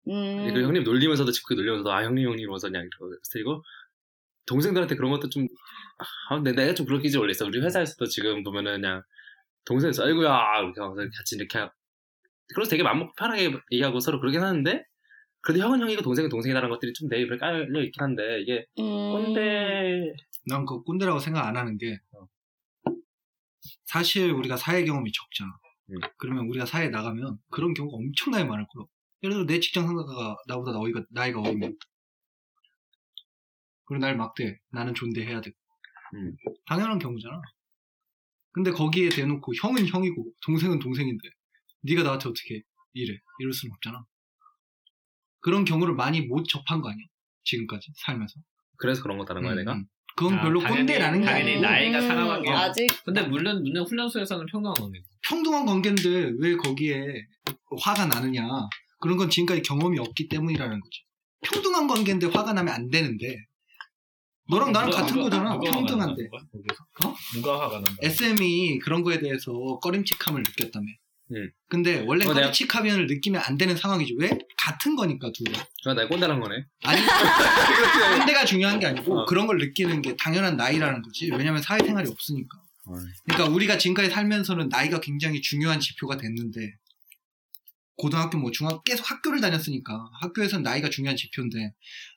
음. 0.08 0.54
그 0.54 0.62
형님 0.62 0.84
놀리면서도 0.84 1.32
집그 1.32 1.54
놀리면서도 1.54 1.92
아 1.92 2.04
형님 2.04 2.26
형님 2.26 2.40
이러면서 2.40 2.68
그냥 2.68 2.82
이러고 2.86 3.14
스타일이고 3.22 3.62
동생들한테 4.46 4.94
그런 4.96 5.10
것도 5.10 5.28
좀 5.28 5.46
아, 6.30 6.38
내가 6.40 6.74
좀 6.74 6.86
그런 6.86 7.00
기질이 7.02 7.18
원래 7.20 7.32
있어 7.32 7.44
우리 7.46 7.60
회사에서도 7.60 8.04
지금 8.06 8.42
보면은 8.44 8.80
그냥 8.80 9.02
동생에서 9.64 10.04
아이고야 10.04 10.58
이렇게 10.60 10.80
하면서 10.80 11.02
같이 11.16 11.34
이렇게 11.36 11.58
하- 11.58 11.70
그래서 12.54 12.70
되게 12.70 12.82
맘먹고 12.84 13.12
편하게 13.16 13.52
얘기하고 13.72 13.98
서로 14.00 14.20
그러긴 14.20 14.42
하는데 14.42 14.84
그래도 15.40 15.64
형은 15.64 15.80
형이고 15.80 16.02
동생은 16.02 16.30
동생이라는 16.30 16.68
것들이 16.68 16.92
좀 16.92 17.08
내 17.08 17.20
입에 17.22 17.36
깔려 17.38 17.82
있긴 17.82 18.02
한데 18.02 18.40
이게 18.42 18.66
음. 18.78 18.84
꼰대 18.84 20.12
난 20.48 20.64
그 20.66 20.82
꼰대라고 20.84 21.18
생각 21.18 21.44
안 21.46 21.56
하는 21.56 21.76
게 21.78 21.98
어. 22.12 22.28
사실 23.86 24.30
우리가 24.32 24.56
사회 24.56 24.84
경험이 24.84 25.10
적잖아. 25.12 25.50
음. 25.90 25.96
그러면 26.18 26.46
우리가 26.48 26.66
사회에 26.66 26.88
나가면 26.88 27.38
그런 27.50 27.74
경우가 27.74 27.96
엄청나게 27.96 28.44
많을 28.44 28.66
거라고. 28.72 28.90
예를 29.26 29.34
들어 29.38 29.46
내 29.46 29.58
직장 29.60 29.86
상사가 29.86 30.36
나보다 30.46 30.72
나이가, 30.72 31.04
나이가 31.10 31.40
어리면 31.40 31.76
그리고 33.84 34.00
날 34.00 34.16
막대 34.16 34.58
나는 34.70 34.94
존대해야 34.94 35.40
돼. 35.40 35.50
음. 36.14 36.36
당연한 36.66 36.98
경우잖아. 36.98 37.40
근데 38.52 38.70
거기에 38.70 39.08
대놓고 39.10 39.52
형은 39.60 39.86
형이고 39.86 40.32
동생은 40.44 40.78
동생인데 40.78 41.28
네가 41.82 42.02
나한테 42.04 42.28
어떻게 42.28 42.62
이래 42.94 43.18
이럴 43.40 43.52
수는 43.52 43.72
없잖아. 43.74 44.04
그런 45.40 45.64
경우를 45.64 45.94
많이 45.94 46.22
못 46.22 46.44
접한 46.48 46.80
거 46.80 46.88
아니야? 46.88 47.04
지금까지 47.44 47.92
살면서. 47.96 48.40
그래서 48.78 49.02
그런 49.02 49.18
거다는 49.18 49.42
거야 49.42 49.52
음, 49.52 49.56
내가 49.56 49.72
음. 49.74 49.86
그건 50.16 50.34
아, 50.38 50.42
별로 50.42 50.60
당연히- 50.60 50.78
꼰대라는 50.78 51.20
게 51.20 51.28
아니고 51.28 51.60
나이가 51.60 52.00
상하게 52.00 52.50
아직 52.50 52.86
근데 53.04 53.22
물론 53.22 53.62
물론 53.62 53.86
훈련소에서는 53.86 54.46
평등한 54.46 54.74
관계 54.74 55.02
평등한 55.22 55.66
관계인데 55.66 56.32
왜 56.38 56.56
거기에 56.56 57.26
화가 57.82 58.06
나느냐 58.06 58.42
그런 58.98 59.16
건 59.16 59.28
지금까지 59.30 59.62
경험이 59.62 59.98
없기 59.98 60.28
때문이라는 60.28 60.80
거지. 60.80 61.00
평등한 61.42 61.86
관계인데 61.86 62.26
화가 62.28 62.52
나면 62.52 62.72
안 62.74 62.90
되는데. 62.90 63.36
너랑 64.48 64.70
나랑 64.72 64.90
누가- 64.90 65.02
같은 65.02 65.16
누가- 65.16 65.24
거잖아. 65.30 65.52
누가 65.58 65.70
평등한데? 65.72 66.22
어? 67.04 67.14
누가 67.34 67.54
화가 67.60 67.74
난다 67.80 67.92
SM이 68.02 68.78
그런 68.78 69.02
거에 69.02 69.18
대해서 69.18 69.52
꺼림칙함을 69.82 70.42
느꼈다며. 70.42 70.86
음. 71.32 71.50
근데 71.68 72.04
원래 72.06 72.24
어, 72.24 72.32
꺼림칙함을 72.32 73.08
느끼면 73.08 73.42
안 73.44 73.58
되는 73.58 73.76
상황이지. 73.76 74.14
왜? 74.18 74.30
같은 74.56 74.94
거니까 74.94 75.30
둘은 75.32 75.52
아, 75.86 75.94
내가 75.94 76.08
꼰대란 76.08 76.38
거네. 76.38 76.64
아니 76.84 77.00
꼰대가 78.24 78.44
중요한 78.44 78.78
게 78.78 78.86
아니고 78.86 79.20
어. 79.22 79.24
그런 79.26 79.48
걸 79.48 79.58
느끼는 79.58 80.00
게 80.02 80.14
당연한 80.16 80.56
나이라는 80.56 81.02
거지. 81.02 81.28
왜냐면 81.32 81.60
사회생활이 81.60 82.08
없으니까. 82.08 82.58
그러니까 83.24 83.52
우리가 83.52 83.78
지금까지 83.78 84.10
살면서는 84.10 84.68
나이가 84.68 85.00
굉장히 85.00 85.40
중요한 85.40 85.80
지표가 85.80 86.16
됐는데 86.18 86.60
고등학교 87.96 88.36
뭐 88.38 88.50
중학 88.50 88.84
계속 88.84 89.10
학교를 89.10 89.40
다녔으니까 89.40 89.92
학교에서는 90.20 90.62
나이가 90.62 90.88
중요한 90.90 91.16
지표인데 91.16 91.72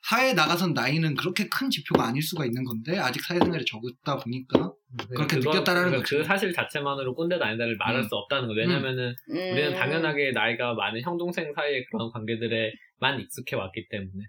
사회에 0.08 0.34
나가선 0.34 0.74
나이는 0.74 1.14
그렇게 1.14 1.48
큰 1.48 1.70
지표가 1.70 2.06
아닐 2.06 2.22
수가 2.22 2.44
있는 2.44 2.64
건데 2.64 2.98
아직 2.98 3.22
사회생활이 3.22 3.64
적다 3.64 4.16
보니까 4.18 4.72
그렇게 5.08 5.36
그거- 5.38 5.52
느꼈다라는 5.52 5.88
그러니까 5.90 5.98
거죠. 6.02 6.18
그 6.18 6.24
사실 6.24 6.52
자체만으로 6.52 7.14
꼰대다 7.14 7.44
아니다를 7.46 7.76
말할 7.78 8.02
음. 8.02 8.08
수 8.08 8.14
없다는 8.14 8.48
거. 8.48 8.54
왜냐면은 8.54 9.14
음. 9.30 9.34
우리는 9.34 9.72
당연하게 9.74 10.32
나이가 10.32 10.74
많은 10.74 11.00
형 11.02 11.16
동생 11.16 11.52
사이의 11.54 11.86
그런 11.90 12.10
관계들에만 12.12 13.20
익숙해 13.20 13.56
왔기 13.56 13.88
때문에 13.88 14.24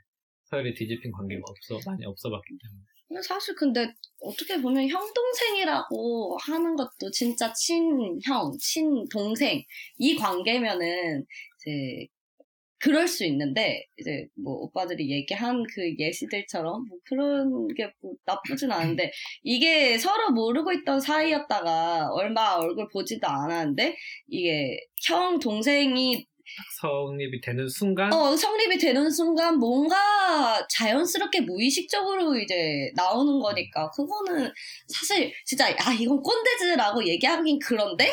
서열이 0.45 0.73
뒤집힌 0.73 1.11
관계가 1.11 1.41
없어 1.47 1.89
많이 1.89 2.05
없어봤기 2.05 2.47
때문에. 2.61 3.21
사실 3.23 3.55
근데 3.55 3.93
어떻게 4.21 4.61
보면 4.61 4.89
형 4.89 5.01
동생이라고 5.13 6.37
하는 6.41 6.75
것도 6.75 7.11
진짜 7.11 7.51
친형, 7.53 8.53
친동생 8.59 9.63
이 9.97 10.15
관계면은 10.15 11.25
이제 11.59 12.07
그럴 12.79 13.07
수 13.07 13.25
있는데 13.25 13.85
이제 13.99 14.27
뭐 14.35 14.53
오빠들이 14.55 15.11
얘기한 15.11 15.63
그 15.75 15.95
예시들처럼 15.99 16.85
뭐 16.87 16.97
그런 17.05 17.67
게 17.75 17.91
뭐 18.01 18.13
나쁘진 18.25 18.71
않은데 18.71 19.11
이게 19.43 19.97
서로 19.99 20.31
모르고 20.31 20.71
있던 20.73 20.99
사이였다가 20.99 22.09
얼마 22.11 22.55
얼굴 22.55 22.87
보지도 22.89 23.27
않았는데 23.27 23.95
이게 24.27 24.79
형 25.07 25.39
동생이 25.39 26.25
성립이 26.81 27.41
되는 27.41 27.67
순간? 27.67 28.11
어, 28.13 28.35
성립이 28.35 28.77
되는 28.77 29.09
순간 29.09 29.57
뭔가 29.57 30.65
자연스럽게 30.69 31.41
무의식적으로 31.41 32.37
이제 32.37 32.91
나오는 32.95 33.39
거니까 33.39 33.89
그거는 33.91 34.51
사실 34.87 35.31
진짜 35.45 35.67
아 35.67 35.93
이건 35.93 36.21
꼰대즈라고 36.21 37.05
얘기하긴 37.05 37.59
그런데 37.59 38.11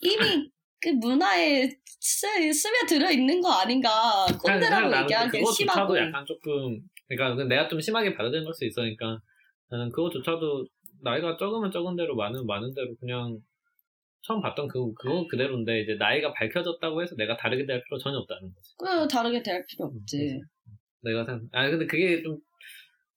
이미 0.00 0.50
그 0.80 0.88
문화에 0.88 1.68
스, 2.00 2.26
스며들어 2.52 3.10
있는 3.10 3.40
거 3.40 3.50
아닌가 3.50 4.26
꼰대라고 4.42 5.02
얘기하기 5.02 5.44
심하고. 5.52 5.98
약간 5.98 6.24
조금 6.24 6.80
그러니까 7.08 7.44
내가 7.44 7.68
좀 7.68 7.80
심하게 7.80 8.14
받아들인 8.14 8.44
걸수 8.44 8.64
있으니까 8.64 9.20
나는 9.68 9.90
그거조차도 9.90 10.66
나이가 11.02 11.36
적으면 11.36 11.70
적은 11.70 11.96
대로 11.96 12.14
많으면 12.16 12.46
많은 12.46 12.74
대로 12.74 12.94
그냥 12.98 13.38
처음 14.22 14.40
봤던 14.42 14.68
그 14.68 14.92
그거 14.94 15.26
그대로인데 15.28 15.80
이제 15.82 15.94
나이가 15.98 16.32
밝혀졌다고 16.32 17.02
해서 17.02 17.14
내가 17.16 17.36
다르게 17.36 17.64
될 17.66 17.82
필요 17.84 17.98
전혀 17.98 18.18
없다는 18.18 18.52
거지. 18.54 18.74
그 18.78 19.08
다르게 19.08 19.42
될 19.42 19.64
필요 19.66 19.86
없지 19.86 20.40
내가 21.02 21.24
생각. 21.24 21.42
아 21.52 21.68
근데 21.70 21.86
그게 21.86 22.22
좀 22.22 22.38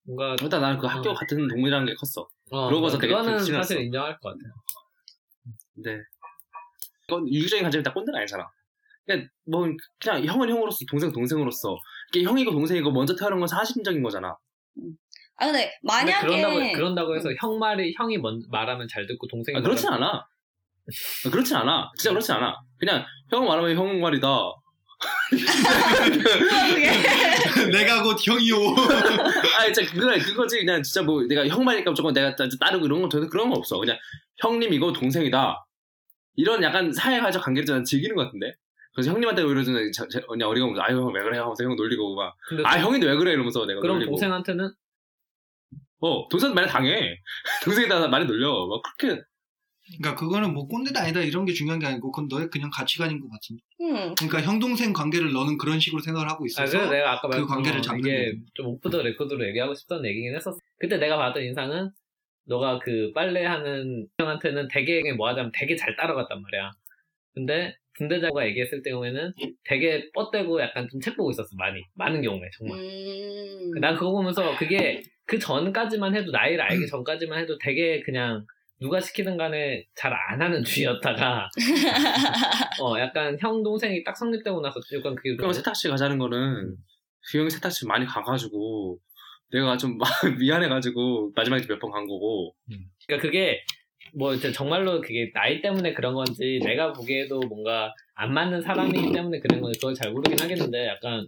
뭔가 0.05 0.35
일단 0.41 0.61
나는 0.61 0.77
그 0.77 0.87
학교 0.87 1.09
어. 1.09 1.13
같은 1.13 1.37
동물이라는 1.47 1.85
게 1.87 1.93
컸어. 1.95 2.25
어, 2.51 2.67
그러고서 2.69 2.97
되게 2.97 3.11
그거는 3.13 3.35
불신했어. 3.37 3.63
사실 3.63 3.81
인정할 3.81 4.17
것 4.19 4.29
같아요. 4.29 4.53
근데 5.75 6.01
그건 7.07 7.27
이유적인 7.27 7.63
관점이 7.63 7.83
다 7.83 7.91
꼰대는 7.93 8.17
아니잖아. 8.19 8.47
그냥 9.05 9.27
뭐 9.45 9.67
그냥 9.99 10.23
형은 10.23 10.49
형으로서 10.49 10.79
동생 10.89 11.11
동생으로서 11.11 11.75
이게 12.13 12.23
형이고 12.23 12.51
동생이고 12.51 12.91
먼저 12.91 13.13
태어난 13.15 13.39
건 13.39 13.47
사실적인 13.47 14.01
거잖아. 14.03 14.37
아 15.35 15.45
근데 15.45 15.63
근데 15.65 15.71
만약에 15.83 16.25
그런다고 16.27 16.73
그런다고 16.75 17.15
해서 17.17 17.29
형 17.41 17.59
말이 17.59 17.93
형이 17.97 18.19
먼 18.19 18.41
말하면 18.49 18.87
잘 18.87 19.05
듣고 19.05 19.27
동생이 19.27 19.57
아, 19.57 19.61
그렇진 19.61 19.89
말하면- 19.89 19.93
않아. 19.95 20.07
아, 20.19 20.25
그렇진 21.31 21.55
않아. 21.57 21.91
진짜 21.97 22.09
그렇진 22.11 22.35
않아. 22.35 22.55
그냥 22.77 23.05
형 23.31 23.45
말하면 23.45 23.75
형 23.75 23.99
말이다. 24.01 24.27
내가 27.71 28.03
곧 28.03 28.17
형이요. 28.25 28.55
아, 29.59 29.71
진짜 29.71 29.91
그거 29.93 30.07
그거지. 30.17 30.59
그냥 30.59 30.81
진짜 30.83 31.01
뭐 31.01 31.23
내가 31.23 31.47
형 31.47 31.63
말이니까 31.63 31.91
무조건 31.91 32.13
내가 32.13 32.35
따- 32.35 32.47
따르고 32.59 32.85
이런 32.85 33.01
건 33.01 33.09
전혀 33.09 33.27
그런 33.27 33.49
거 33.49 33.55
없어. 33.57 33.79
그냥 33.79 33.97
형님이고 34.41 34.93
동생이다. 34.93 35.65
이런 36.35 36.63
약간 36.63 36.91
사회가적 36.91 37.43
관계를 37.43 37.65
저는 37.65 37.83
즐기는 37.83 38.15
것 38.15 38.25
같은데. 38.25 38.53
그래서 38.95 39.11
형님한테 39.11 39.41
오히려 39.43 39.63
좀 39.63 39.75
자- 39.91 40.07
자- 40.11 40.21
그냥 40.27 40.49
어리가 40.49 40.67
없어. 40.67 40.81
아유 40.81 40.97
형 41.01 41.13
왜 41.13 41.23
그래 41.23 41.37
하면서 41.39 41.63
형 41.63 41.75
놀리고 41.75 42.15
막. 42.15 42.35
아 42.65 42.79
형인데 42.79 43.07
왜 43.07 43.15
그래 43.15 43.31
이러면서 43.33 43.65
내가 43.65 43.81
그럼 43.81 43.97
놀리고. 43.97 44.11
동생한테는 44.11 44.71
어 46.01 46.27
동생 46.29 46.53
말에 46.53 46.67
당해. 46.67 47.17
동생이다 47.63 48.07
말에 48.07 48.25
놀려. 48.25 48.67
막 48.67 48.81
그렇게 48.97 49.21
그러니까 49.99 50.15
그거는 50.15 50.53
뭐 50.53 50.67
꼰대다 50.67 51.01
아니다 51.01 51.21
이런 51.21 51.45
게 51.45 51.53
중요한 51.53 51.79
게 51.79 51.85
아니고 51.85 52.11
그건 52.11 52.27
너의 52.29 52.49
그냥 52.49 52.69
가치관인 52.73 53.19
것 53.19 53.27
같은데. 53.29 53.61
음, 53.81 54.15
그러니까 54.15 54.41
형 54.41 54.59
동생 54.59 54.93
관계를 54.93 55.33
너는 55.33 55.57
그런 55.57 55.79
식으로 55.79 56.01
생각을 56.01 56.29
하고 56.29 56.43
아, 56.43 56.45
있어서 56.45 56.71
그래서 56.77 56.91
내가 56.91 57.11
아까 57.13 57.21
그 57.23 57.27
말했던 57.27 57.47
관계를 57.47 57.77
거, 57.77 57.81
잡는 57.81 57.99
이게 58.09 58.31
거고. 58.31 58.45
좀 58.53 58.65
오프 58.67 58.89
더 58.89 59.01
레코드로 59.01 59.45
얘기하고 59.49 59.73
싶던 59.75 60.05
얘기긴 60.05 60.33
했었어. 60.35 60.57
그때 60.79 60.97
내가 60.97 61.17
받은 61.17 61.43
인상은 61.43 61.89
너가 62.45 62.79
그 62.79 63.11
빨래하는 63.13 64.07
형한테는 64.19 64.67
되게 64.69 65.01
뭐 65.13 65.27
하자면 65.29 65.51
되게 65.53 65.75
잘 65.75 65.95
따라갔단 65.95 66.41
말이야. 66.41 66.71
근데 67.33 67.75
군대장가 67.97 68.45
얘기했을 68.47 68.81
경우에는 68.83 69.33
되게 69.65 70.09
뻗대고 70.13 70.61
약간 70.61 70.87
좀 70.89 70.99
책 71.01 71.15
보고 71.17 71.31
있었어 71.31 71.49
많이 71.57 71.81
많은 71.95 72.21
경우에 72.21 72.49
정말. 72.57 72.79
음. 72.79 73.71
난 73.79 73.95
그거 73.95 74.11
보면서 74.11 74.55
그게 74.57 75.01
그 75.25 75.37
전까지만 75.39 76.15
해도 76.15 76.31
나이를 76.31 76.61
알기 76.61 76.87
전까지만 76.87 77.39
해도 77.39 77.57
되게 77.59 78.01
그냥 78.01 78.45
누가 78.83 78.99
시키든 78.99 79.37
간에 79.37 79.85
잘 79.95 80.11
안 80.13 80.41
하는 80.41 80.61
주의였다가 80.63 81.49
어 82.81 82.99
약간 82.99 83.37
형 83.39 83.63
동생이 83.63 84.03
딱 84.03 84.15
성립되고 84.17 84.61
나서 84.61 84.79
약간 84.97 85.15
그게 85.15 85.35
그럼 85.35 85.53
세탁실 85.53 85.89
가자는 85.91 86.17
거는 86.17 86.75
그 87.31 87.37
형이 87.39 87.49
세탁실 87.49 87.87
많이 87.87 88.05
가가지고 88.05 88.99
내가 89.51 89.77
좀 89.77 89.97
막 89.97 90.09
미안해가지고 90.39 91.31
마지막에 91.35 91.65
몇 91.67 91.79
번 91.79 91.91
간 91.91 92.05
거고. 92.07 92.53
그러니까 93.07 93.21
그게 93.27 93.63
뭐 94.15 94.35
정말로 94.35 94.99
그게 95.01 95.31
나이 95.33 95.61
때문에 95.61 95.93
그런 95.93 96.13
건지 96.13 96.59
내가 96.63 96.91
보기에도 96.93 97.39
뭔가 97.39 97.93
안 98.15 98.33
맞는 98.33 98.61
사람이기 98.61 99.11
때문에 99.13 99.39
그런 99.39 99.61
건지 99.61 99.79
그걸 99.79 99.93
잘 99.95 100.11
모르긴 100.11 100.39
하겠는데 100.39 100.87
약간 100.87 101.25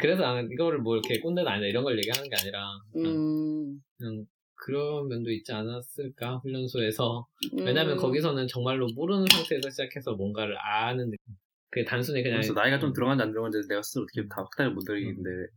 그래서 0.00 0.22
나는 0.22 0.48
이거를 0.52 0.78
뭐 0.80 0.96
이렇게 0.96 1.18
꼰대는 1.20 1.50
아니다 1.50 1.66
이런 1.66 1.82
걸 1.84 1.96
얘기하는 1.98 2.28
게 2.28 2.36
아니라. 2.40 2.72
그냥, 2.92 3.12
음. 3.12 3.80
그냥 3.98 4.24
그런 4.60 5.08
면도 5.08 5.30
있지 5.30 5.52
않았을까 5.52 6.38
훈련소에서. 6.38 7.26
음. 7.54 7.66
왜냐면 7.66 7.96
거기서는 7.96 8.46
정말로 8.48 8.86
모르는 8.94 9.26
상태에서 9.30 9.70
시작해서 9.70 10.14
뭔가를 10.14 10.56
아는 10.58 11.10
느낌. 11.10 11.34
그게 11.70 11.84
단순히 11.84 12.22
그냥 12.22 12.38
그래서 12.38 12.52
나이가 12.52 12.78
좀 12.78 12.92
들어간지 12.92 13.22
안 13.22 13.30
들어간지 13.30 13.60
내가 13.68 13.82
스스로 13.82 14.04
어떻게 14.04 14.26
다 14.28 14.42
확답을 14.42 14.72
못 14.72 14.84
드리겠는데 14.84 15.50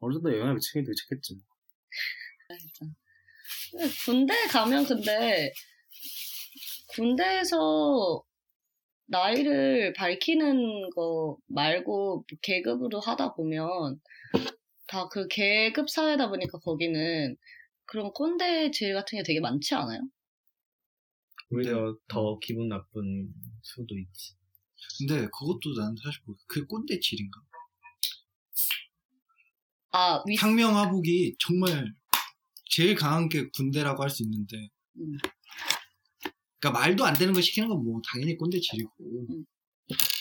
어느 0.00 0.12
정도 0.14 0.32
영향을 0.32 0.54
미치긴 0.54 0.84
미쳤겠지. 0.84 1.40
근데 3.70 3.88
군대 4.04 4.34
가면 4.50 4.84
근데 4.84 5.52
군대에서 6.88 8.22
나이를 9.06 9.92
밝히는 9.94 10.90
거 10.90 11.36
말고 11.46 12.24
계급으로 12.42 13.00
하다 13.00 13.34
보면 13.34 14.00
다 14.86 15.08
그 15.08 15.26
계급 15.28 15.90
사회다 15.90 16.28
보니까 16.28 16.58
거기는 16.58 17.36
그런 17.86 18.12
꼰대 18.12 18.70
죄 18.72 18.92
같은 18.92 19.18
게 19.18 19.22
되게 19.22 19.40
많지 19.40 19.74
않아요? 19.74 20.00
오히려 21.50 21.96
더 22.08 22.38
기분 22.40 22.68
나쁜 22.68 23.32
수도 23.62 23.96
있지 23.98 24.34
근데 24.98 25.26
그것도 25.26 25.74
난 25.78 25.94
사실 26.02 26.20
모르- 26.24 26.38
그게 26.46 26.66
꼰대 26.66 26.98
질인가? 27.00 27.40
아, 29.92 30.22
위, 30.26 30.36
상명하복이 30.36 31.36
정말 31.38 31.94
제일 32.70 32.94
강한 32.96 33.28
게 33.28 33.48
군대라고 33.50 34.02
할 34.02 34.10
수 34.10 34.22
있는데 34.24 34.56
음. 34.96 35.16
그러니까 36.58 36.80
말도 36.80 37.04
안 37.04 37.14
되는 37.14 37.32
거 37.32 37.40
시키는 37.40 37.68
건 37.68 37.82
뭐 37.84 38.00
당연히 38.10 38.36
꼰대 38.36 38.58
질이고 38.58 38.90
음. 39.00 39.44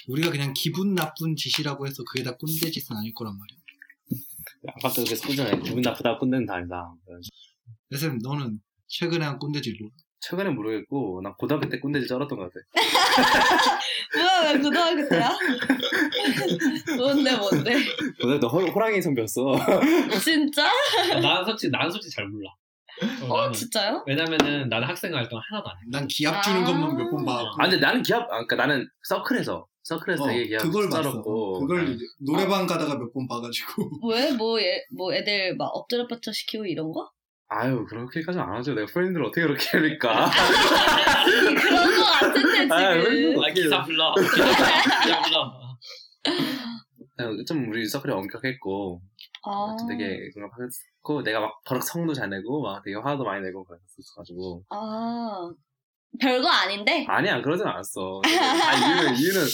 우리가 0.09 0.29
그냥 0.29 0.53
기분 0.55 0.93
나쁜 0.93 1.35
짓이라고 1.35 1.87
해서 1.87 2.03
그게 2.03 2.21
다 2.23 2.35
꼰대 2.37 2.69
짓은 2.69 2.95
아닐 2.97 3.13
거란 3.13 3.35
말이야 3.37 3.59
아까도 4.75 5.03
그래서 5.05 5.25
꼰대네 5.27 5.61
기분 5.63 5.81
나쁘다 5.81 6.17
꼰대는 6.19 6.45
다 6.45 6.55
아니다 6.55 6.93
그래서 7.89 8.07
너는 8.21 8.59
최근에 8.87 9.25
한 9.25 9.39
꼰대 9.39 9.61
질로 9.61 9.89
최근에 10.21 10.49
모르겠고 10.51 11.21
난 11.23 11.33
고등학교 11.37 11.67
때 11.69 11.79
꼰대질 11.79 12.07
쩔었던 12.07 12.37
것 12.37 12.45
같아 12.51 12.65
뭐야, 14.15 14.53
왜 14.53 14.59
고등학교 14.61 15.09
때야? 15.09 15.29
뭔데, 16.97 17.35
뭔데? 17.35 17.73
고등학교 18.21 18.39
때 18.39 18.47
호, 18.47 18.59
호랑이 18.71 19.01
선배였어 19.01 19.41
진짜? 20.23 20.69
나는 21.21 21.45
솔직히 21.45 21.71
나는 21.71 21.91
솔직히 21.91 22.13
잘 22.15 22.27
몰라 22.27 22.49
어, 23.23 23.25
어, 23.33 23.37
나는. 23.41 23.53
진짜요? 23.53 24.03
왜냐면은 24.05 24.69
나는 24.69 24.87
학생 24.87 25.13
활동 25.15 25.39
하나도 25.49 25.69
안 25.69 25.75
해. 25.77 25.81
난 25.91 26.07
기합 26.07 26.41
주는 26.43 26.61
아. 26.61 26.65
것만 26.65 26.95
몇 26.95 27.09
번 27.09 27.25
봐갖고 27.25 27.61
아 27.61 27.67
근데 27.67 27.77
나는 27.77 28.01
기합 28.03 28.21
아, 28.23 28.45
그러니까 28.45 28.55
나는 28.55 28.87
서클에서 29.03 29.65
서클에서 29.83 30.23
어, 30.23 30.27
되게 30.27 30.47
기합 30.47 30.61
그걸 30.61 30.89
쩔었고 30.89 31.59
그걸 31.61 31.85
난 31.85 31.93
이제 31.95 32.05
노래방 32.19 32.65
가다가 32.67 32.95
몇 32.97 33.11
번 33.13 33.27
봐가지고 33.27 33.89
왜? 34.09 34.31
뭐, 34.31 34.59
애, 34.59 34.83
뭐 34.95 35.13
애들 35.13 35.57
막 35.57 35.65
엎드려 35.73 36.07
뻗쳐 36.07 36.31
시키고 36.31 36.65
이런 36.67 36.91
거? 36.91 37.09
아유 37.55 37.85
그렇게까지는 37.85 38.43
안 38.43 38.55
하죠. 38.55 38.73
내가 38.73 38.87
friend를 38.87 39.25
어떻게 39.25 39.41
그렇게 39.41 39.65
합니까? 39.77 40.29
그런 41.61 41.85
거 41.85 42.03
같은데, 42.03 42.61
지금. 42.63 42.71
아, 42.71 42.89
왜아 42.89 43.53
기사 43.53 43.83
불러. 43.83 44.13
기사 44.17 45.21
불러. 45.21 45.77
그냥 47.15 47.45
좀 47.47 47.69
우리 47.69 47.87
서클이 47.87 48.11
엄격했고 48.11 49.01
아, 49.45 49.75
되게 49.87 50.29
그런 50.33 50.49
거 50.49 50.55
했고 50.63 51.21
내가 51.21 51.41
막 51.41 51.63
버럭 51.65 51.83
성도 51.83 52.13
잘 52.13 52.29
내고 52.29 52.63
막 52.63 52.81
되게 52.83 52.95
화도 52.95 53.23
많이 53.23 53.43
내고 53.43 53.63
그랬었어가지고. 53.65 54.63
아, 54.69 55.51
별거 56.19 56.47
아닌데 56.49 57.05
아니야 57.07 57.41
그러진 57.41 57.65
않았어. 57.65 58.21
아, 58.23 58.77
이유는 58.77 59.15
이유는 59.17 59.45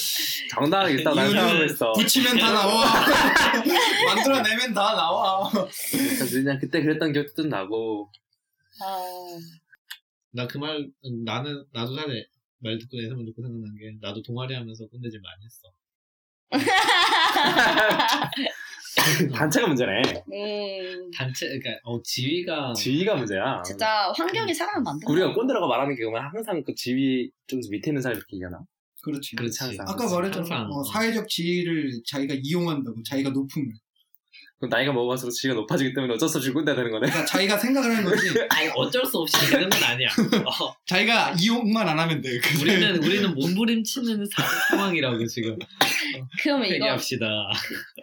정당하게 0.51 0.95
있다고 1.01 1.15
난 1.15 1.25
이유는 1.27 1.41
생각하고 1.41 1.65
있어. 1.65 1.93
붙이면 1.93 2.37
다 2.37 2.51
나와. 2.51 2.85
만들어내면 4.05 4.73
다 4.73 4.93
나와. 4.95 5.49
그래서 5.49 6.25
그냥 6.25 6.59
그때 6.59 6.81
그랬던 6.81 7.13
기억도 7.13 7.43
좀 7.43 7.49
나고. 7.49 8.11
아, 8.81 8.85
나그 10.31 10.57
말 10.57 10.89
나는 11.25 11.65
나도 11.73 11.95
사실 11.95 12.27
말 12.59 12.77
듣고 12.77 13.01
예상만 13.01 13.25
듣고 13.25 13.41
생각난 13.41 13.75
게 13.77 13.93
나도 14.01 14.21
동아리 14.21 14.53
하면서 14.53 14.85
꼰대질 14.87 15.21
많이 15.21 15.45
했어. 15.45 15.69
단체가 19.35 19.67
문제네. 19.67 20.01
음, 20.33 21.11
단체 21.15 21.47
그러니까 21.47 21.69
어 21.83 22.01
지위가 22.01 22.73
지위가 22.73 23.15
문제야. 23.15 23.61
진짜 23.63 24.11
환경이 24.15 24.53
사람을 24.53 24.83
만든다. 24.83 25.11
우리가 25.11 25.33
꼰대라고 25.33 25.67
말하는 25.67 25.95
게 25.95 26.01
그러면 26.03 26.23
항상 26.31 26.63
그 26.63 26.73
지위 26.75 27.29
좀 27.47 27.59
밑에 27.69 27.91
있는 27.91 28.01
사람 28.01 28.17
이렇게 28.17 28.35
얘기하나? 28.35 28.59
그렇지. 29.03 29.35
그렇지. 29.35 29.63
항상. 29.63 29.85
아까 29.87 30.09
말했잖아. 30.09 30.37
항상. 30.37 30.69
어, 30.71 30.83
사회적 30.83 31.27
지위를 31.29 32.01
자기가 32.05 32.35
이용한다고. 32.41 33.01
자기가 33.03 33.29
높음을. 33.29 33.67
그럼 34.59 34.69
나이가 34.69 34.91
먹어갈수록 34.91 35.33
지위가 35.33 35.55
높아지기 35.55 35.93
때문에 35.93 36.13
어쩔 36.13 36.27
수 36.27 36.37
없이 36.37 36.51
꼰대가 36.51 36.75
되는 36.75 36.91
거네. 36.91 37.07
그러니까 37.07 37.25
자기가 37.25 37.57
생각을 37.57 37.95
하는 37.95 38.03
거지. 38.09 38.27
아니 38.49 38.69
어쩔 38.75 39.05
수 39.05 39.17
없이 39.17 39.49
되는 39.49 39.69
건 39.69 39.83
아니야. 39.83 40.09
어, 40.45 40.75
자기가 40.85 41.35
이용만 41.39 41.87
안 41.87 41.97
하면 41.97 42.21
돼. 42.21 42.37
근데 42.39 42.61
우리는 42.61 43.03
우리는 43.03 43.33
몸부림치는 43.35 44.25
사- 44.25 44.43
상황이라고 44.69 45.25
지금 45.27 45.57
그러면 46.43 46.65
이거 46.67 46.75
얘기합시다. 46.75 47.25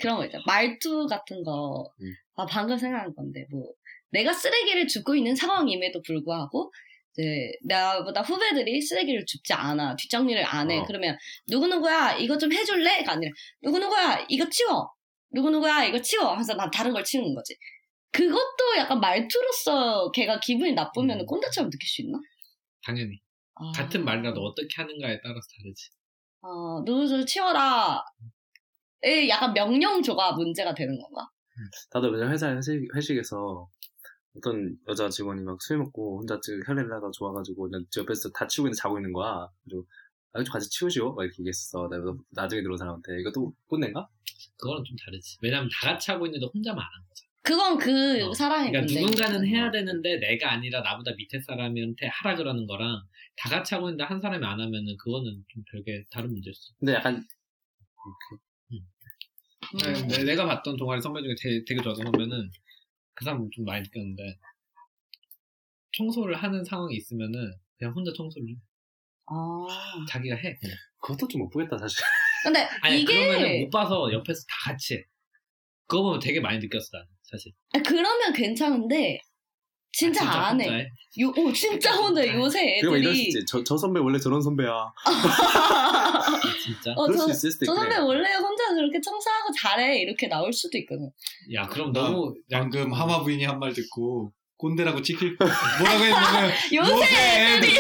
그런 0.00 0.16
거 0.16 0.24
있잖아. 0.24 0.42
말투 0.46 1.06
같은 1.06 1.42
거. 1.42 1.90
음. 2.00 2.12
아, 2.36 2.44
방금 2.46 2.76
생각난 2.76 3.14
건데, 3.14 3.46
뭐, 3.50 3.64
내가 4.10 4.32
쓰레기를 4.32 4.86
줍고 4.88 5.14
있는 5.16 5.34
상황임에도 5.34 6.02
불구하고, 6.02 6.70
이제, 7.14 7.50
나보다 7.64 8.20
후배들이 8.20 8.80
쓰레기를 8.82 9.24
줍지 9.26 9.54
않아. 9.54 9.96
뒷정리를 9.96 10.44
안 10.46 10.70
해. 10.70 10.78
어. 10.80 10.84
그러면, 10.86 11.16
누구 11.48 11.66
누구야, 11.66 12.14
이거 12.18 12.36
좀 12.36 12.52
해줄래?가 12.52 13.12
아니라, 13.12 13.32
누구 13.62 13.78
누구야, 13.78 14.26
이거 14.28 14.46
치워. 14.50 14.90
누구누구야, 15.32 15.84
이거 15.84 16.00
치워. 16.00 16.30
하면서 16.30 16.54
난 16.54 16.70
다른 16.70 16.92
걸 16.92 17.04
치우는 17.04 17.34
거지. 17.34 17.56
그것도 18.12 18.76
약간 18.78 19.00
말투로서 19.00 20.10
걔가 20.12 20.40
기분이 20.40 20.72
나쁘면 20.72 21.20
음. 21.20 21.26
꼰대처럼 21.26 21.70
느낄 21.70 21.86
수 21.88 22.02
있나? 22.02 22.18
당연히 22.84 23.20
아. 23.54 23.72
같은 23.72 24.04
말이라도 24.04 24.40
어떻게 24.40 24.68
하는가에 24.76 25.20
따라서 25.22 25.46
다르지. 25.58 25.90
어, 26.42 26.82
누구 26.84 27.24
치워라. 27.26 28.02
에 29.04 29.28
약간 29.28 29.52
명령조가 29.52 30.32
문제가 30.32 30.72
되는 30.74 30.98
건가? 30.98 31.28
나도 31.92 32.10
맨날 32.10 32.30
회사 32.32 32.54
회식, 32.54 32.88
회식에서 32.94 33.68
어떤 34.36 34.76
여자 34.88 35.08
직원이 35.08 35.42
막 35.42 35.56
술 35.60 35.78
먹고 35.78 36.18
혼자 36.20 36.38
지금 36.40 36.60
혈례를 36.66 36.92
하다 36.92 37.10
좋아가지고 37.12 37.70
옆에서 37.98 38.30
다 38.30 38.46
치우고 38.46 38.68
있는데 38.68 38.76
자고 38.80 38.98
있는 38.98 39.12
거야. 39.12 39.48
그리고 39.64 39.86
아, 40.36 40.44
좀 40.44 40.52
같이 40.52 40.68
치우시오? 40.70 41.14
막 41.14 41.24
이렇게 41.24 41.40
얘기했어. 41.40 41.88
내가 41.88 42.14
나중에 42.30 42.62
들어온 42.62 42.76
사람한테. 42.76 43.20
이것도 43.20 43.54
꼰대인가? 43.68 44.08
그거는 44.58 44.84
좀 44.84 44.96
다르지. 45.04 45.38
왜냐면 45.42 45.68
다 45.72 45.92
같이 45.92 46.10
하고 46.10 46.26
있는데 46.26 46.46
혼자만 46.52 46.78
안 46.78 46.86
하는 46.86 47.08
거잖아. 47.08 47.26
그건 47.42 47.78
그 47.78 48.24
어. 48.24 48.34
사람의 48.34 48.70
그러니까 48.72 48.80
문제인 48.80 49.06
누군가는. 49.06 49.46
해야 49.46 49.70
되는데 49.70 50.18
내가 50.18 50.52
아니라 50.52 50.80
나보다 50.80 51.12
밑에 51.16 51.38
사람한테 51.40 52.06
하라 52.08 52.36
그러는 52.36 52.66
거랑 52.66 53.02
다 53.36 53.48
같이 53.48 53.74
하고 53.74 53.88
있는데 53.88 54.04
한 54.04 54.20
사람이 54.20 54.44
안 54.44 54.60
하면은 54.60 54.96
그거는 54.98 55.44
좀 55.48 55.64
별개 55.70 56.04
다른 56.10 56.32
문제였어. 56.32 56.74
근데 56.78 56.94
약간 56.94 57.24
음. 58.72 60.08
네, 60.08 60.24
내가 60.24 60.46
봤던 60.46 60.76
동아리 60.76 61.00
선배 61.00 61.22
중에 61.22 61.34
되게, 61.40 61.64
되게 61.66 61.82
좋아하는 61.82 62.04
선배는 62.04 62.50
그 63.14 63.24
사람 63.24 63.48
좀 63.50 63.64
많이 63.64 63.82
느꼈는데 63.82 64.38
청소를 65.96 66.36
하는 66.36 66.64
상황이 66.64 66.96
있으면은 66.96 67.52
그냥 67.78 67.94
혼자 67.94 68.12
청소를 68.12 68.48
해. 68.48 68.54
아. 69.28 69.66
자기가 70.08 70.36
해. 70.36 70.54
그냥. 70.60 70.76
그것도 71.00 71.28
좀 71.28 71.40
못 71.42 71.50
보겠다 71.50 71.78
사실. 71.78 71.98
근데 72.44 72.60
아니 72.82 73.00
이게 73.02 73.60
못 73.64 73.70
봐서 73.70 74.10
옆에서 74.12 74.40
다 74.48 74.70
같이 74.70 74.94
해. 74.94 75.04
그거 75.86 76.02
보면 76.02 76.20
되게 76.20 76.40
많이 76.40 76.58
느꼈어 76.58 76.88
나는 76.92 77.06
사실. 77.22 77.52
아, 77.74 77.78
그러면 77.84 78.32
괜찮은데 78.32 79.20
진짜, 79.92 80.24
아, 80.28 80.48
안 80.48 80.60
해. 80.60 80.64
혼자 80.64 80.76
해. 80.76 80.88
요, 81.20 81.28
오, 81.36 81.52
진짜 81.52 81.94
혼자 81.96 82.22
진짜. 82.22 82.36
요새 82.38 82.80
그리고 82.80 82.96
이럴 82.96 83.14
수 83.14 83.20
애들이 83.20 83.28
있지. 83.28 83.44
저, 83.48 83.64
저 83.64 83.76
선배 83.78 83.98
원래 84.00 84.18
저런 84.18 84.42
선배야. 84.42 84.68
아, 85.06 86.40
진짜. 86.62 86.92
어, 86.96 87.06
그럴 87.06 87.18
저, 87.18 87.32
수 87.32 87.48
있을 87.48 87.66
저. 87.66 87.74
선배 87.74 87.96
원래 87.96 88.34
혼자 88.34 88.74
그렇게 88.74 89.00
청소하고 89.00 89.52
잘해 89.58 90.00
이렇게 90.00 90.26
나올 90.28 90.52
수도 90.52 90.76
있거든. 90.78 91.10
야 91.54 91.66
그럼 91.66 91.92
너무 91.92 92.34
방금 92.50 92.92
하마 92.92 93.22
부인이 93.22 93.44
한 93.44 93.58
말 93.58 93.72
듣고 93.72 94.32
꼰대라고 94.58 95.02
찍힐 95.02 95.36
뭐라고 95.38 96.04
했냐면 96.04 96.52
요새 96.74 97.56
애들이 97.56 97.78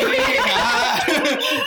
아, 0.50 0.98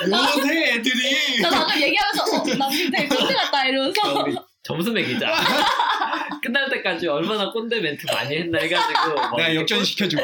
요새 0.07 0.73
애들이. 0.73 1.41
나 1.41 1.49
방금 1.49 1.81
얘기하면서 1.81 2.23
어, 2.23 2.55
나 2.57 2.69
되게 2.69 3.07
꼰대 3.07 3.33
같다 3.33 3.65
이러면서. 3.65 4.23
우리 4.23 4.35
점수 4.63 4.91
매기자. 4.91 5.33
끝날 6.43 6.69
때까지 6.69 7.07
얼마나 7.07 7.51
꼰대 7.51 7.79
멘트 7.81 8.05
많이 8.11 8.37
했나 8.37 8.59
해가지고 8.59 9.15
막 9.15 9.35
내가 9.37 9.55
역전 9.55 9.83
시켜줄게. 9.83 10.23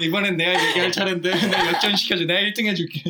이번엔 0.00 0.36
내가 0.36 0.68
얘기할 0.68 0.90
차례인데 0.90 1.30
내가 1.32 1.66
역전 1.68 1.94
시켜줘. 1.96 2.24
내가 2.24 2.40
1등 2.40 2.66
해줄게. 2.66 3.00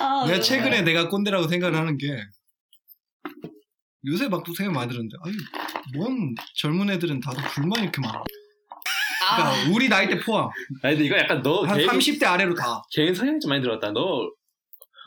아, 0.00 0.24
내가 0.26 0.38
네. 0.38 0.40
최근에 0.40 0.82
내가 0.82 1.08
꼰대라고 1.08 1.46
생각을 1.46 1.78
하는 1.78 1.98
게 1.98 2.06
요새 4.06 4.28
막 4.28 4.42
생각 4.56 4.72
많이 4.72 4.88
들었는데 4.88 5.16
아니 5.22 5.36
뭔 5.94 6.34
젊은 6.56 6.88
애들은 6.90 7.20
다들 7.20 7.42
불만이 7.54 7.82
이렇게 7.82 8.00
많아 8.00 8.18
아, 8.20 8.24
그러니까 9.36 9.70
우리 9.74 9.88
나이 9.88 10.08
때 10.08 10.18
포함 10.20 10.48
아니 10.82 10.94
근데 10.96 11.04
이거 11.06 11.16
약간 11.18 11.42
너 11.42 11.62
한 11.64 11.76
개인, 11.78 11.88
30대 11.88 12.24
아래로 12.24 12.54
다 12.54 12.82
개인 12.90 13.14
성향이 13.14 13.40
좀 13.40 13.48
많이 13.50 13.62
들어갔다. 13.62 13.92
너 13.92 14.30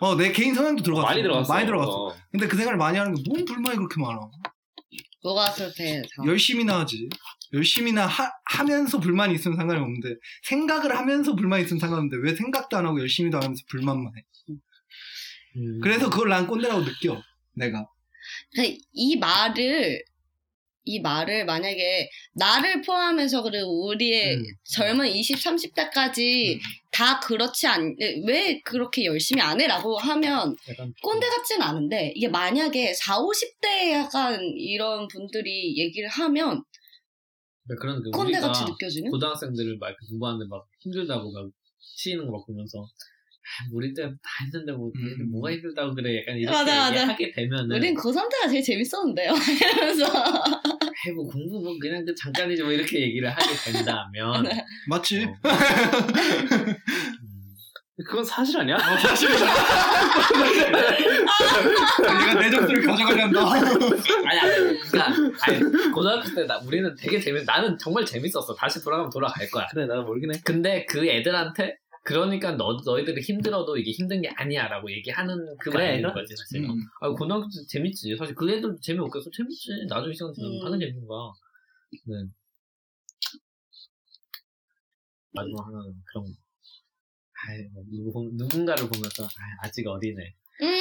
어, 0.01 0.15
내 0.15 0.31
개인 0.31 0.55
성향도 0.55 0.81
들어갔어. 0.83 1.05
많이 1.07 1.21
들어갔어. 1.21 1.53
많이 1.53 1.65
들어갔어. 1.65 1.91
어. 1.91 2.15
근데 2.31 2.47
그 2.47 2.57
생각을 2.57 2.77
많이 2.77 2.97
하는 2.97 3.13
게 3.13 3.21
뭔 3.29 3.45
불만이 3.45 3.77
그렇게 3.77 4.01
많아. 4.01 4.19
뭐가 5.23 5.51
그렇대. 5.53 6.01
저. 6.15 6.23
열심히나 6.25 6.79
하지. 6.79 7.07
열심히나 7.53 8.07
하, 8.07 8.31
하면서 8.45 8.99
불만이 8.99 9.35
있으면 9.35 9.57
상관이 9.57 9.79
없는데 9.79 10.15
생각을 10.43 10.97
하면서 10.97 11.35
불만이 11.35 11.65
있으면 11.65 11.79
상관없는데 11.79 12.17
왜 12.27 12.35
생각도 12.35 12.77
안 12.77 12.85
하고 12.85 12.99
열심히도 12.99 13.37
안 13.37 13.43
하면서 13.43 13.61
불만만 13.69 14.11
해. 14.17 14.23
음. 15.57 15.79
그래서 15.83 16.09
그걸 16.09 16.29
난 16.29 16.47
꼰대라고 16.47 16.83
느껴. 16.85 17.21
내가. 17.53 17.85
근데 18.55 18.77
이 18.93 19.17
말을 19.17 20.01
이 20.83 20.99
말을 20.99 21.45
만약에 21.45 22.09
나를 22.33 22.81
포함해서 22.81 23.43
그리고 23.43 23.87
우리의 23.87 24.35
음. 24.35 24.43
젊은 24.63 25.07
20, 25.07 25.37
30대까지 25.37 26.55
음. 26.55 26.59
다 26.91 27.19
그렇지 27.19 27.67
않, 27.67 27.95
왜 28.27 28.59
그렇게 28.61 29.05
열심히 29.05 29.41
안 29.41 29.61
해라고 29.61 29.97
하면 29.97 30.55
꼰대 31.03 31.27
같진 31.27 31.61
않은데 31.61 32.11
이게 32.15 32.27
만약에 32.27 32.93
4, 32.93 33.17
50대 33.19 33.91
약간 33.93 34.41
이런 34.57 35.07
분들이 35.07 35.77
얘기를 35.77 36.09
하면 36.09 36.63
그런 37.79 38.01
그 38.03 38.09
꼰대 38.11 38.39
같이 38.39 38.65
느껴지는? 38.65 39.11
고등학생들을 39.11 39.77
막 39.79 39.95
공부하는데 40.09 40.45
막 40.49 40.67
힘들다고 40.79 41.31
막 41.31 41.49
치이는 41.95 42.25
거 42.25 42.31
막 42.31 42.45
보면서 42.45 42.79
아, 42.79 42.85
우리 43.71 43.93
때다 43.93 44.11
했는데 44.45 44.71
뭐 44.71 44.91
음. 44.95 45.29
뭐가 45.31 45.51
힘들다고 45.51 45.93
그래 45.95 46.19
약간 46.21 46.37
이렇게 46.37 46.55
맞아, 46.55 46.75
맞아. 46.75 46.95
얘기하게 47.01 47.31
되면은 47.31 47.75
우린 47.75 47.95
고3 47.95 48.29
때가 48.29 48.47
제일 48.47 48.63
재밌었는데요. 48.63 49.33
이러면서 49.61 50.05
아이 50.05 51.11
뭐 51.13 51.25
공부 51.27 51.59
뭐 51.61 51.77
그냥 51.79 52.05
그 52.05 52.13
잠깐이지 52.15 52.63
뭐 52.63 52.71
이렇게 52.71 53.01
얘기를 53.01 53.29
하게 53.29 53.53
된다면 53.71 54.43
네. 54.43 54.65
맞지? 54.87 55.25
어. 55.25 55.33
음, 55.33 56.75
그건 58.05 58.23
사실 58.23 58.57
아니야? 58.59 58.75
어, 58.75 58.97
사실이잖아. 58.97 59.53
내가 62.01 62.33
내 62.39 62.49
점수를 62.49 62.83
가져가려한다. 62.85 63.39
아니 63.51 64.39
아니 64.39 64.79
그러니까 64.89 65.13
아니 65.41 65.59
고등학교 65.91 66.33
때 66.35 66.45
나, 66.45 66.57
우리는 66.59 66.93
되게 66.97 67.19
재밌 67.19 67.43
나는 67.45 67.77
정말 67.77 68.05
재밌었어 68.05 68.53
다시 68.55 68.81
돌아가면 68.83 69.09
돌아갈 69.11 69.49
거야 69.49 69.67
그래 69.71 69.85
나도 69.85 70.03
모르긴 70.03 70.33
해. 70.33 70.39
근데 70.43 70.85
그 70.87 71.05
애들한테 71.07 71.77
그러니까 72.03 72.51
너, 72.53 72.77
너희들이 72.83 73.21
힘들어도 73.21 73.77
이게 73.77 73.91
힘든 73.91 74.21
게 74.21 74.29
아니야 74.35 74.67
라고 74.67 74.91
얘기하는 74.91 75.37
그 75.59 75.69
그래, 75.69 76.01
말인. 76.01 76.13
거지 76.13 76.35
사실 76.35 76.63
음. 76.63 76.75
아, 77.01 77.09
고등학교 77.09 77.43
때 77.45 77.61
재밌지. 77.69 78.15
사실 78.17 78.33
그 78.35 78.49
애들도 78.49 78.79
재미없겠어. 78.79 79.29
재밌지. 79.35 79.85
나중에 79.87 80.13
시간 80.13 80.33
지나면 80.33 80.59
음. 80.61 80.65
하는 80.65 80.79
게 80.79 80.85
재밌는 80.87 81.07
거야. 81.07 81.31
네. 82.07 82.31
마지막 85.33 85.65
하나는 85.67 85.93
그런 86.05 86.25
거. 86.25 86.31
아이, 87.47 87.63
뭐 87.73 87.83
누구, 87.89 88.11
보- 88.13 88.29
누군가를 88.33 88.87
보면서 88.89 89.23
아, 89.25 89.65
아직 89.67 89.85
어리네. 89.87 90.35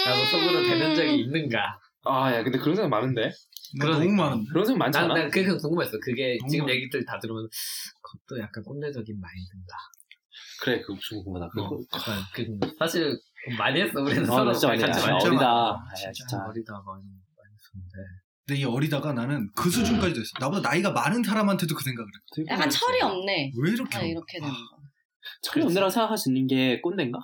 라고 0.06 0.24
속으로 0.30 0.62
되는 0.62 0.94
적이 0.96 1.20
있는가. 1.20 1.78
아 2.04 2.32
야 2.34 2.42
근데 2.42 2.58
그런 2.58 2.74
생각 2.74 2.88
많은데. 2.88 3.30
나 3.78 3.84
너무 3.86 3.98
그러니까. 4.00 4.24
많은데. 4.24 4.48
그런 4.50 4.64
생각 4.66 4.78
많지 4.78 4.98
난, 4.98 5.10
않아? 5.10 5.20
난 5.20 5.30
그게 5.30 5.46
궁금했어. 5.46 5.98
그게 6.00 6.38
지금 6.50 6.64
많아. 6.64 6.74
얘기들 6.74 7.04
다 7.04 7.18
들으면 7.18 7.46
그것도 8.02 8.40
약간 8.40 8.64
꼰대적인 8.64 9.20
마인드인가. 9.20 9.76
그래 10.62 10.80
그거 10.80 10.98
좀 11.00 11.22
궁금하다. 11.24 11.46
어, 11.46 11.50
그거 11.50 11.78
약간 11.94 12.22
그 12.34 12.74
사실 12.78 13.18
많이 13.58 13.80
했어. 13.80 14.00
우리는 14.00 14.22
아, 14.24 14.26
서로 14.26 14.52
진짜 14.52 14.68
많이 14.68 14.82
했어. 14.82 15.06
많이 15.06 15.20
진짜 15.20 15.28
어리다. 15.28 15.46
아, 15.46 15.94
진짜. 15.94 16.12
진짜. 16.12 16.36
어리다 16.46 16.72
많이 16.86 17.02
많이 17.04 17.54
했었는데. 17.54 17.96
근데 18.46 18.60
이 18.60 18.64
어리다가 18.64 19.12
나는 19.12 19.50
그 19.56 19.70
수준까지도 19.70 20.20
했어. 20.20 20.30
나보다 20.40 20.68
나이가 20.68 20.90
많은 20.90 21.22
사람한테도 21.22 21.74
그 21.74 21.84
생각을 21.84 22.08
해. 22.08 22.44
약간 22.52 22.68
철이 22.68 23.00
없네. 23.00 23.52
왜 23.62 23.70
이렇게? 23.70 23.98
아? 23.98 24.02
이렇게 24.02 24.38
되는 24.40 24.52
거. 24.52 24.80
철이 25.42 25.64
없네라고 25.64 25.90
생각할 25.90 26.18
수 26.18 26.30
있는 26.30 26.46
게 26.46 26.80
꼰대인가? 26.80 27.18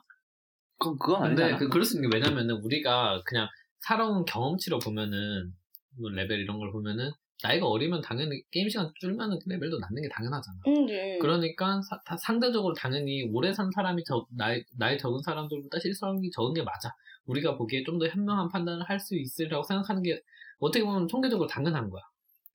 그, 0.78 0.96
그건 0.96 1.22
근데 1.22 1.42
아니잖아. 1.44 1.58
그, 1.58 1.68
그럴 1.68 1.84
수 1.84 1.96
있는 1.96 2.10
게 2.10 2.16
왜냐면은 2.16 2.56
우리가 2.56 3.22
그냥 3.24 3.48
살아온 3.80 4.24
경험치로 4.24 4.78
보면은 4.78 5.52
뭐 5.98 6.10
레벨 6.10 6.40
이런 6.40 6.58
걸 6.58 6.70
보면은 6.72 7.10
나이가 7.42 7.66
어리면 7.66 8.00
당연히 8.00 8.42
게임 8.50 8.68
시간 8.68 8.90
줄면은 8.98 9.38
그 9.38 9.48
레벨도 9.50 9.78
낮는 9.78 10.02
게 10.02 10.08
당연하잖아. 10.08 10.56
응, 10.68 10.86
응. 10.88 11.18
그러니까 11.20 11.80
사- 11.82 12.00
다- 12.04 12.16
상대적으로 12.16 12.72
당연히 12.74 13.24
오래 13.32 13.52
산 13.52 13.70
사람이 13.70 14.04
적, 14.04 14.26
나이, 14.30 14.62
나이 14.78 14.96
적은 14.98 15.20
사람들보다 15.22 15.78
실수하는 15.78 16.22
적은 16.32 16.54
게 16.54 16.62
맞아. 16.62 16.94
우리가 17.26 17.56
보기에 17.56 17.82
좀 17.84 17.98
더 17.98 18.06
현명한 18.06 18.48
판단을 18.48 18.88
할 18.88 18.98
수 19.00 19.16
있으라고 19.16 19.62
생각하는 19.64 20.02
게 20.02 20.20
어떻게 20.58 20.84
보면 20.84 21.06
통계적으로 21.08 21.46
당연한 21.48 21.90
거야. 21.90 22.02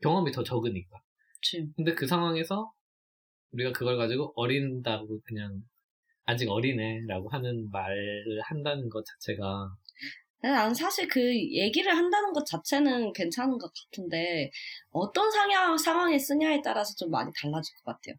경험이 0.01 0.31
더 0.31 0.43
적으니까. 0.43 0.97
그치. 1.35 1.67
근데 1.75 1.93
그 1.93 2.07
상황에서 2.07 2.71
우리가 3.51 3.71
그걸 3.73 3.97
가지고 3.97 4.33
어린다고 4.35 5.21
그냥 5.25 5.61
아직 6.25 6.49
어리네라고 6.49 7.29
하는 7.29 7.69
말을 7.71 8.41
한다는 8.43 8.89
것 8.89 9.03
자체가 9.05 9.75
나는 10.41 10.73
사실 10.73 11.07
그 11.07 11.21
얘기를 11.21 11.95
한다는 11.95 12.33
것 12.33 12.45
자체는 12.45 13.13
괜찮은 13.13 13.57
것 13.57 13.71
같은데 13.73 14.51
어떤 14.91 15.31
상황, 15.31 15.77
상황에 15.77 16.17
쓰냐에 16.17 16.61
따라서 16.63 16.95
좀 16.95 17.11
많이 17.11 17.31
달라질 17.39 17.75
것 17.83 17.93
같아요. 17.93 18.15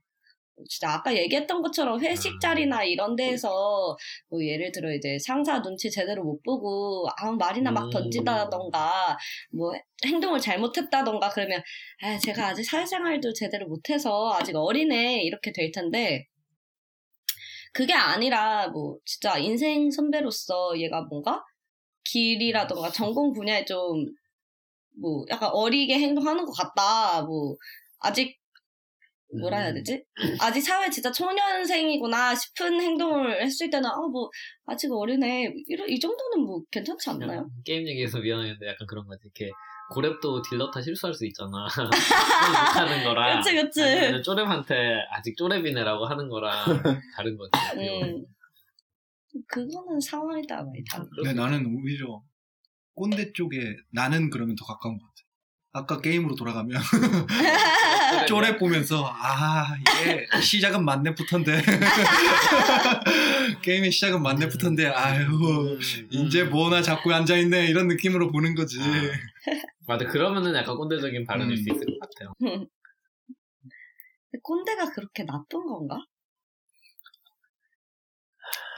진짜 0.68 0.93
아까 0.93 1.14
얘기했던 1.16 1.62
것처럼 1.62 2.01
회식 2.01 2.41
자리나 2.41 2.85
이런 2.85 3.16
데에서 3.16 3.97
뭐 4.29 4.45
예를 4.45 4.70
들어 4.73 4.93
이제 4.93 5.18
상사 5.18 5.61
눈치 5.62 5.91
제대로 5.91 6.23
못 6.23 6.43
보고 6.43 7.09
아무 7.16 7.37
말이나 7.37 7.70
막 7.70 7.87
음. 7.87 7.91
던지다던가 7.91 9.16
뭐 9.51 9.73
행동을 10.05 10.41
잘못했다던가 10.41 11.31
그러면 11.31 11.62
아 12.03 12.18
제가 12.18 12.49
아직 12.49 12.64
사회생활도 12.64 13.33
제대로 13.33 13.66
못해서 13.66 14.33
아직 14.35 14.55
어리네 14.55 15.23
이렇게 15.23 15.53
될 15.53 15.73
텐데 15.73 16.27
그게 17.73 17.95
아니라 17.95 18.68
뭐 18.68 18.99
진짜 19.05 19.39
인생 19.39 19.91
선배로서 19.91 20.79
얘가 20.79 21.03
뭔가 21.03 21.43
길이라던가 22.05 22.90
전공 22.90 23.32
분야에 23.32 23.64
좀 23.64 24.14
뭐 25.00 25.24
약간 25.30 25.50
어리게 25.53 25.98
행동하는 25.98 26.44
것 26.44 26.53
같다. 26.53 27.22
뭐 27.22 27.57
아직 28.00 28.36
뭐라 29.40 29.59
해야 29.61 29.70
음. 29.70 29.74
되지? 29.76 30.05
아직 30.40 30.61
사회 30.61 30.90
진짜 30.90 31.11
초년생이구나 31.11 32.34
싶은 32.34 32.78
행동을 32.80 33.42
했을 33.42 33.70
때는 33.70 33.88
아 33.88 33.96
뭐 34.12 34.28
아직 34.66 34.92
어리네 34.92 35.50
이런 35.68 35.88
이 35.88 35.98
정도는 35.98 36.44
뭐 36.44 36.61
괜찮지 36.70 37.09
않나요? 37.11 37.48
게임 37.64 37.86
얘기해서 37.88 38.18
미안했는데 38.18 38.66
약간 38.66 38.86
그런 38.86 39.07
거지. 39.07 39.22
이렇게 39.24 39.50
고랩도 39.94 40.42
딜러 40.48 40.70
타 40.70 40.82
실수할 40.82 41.14
수 41.14 41.24
있잖아. 41.26 41.66
못하는 42.76 43.05
거랑 43.05 43.40
그치 43.42 43.55
그치. 43.57 43.80
쪼랩한테 43.80 44.98
아직 45.11 45.34
쪼랩이네라고 45.36 46.03
하는 46.03 46.28
거랑 46.28 46.53
다른 47.16 47.38
거지. 47.38 47.50
음. 47.78 48.24
그거는 49.49 50.01
상황에 50.01 50.43
따라 50.49 50.62
많이 50.62 50.85
다르. 50.85 51.05
근데 51.16 51.33
나는 51.33 51.66
오히려 51.66 52.22
꼰대 52.95 53.33
쪽에 53.33 53.76
나는 53.91 54.30
그러면 54.30 54.55
더 54.57 54.64
가까운 54.64 54.99
것 54.99 55.07
같아. 55.07 55.12
아까 55.74 56.03
게임으로 56.03 56.35
돌아가면 56.35 56.78
쪼랩 58.28 58.59
보면서 58.59 59.11
아 59.11 59.74
이게 59.80 60.26
시작은 60.43 60.85
만렙부터인데 60.85 61.62
게임의 63.62 63.91
시작은 63.91 64.22
만렙부터인데 64.22 64.89
아유 64.89 65.78
이제 66.11 66.45
뭐나 66.45 66.83
잡고 66.83 67.11
앉아 67.11 67.39
있네 67.39 67.68
이런 67.68 67.89
느낌으로 67.89 68.30
보는 68.30 68.55
거지. 68.55 68.78
맞아. 69.87 70.07
그러면은 70.07 70.55
약간 70.55 70.76
꼰대적인 70.76 71.24
발언일 71.26 71.57
음. 71.57 71.59
수 71.62 71.70
있을 71.70 71.87
것 71.87 71.99
같아요. 72.01 72.35
꼰대가 74.43 74.91
그렇게 74.93 75.24
나쁜 75.24 75.66
건가? 75.66 75.97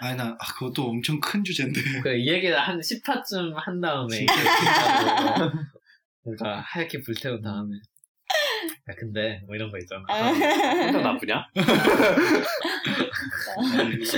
아니 0.01 0.17
나 0.17 0.37
아, 0.39 0.53
그것도 0.55 0.89
엄청 0.89 1.21
큰 1.21 1.43
주제인데. 1.45 1.81
그래, 2.03 2.19
이 2.19 2.29
얘기를 2.29 2.59
한 2.59 2.81
10화쯤 2.81 3.55
한 3.55 3.81
다음에 3.81 4.27
뭔가 6.25 6.63
하얗게 6.67 7.03
불태운 7.03 7.41
다음에 7.43 7.77
야 8.91 8.95
근데 8.99 9.41
뭐 9.47 9.55
이런 9.55 9.71
거 9.71 9.79
있잖아. 9.79 10.03
혼자 10.09 10.99
나쁘냐? 11.01 11.47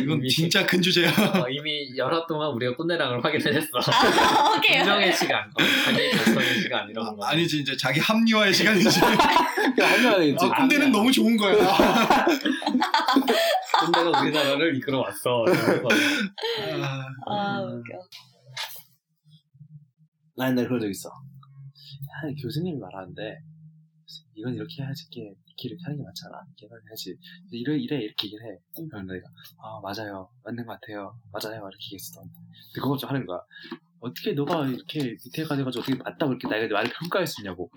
이건 0.00 0.18
이미- 0.18 0.28
진짜 0.30 0.64
큰 0.66 0.80
주제야. 0.82 1.10
어, 1.10 1.48
이미 1.48 1.96
여러 1.96 2.26
동안 2.26 2.50
우리가 2.52 2.74
꼰대랑을 2.76 3.24
확인을 3.24 3.54
했어. 3.54 3.68
아, 3.92 4.56
오케이. 4.56 4.78
분명의 4.78 5.12
시간, 5.14 5.44
어, 5.48 5.62
자기 5.84 6.10
결정의 6.10 6.60
시간 6.60 6.88
이런 6.90 7.16
거. 7.16 7.24
아니지 7.26 7.60
이제 7.60 7.76
자기 7.76 8.00
합리화의 8.00 8.52
시간이지. 8.54 9.00
되겠지. 9.76 10.44
아, 10.44 10.48
꼰대는 10.56 10.90
너무 10.90 11.12
좋은 11.12 11.36
거야. 11.36 11.54
꼰대가 13.86 14.20
우리나라를 14.22 14.76
이끌어 14.76 15.00
왔어. 15.00 15.44
아, 15.46 17.06
아 17.26 17.62
웃겨. 17.62 17.98
난 20.36 20.50
옛날에 20.50 20.66
그런 20.66 20.80
적 20.80 20.88
있어. 20.88 21.08
한 22.20 22.34
교수님이 22.34 22.78
말하는데, 22.78 23.38
이건 24.34 24.54
이렇게 24.54 24.82
해야지, 24.82 25.06
이렇게, 25.10 25.34
이렇게 25.62 25.82
하는 25.84 25.98
게 25.98 26.02
맞잖아. 26.04 26.42
이렇게 26.58 26.74
해야지. 26.88 27.16
이래, 27.50 27.76
이래, 27.78 27.96
이렇게 27.96 28.26
얘기를 28.26 28.44
해. 28.44 28.58
그러면 28.90 29.06
내가, 29.06 29.28
아, 29.62 29.80
맞아요. 29.80 30.28
맞는 30.44 30.66
것 30.66 30.78
같아요. 30.80 31.18
맞아요. 31.32 31.60
이렇게 31.60 31.84
얘기했어. 31.86 32.20
근데 32.20 32.80
그거 32.82 32.96
좀 32.96 33.08
하는 33.10 33.24
거야. 33.24 33.40
어떻게 34.00 34.32
너가 34.32 34.66
이렇게 34.66 35.16
밑에가 35.24 35.56
돼가지고 35.56 35.80
어떻게 35.80 35.94
맞다고 35.96 36.32
이렇게 36.32 36.48
나에게 36.48 36.72
말을 36.72 36.92
평가할 37.00 37.26
수 37.26 37.40
있냐고. 37.40 37.70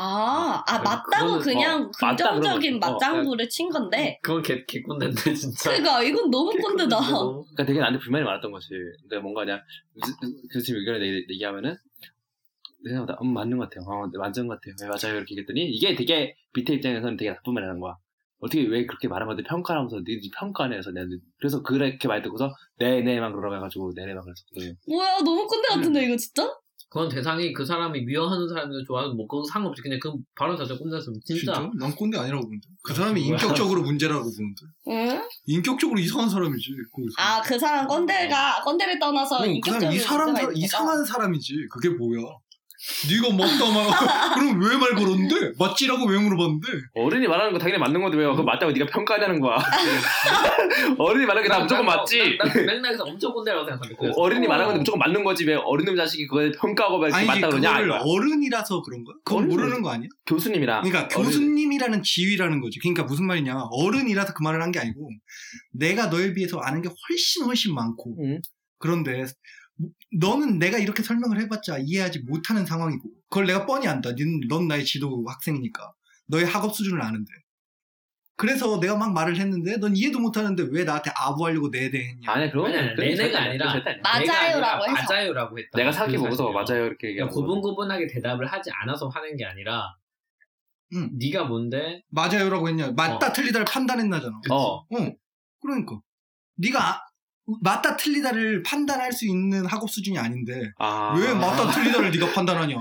아, 0.00 0.62
아 0.66 0.78
그래, 0.78 0.84
맞다고 0.84 1.38
그냥 1.40 1.82
어, 1.82 1.90
긍정적인. 1.90 2.76
어, 2.76 2.78
맞장구를 2.92 3.48
친 3.48 3.68
건데. 3.68 4.18
그건 4.22 4.42
개, 4.42 4.64
개꼰대인데 4.64 5.34
진짜. 5.34 5.70
그러니까 5.70 6.02
이건 6.02 6.30
너무 6.30 6.50
꼰대다. 6.52 6.96
그러니까 6.98 7.64
되게 7.66 7.78
나한테 7.80 7.98
불만이 7.98 8.24
많았던 8.24 8.50
거지. 8.52 8.68
근데 9.02 9.18
뭔가 9.18 9.42
그냥 9.42 9.60
교수님 10.52 10.80
의견을 10.80 11.02
얘기- 11.06 11.26
얘기 11.34 11.44
하면은 11.44 11.76
내 12.84 12.90
생각보다 12.90 13.18
음 13.22 13.32
맞는 13.34 13.58
것 13.58 13.68
같아요. 13.68 13.84
어, 13.88 14.06
네, 14.06 14.18
맞는 14.18 14.46
것 14.46 14.60
같아요. 14.60 14.74
네, 14.80 14.86
맞아요. 14.86 15.16
이렇게 15.18 15.32
얘기했더니 15.32 15.68
이게 15.68 15.94
되게 15.96 16.36
밑에 16.54 16.74
입장에서는 16.74 17.16
되게 17.16 17.30
나쁜 17.32 17.54
말이라는 17.54 17.80
거야. 17.80 17.96
어떻게 18.40 18.62
왜 18.68 18.86
그렇게 18.86 19.08
건데 19.26 19.42
평가하면서 19.42 19.96
네 20.04 20.20
평가네 20.38 20.76
해서 20.76 20.92
내가 20.92 21.06
그래서 21.40 21.60
그렇게 21.62 22.06
말 22.06 22.22
듣고서 22.22 22.54
네네만 22.78 23.32
그러라 23.32 23.56
해가지고 23.56 23.92
네네만 23.96 24.22
그랬었거든. 24.22 24.76
뭐야 24.88 25.18
너무 25.24 25.44
꼰대 25.48 25.68
같은데 25.68 26.04
이거 26.04 26.16
진짜? 26.16 26.48
그건 26.90 27.08
대상이 27.10 27.52
그 27.52 27.66
사람이 27.66 28.00
미워하는 28.02 28.48
사람들 28.48 28.84
좋아하는 28.86 29.14
뭐 29.16 29.26
그거 29.26 29.44
상관없이 29.44 29.82
그냥 29.82 29.98
그 30.02 30.10
발언 30.34 30.56
자체가 30.56 30.78
꼰대였으면 30.78 31.20
진짜. 31.24 31.52
진짜? 31.54 31.70
난 31.78 31.94
꼰대 31.94 32.16
아니라고 32.18 32.44
보는데. 32.46 32.66
그 32.82 32.92
아, 32.92 32.96
사람이? 32.96 33.20
인격적으로 33.26 33.82
문제라고 33.82 34.24
보는데. 34.24 34.66
응? 34.88 35.28
인격적으로 35.46 35.98
이상한 36.00 36.30
사람이지. 36.30 36.70
거기서. 36.92 37.14
아 37.18 37.42
그 37.42 37.58
사람 37.58 37.86
꼰대가 37.86 38.62
꼰대를 38.64 38.98
떠나서 38.98 39.36
응, 39.40 39.46
그 39.46 39.50
인격적인 39.56 39.80
사람 39.80 39.94
이 39.94 39.98
사람 39.98 40.26
문제가. 40.32 40.52
이상한 40.54 41.04
사람이지. 41.04 41.66
그게 41.70 41.90
뭐야? 41.90 42.22
네가 43.10 43.34
먹다 43.34 43.70
말 43.72 43.86
그럼 44.38 44.62
왜 44.62 44.76
말 44.78 44.94
걸었는데? 44.94 45.52
맞지라고 45.58 46.06
왜 46.06 46.16
물어봤는데? 46.18 46.68
어른이 46.94 47.26
말하는 47.26 47.52
거 47.52 47.58
당연히 47.58 47.78
맞는 47.80 48.00
건데 48.00 48.16
왜 48.16 48.24
그거 48.26 48.42
맞다고 48.44 48.70
네가 48.70 48.86
평가하냐는 48.86 49.40
거야. 49.40 49.58
어른이 50.98 51.26
말하는 51.26 51.42
게 51.42 51.48
다 51.48 51.60
무조건 51.60 51.86
맞지. 51.86 52.38
난, 52.38 52.48
난 52.48 52.66
맥락에서 52.80 53.02
엄청 53.04 53.32
꼰대라고 53.32 53.64
생각하는데. 53.66 53.96
그래서. 53.98 54.20
어른이 54.20 54.46
말하는 54.46 54.66
건데 54.66 54.78
무조건 54.80 54.98
맞는 55.00 55.24
거지 55.24 55.44
왜 55.44 55.54
어른놈 55.54 55.96
자식이 55.96 56.26
그걸 56.28 56.52
평가하고 56.52 56.98
왜 57.00 57.08
이렇게 57.08 57.16
아니지 57.16 57.40
맞다 57.40 57.48
그러냐 57.48 57.68
그거를 57.70 57.86
이거야. 57.88 58.00
어른이라서 58.04 58.82
그런 58.82 59.04
거야? 59.04 59.14
그건 59.24 59.38
어른이 59.44 59.54
모르는 59.56 59.82
거 59.82 59.90
아니야? 59.90 60.08
교수님이랑 60.26 60.82
그러니까 60.82 61.08
어른- 61.18 61.24
교수님이라는 61.26 62.02
지위라는 62.04 62.60
거지. 62.60 62.78
그러니까 62.78 63.02
무슨 63.04 63.26
말이냐? 63.26 63.56
어른이라서 63.72 64.34
그 64.34 64.42
말을 64.42 64.62
한 64.62 64.68
게 64.70 64.78
아니고 64.78 65.08
내가 65.72 66.06
너에 66.08 66.34
비해서 66.34 66.58
아는 66.58 66.82
게 66.82 66.88
훨씬 67.08 67.44
훨씬 67.46 67.74
많고 67.74 68.16
응. 68.22 68.38
그런데 68.78 69.24
너는 70.12 70.58
내가 70.58 70.78
이렇게 70.78 71.02
설명을 71.02 71.40
해봤자 71.42 71.78
이해하지 71.78 72.20
못하는 72.20 72.66
상황이고 72.66 73.08
그걸 73.28 73.46
내가 73.46 73.66
뻔히 73.66 73.86
안다. 73.86 74.10
넌, 74.14 74.40
넌 74.48 74.68
나의 74.68 74.84
지도 74.84 75.24
학생이니까 75.26 75.92
너의 76.26 76.44
학업 76.46 76.74
수준을 76.74 77.00
아는데 77.02 77.30
그래서 78.36 78.78
내가 78.78 78.96
막 78.96 79.12
말을 79.12 79.36
했는데 79.36 79.76
넌 79.78 79.96
이해도 79.96 80.20
못하는데 80.20 80.64
왜 80.70 80.84
나한테 80.84 81.10
아부하려고 81.16 81.68
내대했냐? 81.70 82.30
아니야 82.30 82.50
그건 82.50 82.72
아니야, 82.72 82.94
그건 82.94 83.08
내내가 83.08 83.42
아니라. 83.42 83.74
맞아요라고 84.02 84.84
해서. 84.84 85.06
맞아요라고 85.12 85.58
했다. 85.58 85.78
내가 85.78 85.90
생각해 85.92 86.16
그 86.16 86.22
보고서. 86.22 86.50
맞아요 86.52 86.86
이렇게 86.86 87.08
그냥 87.14 87.26
얘기하는 87.26 87.32
고분고분하게 87.32 88.06
대답을 88.06 88.46
하지 88.46 88.70
않아서 88.82 89.08
하는 89.08 89.36
게 89.36 89.44
아니라 89.44 89.96
응. 90.94 91.10
네가 91.18 91.44
뭔데 91.44 92.02
맞아요라고 92.10 92.68
했냐? 92.68 92.92
맞다 92.92 93.28
어. 93.28 93.32
틀리다를 93.32 93.64
판단했나잖아. 93.66 94.40
어. 94.50 94.76
어, 94.76 94.86
그러니까 95.60 96.00
네가 96.56 96.80
아- 96.80 97.07
맞다 97.62 97.96
틀리다를 97.96 98.62
판단할 98.62 99.12
수 99.12 99.26
있는 99.26 99.64
학업 99.66 99.90
수준이 99.90 100.18
아닌데 100.18 100.70
아. 100.78 101.14
왜 101.18 101.32
맞다 101.34 101.70
틀리다를 101.70 102.10
네가 102.10 102.32
판단하냐? 102.32 102.76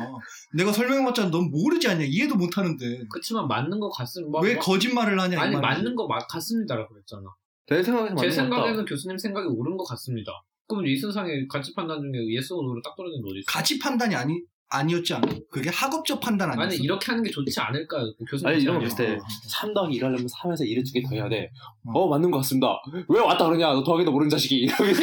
내가 0.55 0.71
설명해봤자 0.71 1.29
넌 1.29 1.49
모르지 1.49 1.87
않냐? 1.87 2.03
이해도 2.05 2.35
못하는데 2.35 3.03
그렇지만 3.09 3.47
맞는 3.47 3.79
것 3.79 3.89
같습니다. 3.91 4.31
뭐, 4.31 4.41
왜 4.41 4.55
뭐- 4.55 4.63
거짓말을 4.63 5.19
하냐? 5.19 5.35
이 5.37 5.39
아니. 5.39 5.55
맞는 5.55 5.95
거 5.95 6.07
맞, 6.07 6.27
같습니다라고 6.27 6.93
그랬잖아. 6.93 7.23
제 7.67 7.75
맞는 7.91 8.15
것 8.15 8.31
생각에는 8.31 8.75
같다. 8.77 8.85
교수님 8.85 9.17
생각이 9.17 9.47
옳은 9.47 9.77
것 9.77 9.83
같습니다. 9.85 10.31
그럼 10.67 10.85
이 10.85 10.97
세상에 10.97 11.47
가치 11.49 11.73
판단 11.73 11.99
중에 12.01 12.27
yes 12.35 12.53
or 12.53 12.62
no로 12.62 12.81
딱 12.81 12.95
떨어지는 12.97 13.23
거 13.23 13.29
어디 13.29 13.39
있어? 13.39 13.45
가치 13.47 13.79
판단이 13.79 14.15
아니 14.15 14.41
아니었지 14.69 15.13
않아? 15.13 15.27
그게 15.49 15.69
학업적 15.69 16.19
판단 16.19 16.49
아니었어? 16.51 16.67
아니 16.67 16.75
이렇게 16.77 17.05
하는 17.07 17.23
게 17.23 17.29
좋지 17.31 17.57
않을까요? 17.59 18.03
그 18.17 18.25
교수님 18.29 18.53
아니 18.53 18.61
이런 18.61 18.79
거. 18.79 18.83
비슷해. 18.83 19.17
3 19.49 19.73
더하기 19.73 19.95
1 19.95 20.03
하려면 20.03 20.27
3에서 20.27 20.61
2를 20.61 20.85
두개 20.85 21.01
더 21.03 21.09
해야 21.15 21.29
돼. 21.29 21.49
어. 21.85 21.99
어 22.01 22.07
맞는 22.09 22.29
것 22.31 22.39
같습니다. 22.39 22.67
왜 23.07 23.19
왔다 23.21 23.45
그러냐? 23.45 23.67
너 23.73 23.83
더하기도 23.83 24.11
모르는 24.11 24.29
자식이. 24.29 24.55
이러면서. 24.67 25.01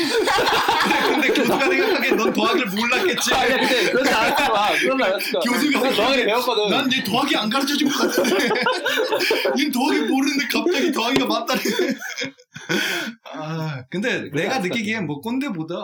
근데 1.09 1.29
교수가 1.29 1.59
생각하기엔 1.59 2.17
넌 2.17 2.33
더하기를 2.33 2.71
몰랐겠지. 2.73 3.35
아니야 3.35 3.57
근데 3.59 3.91
그렇지 3.91 4.11
거야. 4.11 4.69
그런 4.81 4.99
거 4.99 5.05
아니었을 5.05 5.33
거야. 5.33 5.43
교수가 5.43 5.81
더하기를 5.95 6.27
배웠거든. 6.27 6.69
난 6.69 6.93
얘 6.93 7.03
더하기 7.05 7.37
안 7.37 7.49
가르쳐준 7.51 7.89
것 7.89 7.99
같은데. 7.99 8.45
얘 9.59 9.71
더하기 9.71 10.01
모르는데 10.01 10.47
갑자기 10.53 10.93
더하기가 10.93 11.27
맞다니. 11.27 11.61
아, 13.33 13.83
근데 13.91 14.31
내가 14.31 14.59
느끼기엔 14.59 15.07
뭐 15.07 15.21
꼰대보다 15.21 15.75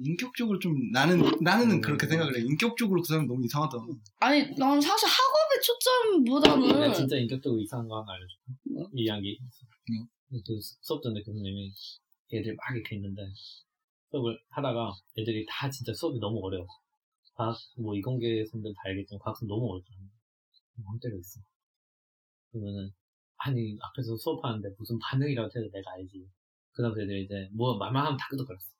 인격적으로 0.00 0.58
좀 0.58 0.90
나는 0.92 1.20
나는 1.42 1.80
그렇게 1.80 2.06
생각을 2.06 2.36
해. 2.36 2.40
인격적으로 2.42 3.02
그 3.02 3.08
사람 3.08 3.26
너무 3.26 3.44
이상하다. 3.44 3.78
아니 4.20 4.54
난 4.56 4.80
사실 4.80 5.08
학업의 5.08 5.62
초점보다는 5.62 6.80
내가 6.80 6.92
진짜 6.92 7.16
인격적으로 7.16 7.60
이상한 7.60 7.88
거 7.88 8.00
하나 8.00 8.12
알려줘. 8.12 8.34
뭐? 8.74 8.88
이 8.94 9.04
이야기. 9.04 9.38
응. 9.90 10.06
그 10.30 10.58
수업 10.80 11.02
전에 11.02 11.22
교수님이 11.22 11.72
애들 12.32 12.54
막 12.54 12.74
이렇게 12.74 12.96
있는데 12.96 13.22
수업을 14.10 14.38
하다가 14.50 14.92
애들이 15.18 15.46
다 15.48 15.68
진짜 15.70 15.92
수업이 15.92 16.18
너무 16.18 16.40
어려워. 16.44 16.66
과학, 17.34 17.56
뭐 17.78 17.94
이공계생들 17.94 18.74
다 18.74 18.80
알겠지만 18.86 19.20
과학은 19.20 19.46
너무 19.48 19.72
어렵잖아. 19.72 19.98
멍 20.84 20.98
때려 21.00 21.16
있어. 21.16 21.40
그러면은 22.52 22.90
아니 23.38 23.76
앞에서 23.80 24.16
수업하는데 24.16 24.68
무슨 24.78 24.98
반응이라고 24.98 25.48
해도 25.48 25.70
내가 25.70 25.92
알지. 25.92 26.26
그다음에 26.72 27.04
애들 27.04 27.24
이제 27.24 27.48
뭐 27.52 27.76
말만 27.78 28.04
하면 28.06 28.16
다 28.16 28.26
끄덕거렸어. 28.30 28.77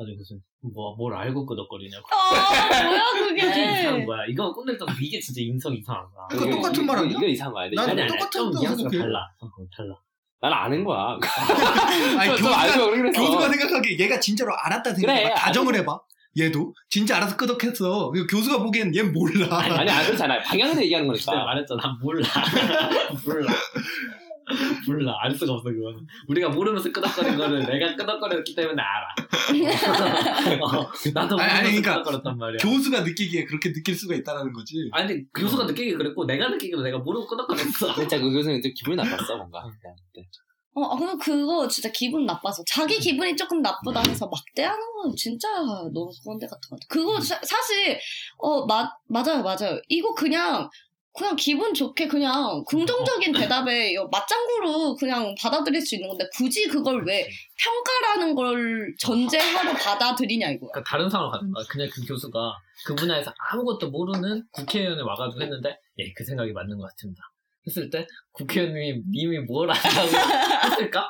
나중에 0.00 0.16
무슨 0.16 0.40
뭐 0.74 0.96
뭘 0.96 1.14
알고 1.14 1.44
끄덕거리냐고. 1.46 2.06
아 2.10 2.82
뭐야 2.82 3.02
이게 3.30 3.42
이상한 3.46 3.92
그게 3.94 4.06
거야. 4.06 4.18
이거 4.28 4.52
꼰대도 4.52 4.86
이게 5.00 5.20
진짜 5.20 5.40
인성 5.42 5.74
이상한 5.74 6.02
거야. 6.10 6.26
그러니까 6.28 6.50
이게- 6.50 6.56
똑같은 6.56 6.86
말 6.86 6.98
아니야? 6.98 7.10
이거 7.18 7.26
이상한 7.26 7.52
거야. 7.54 7.64
나는 7.74 7.78
아니, 7.78 7.90
아니, 7.92 8.00
아니, 8.02 8.08
똑같은 8.12 8.30
좀 8.40 8.44
거라고 8.50 8.60
뉘앙스가 8.62 8.90
생각해. 8.90 9.04
달라. 9.12 9.18
어, 9.40 9.46
어, 9.46 9.66
달라. 9.76 9.94
난 10.42 10.52
아는 10.54 10.84
거야. 10.84 11.18
아니 12.18 12.28
좀 12.36 12.36
교수가 12.38 12.60
했어. 12.62 12.90
교수가 12.90 13.48
생각하기에 13.50 13.98
얘가 13.98 14.18
진짜로 14.18 14.52
알았다 14.56 14.94
생각해. 14.94 15.22
그래, 15.24 15.34
가정을 15.34 15.74
해봐. 15.76 16.00
얘도 16.38 16.72
진짜 16.88 17.16
알아서 17.16 17.36
끄덕했어. 17.36 18.12
교수가 18.30 18.62
보기엔 18.62 18.94
얘 18.94 19.02
몰라. 19.02 19.48
아니 19.58 19.90
안 19.90 20.06
그렇잖아. 20.06 20.40
방향을 20.40 20.80
얘기하는 20.82 21.08
그때 21.12 21.24
거니까. 21.26 21.44
말했잖아. 21.44 21.82
난 21.82 21.98
몰라. 22.00 22.26
몰라. 23.26 23.52
몰라. 24.86 25.16
알 25.22 25.34
수가 25.34 25.52
없어, 25.54 25.64
그거는. 25.70 26.06
우리가 26.28 26.48
모르면서 26.48 26.90
끄덕거린 26.92 27.36
거를 27.36 27.64
내가 27.64 27.94
끄덕거렸기 27.96 28.54
때문에 28.54 28.82
알아. 28.82 29.14
어, 30.62 30.90
나도 31.14 31.38
아니, 31.38 31.50
아니, 31.50 31.62
모르면서 31.62 31.82
그러니까 31.82 31.98
끄덕거렸단 31.98 32.38
말이야. 32.38 32.58
교수가 32.60 33.00
느끼기에 33.00 33.44
그렇게 33.44 33.72
느낄 33.72 33.94
수가 33.94 34.14
있다는 34.14 34.52
거지. 34.52 34.88
아니, 34.92 35.08
근데 35.08 35.24
교수가 35.34 35.64
느끼기 35.64 35.94
그랬고, 35.94 36.24
내가 36.24 36.48
느끼기도 36.48 36.82
내가 36.82 36.98
모르고 36.98 37.26
끄덕거렸어. 37.26 37.94
진짜 37.94 38.18
그 38.18 38.30
교수는 38.30 38.60
좀 38.62 38.72
기분이 38.74 38.96
나빴어 38.96 39.36
뭔가. 39.36 39.62
그냥 39.62 39.96
그때. 40.12 40.26
어, 40.72 40.84
아, 40.84 40.96
근데 40.96 41.12
그거 41.20 41.66
진짜 41.66 41.90
기분 41.90 42.24
나빠서. 42.26 42.62
자기 42.64 42.98
기분이 43.00 43.34
조금 43.36 43.60
나쁘다 43.60 44.02
해서 44.08 44.28
막대하는 44.28 44.78
건 45.02 45.14
진짜 45.16 45.48
너무 45.58 46.10
꼰대 46.24 46.46
같은 46.46 46.60
것 46.70 46.78
같아. 46.78 46.86
그거 46.88 47.20
사, 47.20 47.40
사실, 47.42 47.98
어, 48.38 48.64
마, 48.66 48.88
맞아요, 49.08 49.42
맞아요. 49.42 49.80
이거 49.88 50.14
그냥, 50.14 50.68
그냥 51.12 51.34
기분 51.36 51.74
좋게 51.74 52.06
그냥 52.06 52.62
긍정적인 52.68 53.32
대답에 53.32 53.90
이거 53.90 54.08
맞장구로 54.10 54.94
그냥 54.96 55.34
받아들일 55.40 55.80
수 55.84 55.96
있는 55.96 56.08
건데 56.08 56.24
굳이 56.36 56.68
그걸 56.68 57.04
왜 57.04 57.28
평가라는 57.58 58.34
걸 58.34 58.94
전제하로 58.98 59.72
받아들이냐 59.74 60.50
이거야. 60.50 60.70
그러니까 60.72 60.82
다른 60.88 61.10
상황을 61.10 61.32
가는 61.32 61.52
거야. 61.52 61.64
그냥 61.68 61.88
그 61.92 62.06
교수가 62.06 62.38
그 62.86 62.94
분야에서 62.94 63.32
아무것도 63.50 63.90
모르는 63.90 64.44
국회의원이 64.52 65.02
와가지고 65.02 65.42
했는데, 65.42 65.76
예, 65.98 66.12
그 66.14 66.24
생각이 66.24 66.52
맞는 66.52 66.78
것 66.78 66.88
같습니다. 66.90 67.22
했을 67.66 67.90
때, 67.90 68.06
국회의원님이 68.32 69.02
님이 69.12 69.38
뭘 69.40 69.70
안다고 69.70 70.08
했을까? 70.72 71.08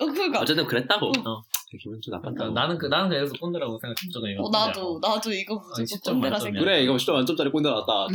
어, 0.00 0.06
그러니까. 0.06 0.40
어쨌든 0.40 0.66
그랬다고. 0.66 1.08
어. 1.08 1.42
기분 1.78 2.00
좀 2.00 2.12
그러니까 2.20 2.30
나빴다고. 2.44 2.54
나는 2.54 2.78
그, 2.78 2.86
나는 2.86 3.10
그래서 3.10 3.32
꼰대라고 3.40 3.78
이거. 4.30 4.42
어, 4.44 4.50
나도, 4.50 4.98
나도 5.02 5.32
이거 5.32 5.54
무조건 5.56 5.84
10점 5.84 6.04
꼰대라. 6.14 6.38
생각. 6.38 6.60
그래 6.60 6.82
이거 6.82 6.94
10점 6.94 7.12
만점짜리 7.12 7.50
꼰대 7.50 7.68
나왔다. 7.68 8.06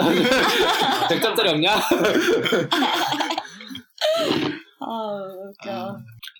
100점짜리 1.09 1.49
없냐? 1.53 1.75
아, 4.79 5.19
웃겨. 5.49 5.71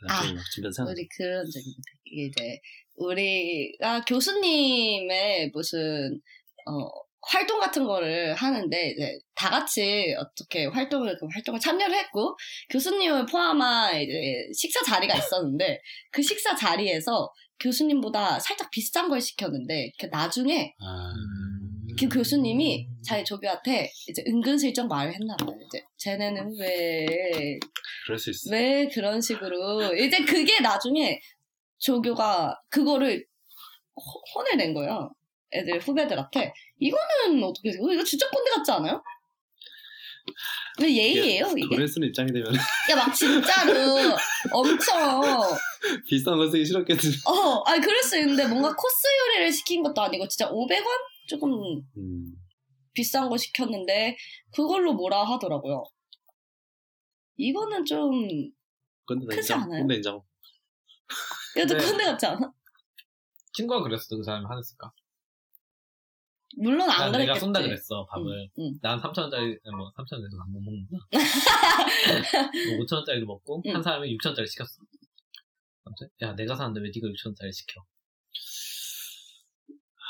아, 0.09 0.21
주변 0.53 0.71
우리 0.87 1.07
그런 1.15 1.45
적이 1.49 1.65
이제 2.05 2.59
우리가 2.95 4.01
교수님의 4.05 5.51
무슨 5.53 6.19
어 6.67 6.89
활동 7.25 7.59
같은 7.59 7.85
거를 7.85 8.33
하는데 8.33 8.89
이제 8.89 9.17
다 9.33 9.49
같이 9.49 10.13
어떻게 10.19 10.65
활동을 10.65 11.15
그 11.19 11.25
활동을 11.33 11.59
참여를 11.59 11.95
했고 11.95 12.35
교수님을 12.69 13.25
포함한 13.25 14.01
이제 14.01 14.47
식사 14.53 14.83
자리가 14.83 15.15
있었는데 15.15 15.79
그 16.11 16.21
식사 16.21 16.53
자리에서 16.55 17.29
교수님보다 17.59 18.39
살짝 18.39 18.69
비싼 18.71 19.07
걸 19.07 19.21
시켰는데 19.21 19.91
그 19.99 20.07
나중에 20.07 20.73
아, 20.81 21.13
그 21.97 22.09
교수님이 22.09 22.87
자기 23.07 23.23
조교한테 23.23 23.89
이제 24.09 24.21
은근슬쩍 24.27 24.87
말을 24.87 25.13
했나 25.13 25.35
봐요. 25.37 25.55
이제 25.67 25.81
쟤네는 25.97 26.55
왜 26.59 27.57
그럴 28.05 28.19
수 28.19 28.31
있어. 28.31 28.51
왜 28.51 28.87
그런 28.93 29.21
식으로 29.21 29.95
이제 29.95 30.25
그게 30.25 30.59
나중에 30.59 31.19
조교가 31.77 32.59
그거를 32.69 33.25
호- 33.95 34.23
혼을 34.35 34.57
낸 34.57 34.73
거예요. 34.73 35.09
애들 35.53 35.79
후배들한테 35.79 36.53
이거는 36.79 37.43
어떻게 37.43 37.69
이거 37.69 37.91
이거 37.93 38.03
진짜 38.03 38.29
꼰대 38.29 38.51
같지 38.51 38.71
않아요? 38.71 39.03
왜 40.81 40.95
예의예요 40.95 41.47
이게? 41.55 41.75
그럴 41.75 41.87
쓰는 41.87 42.07
입장이 42.07 42.31
되면 42.31 42.47
야막 42.89 43.13
진짜로 43.13 44.15
엄청 44.51 45.41
비싼 46.07 46.37
거 46.37 46.49
쓰기 46.49 46.65
싫었겠지. 46.65 47.09
어 47.27 47.61
아니 47.65 47.81
그럴 47.81 48.01
수 48.01 48.17
있는데 48.19 48.47
뭔가 48.47 48.73
코스 48.75 49.07
요리를 49.27 49.51
시킨 49.51 49.83
것도 49.83 50.01
아니고 50.01 50.27
진짜 50.27 50.49
500원 50.49 50.85
조금 51.27 51.51
음. 51.97 52.33
비싼 52.93 53.29
거 53.29 53.37
시켰는데 53.37 54.15
그걸로 54.55 54.93
뭐라 54.93 55.23
하더라고요. 55.23 55.83
이거는 57.37 57.85
좀 57.85 58.27
꼰대 59.05 59.25
크지 59.35 59.53
인정. 59.53 59.61
않아요? 59.63 59.81
꼰대 59.81 59.95
인정. 59.95 60.23
얘도 61.57 61.77
네. 61.77 61.85
꼰대 61.85 62.03
같지 62.05 62.25
않아? 62.27 62.51
친구가 63.53 63.83
그랬어. 63.83 64.15
그 64.15 64.23
사람이 64.23 64.45
화냈을까? 64.47 64.91
물론 66.57 66.89
안난 66.89 67.11
그랬겠지. 67.13 67.27
내가 67.27 67.39
쏜다 67.39 67.61
그랬어, 67.61 68.05
밥을. 68.05 68.49
응, 68.59 68.63
응. 68.63 68.79
난 68.81 68.99
3천 68.99 69.17
원짜리, 69.21 69.57
뭐, 69.75 69.91
3천 69.97 70.13
원에서 70.13 70.37
안 70.41 70.51
못 70.51 70.61
먹는다. 70.61 70.97
뭐 72.77 72.85
5천 72.85 72.93
원짜리를 72.95 73.25
먹고, 73.25 73.61
응. 73.65 73.75
한 73.75 73.81
사람이 73.83 74.15
6천 74.17 74.27
원짜리 74.27 74.47
시켰어. 74.47 74.81
아무튼, 75.85 76.07
야, 76.21 76.33
내가 76.35 76.55
사는데 76.55 76.79
왜 76.81 76.91
네가 76.95 77.07
6천 77.07 77.27
원짜리 77.27 77.51
시켜? 77.51 77.81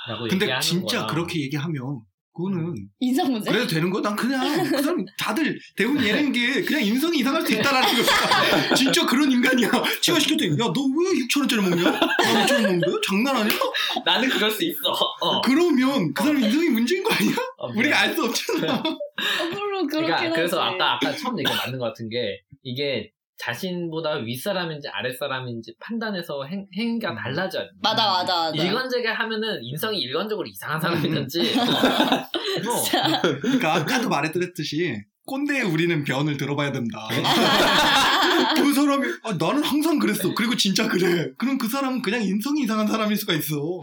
라고 0.08 0.24
근데 0.28 0.46
얘기하는 0.46 0.62
진짜 0.62 1.00
거야. 1.06 1.08
그렇게 1.08 1.39
얘기하면 1.41 2.02
그거는 2.36 2.74
인성 3.00 3.32
문제? 3.32 3.52
그래도 3.52 3.68
되는 3.68 3.90
거야? 3.92 4.02
난 4.02 4.16
그냥 4.16 4.64
그 4.64 4.82
사람 4.82 5.06
다들 5.20 5.60
대부분 5.76 6.04
예는 6.04 6.32
게 6.32 6.64
그냥 6.64 6.84
인성이 6.84 7.20
이상할 7.20 7.46
수 7.46 7.54
있다라는 7.54 7.88
거야. 8.04 8.74
진짜 8.76 9.06
그런 9.06 9.32
인간이야. 9.32 9.70
치가 10.02 10.20
시켰더니 10.20 10.52
야너 10.54 10.72
왜 10.74 11.20
6천 11.28 11.40
원짜리 11.42 11.62
먹냐? 11.62 11.92
나 11.92 12.00
5천 12.00 12.54
원 12.54 12.62
먹는데 12.64 12.88
장난 13.08 13.36
아니야? 13.38 13.60
나는 14.04 14.30
그럴 14.30 14.50
수 14.50 14.64
있어. 14.66 14.80
어. 15.22 15.42
그러면 15.42 16.12
그 16.14 16.24
사람 16.24 16.42
인성이 16.44 16.70
문제인 16.70 17.04
거 17.04 17.14
아니야? 17.14 17.36
어, 17.58 17.68
우리가 17.72 18.00
알 18.00 18.16
수 18.16 18.24
없잖아. 18.24 18.74
어, 18.82 19.46
물론 19.54 19.86
그렇긴 19.88 20.08
그러니까 20.16 20.36
그래서. 20.36 20.60
아까 20.60 20.96
아까 20.96 21.16
처음 21.16 21.38
얘기가 21.38 21.56
맞는 21.56 21.78
것 21.78 21.86
같은 21.86 22.10
게 22.10 22.42
이게 22.64 23.12
자신보다 23.38 24.16
윗사람인지 24.18 24.88
아랫사람인지 24.90 25.76
판단해서 25.80 26.46
행, 26.46 26.66
행위가 26.78 27.16
달라져야 27.16 27.64
돼. 27.64 27.70
맞아 27.82 28.06
맞아 28.12 28.52
맞아. 28.52 28.64
일관되게 28.64 29.08
하면은 29.08 29.64
인성이 29.64 30.00
일관적으로 30.00 30.48
이상한 30.48 30.80
사람이든지 30.80 31.40
어, 31.60 33.22
그러니까 33.42 33.76
아까도 33.76 34.10
말했듯이 34.10 35.04
꼰대에 35.26 35.62
우리는 35.62 36.04
변을 36.04 36.38
들어봐야 36.38 36.72
된다. 36.72 37.08
그 38.58 38.74
사람이 38.74 39.08
아, 39.24 39.34
나는 39.40 39.64
항상 39.64 39.98
그랬어. 39.98 40.34
그리고 40.36 40.56
진짜 40.56 40.88
그래. 40.88 41.32
그럼 41.38 41.58
그 41.58 41.68
사람은 41.68 42.02
그냥 42.02 42.22
인성이 42.22 42.64
이상한 42.64 42.88
사람일 42.88 43.16
수가 43.16 43.34
있어. 43.34 43.80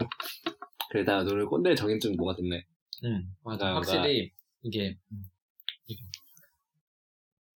그러다 0.91 1.23
너는 1.23 1.45
꼰대 1.45 1.73
정인증 1.73 2.15
뭐가 2.15 2.35
됐네. 2.35 2.63
음, 3.05 3.23
맞아요. 3.43 3.75
확실히 3.75 4.31
이게 4.63 4.95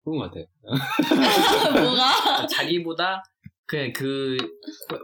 그런 0.03 0.19
것 0.19 0.31
같아. 0.31 0.45
뭐가? 1.81 2.47
자기보다 2.47 3.23
그, 3.65 3.91
그 3.93 4.37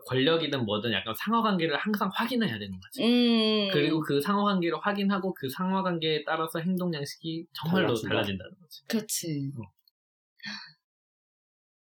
권력이든 0.06 0.66
뭐든 0.66 0.92
약간 0.92 1.14
상하관계를 1.18 1.78
항상 1.78 2.10
확인해야 2.14 2.60
되는 2.60 2.80
거지. 2.80 3.04
음. 3.04 3.70
그리고 3.72 4.02
그 4.02 4.22
상하관계를 4.22 4.78
확인하고 4.82 5.34
그 5.34 5.50
상하관계에 5.50 6.24
따라서 6.26 6.60
행동 6.60 6.94
양식이 6.94 7.48
정말로 7.54 7.88
달라진다. 7.88 8.10
달라진다는 8.10 8.52
거지. 8.60 8.86
그렇지. 8.88 9.52
어. 9.58 9.62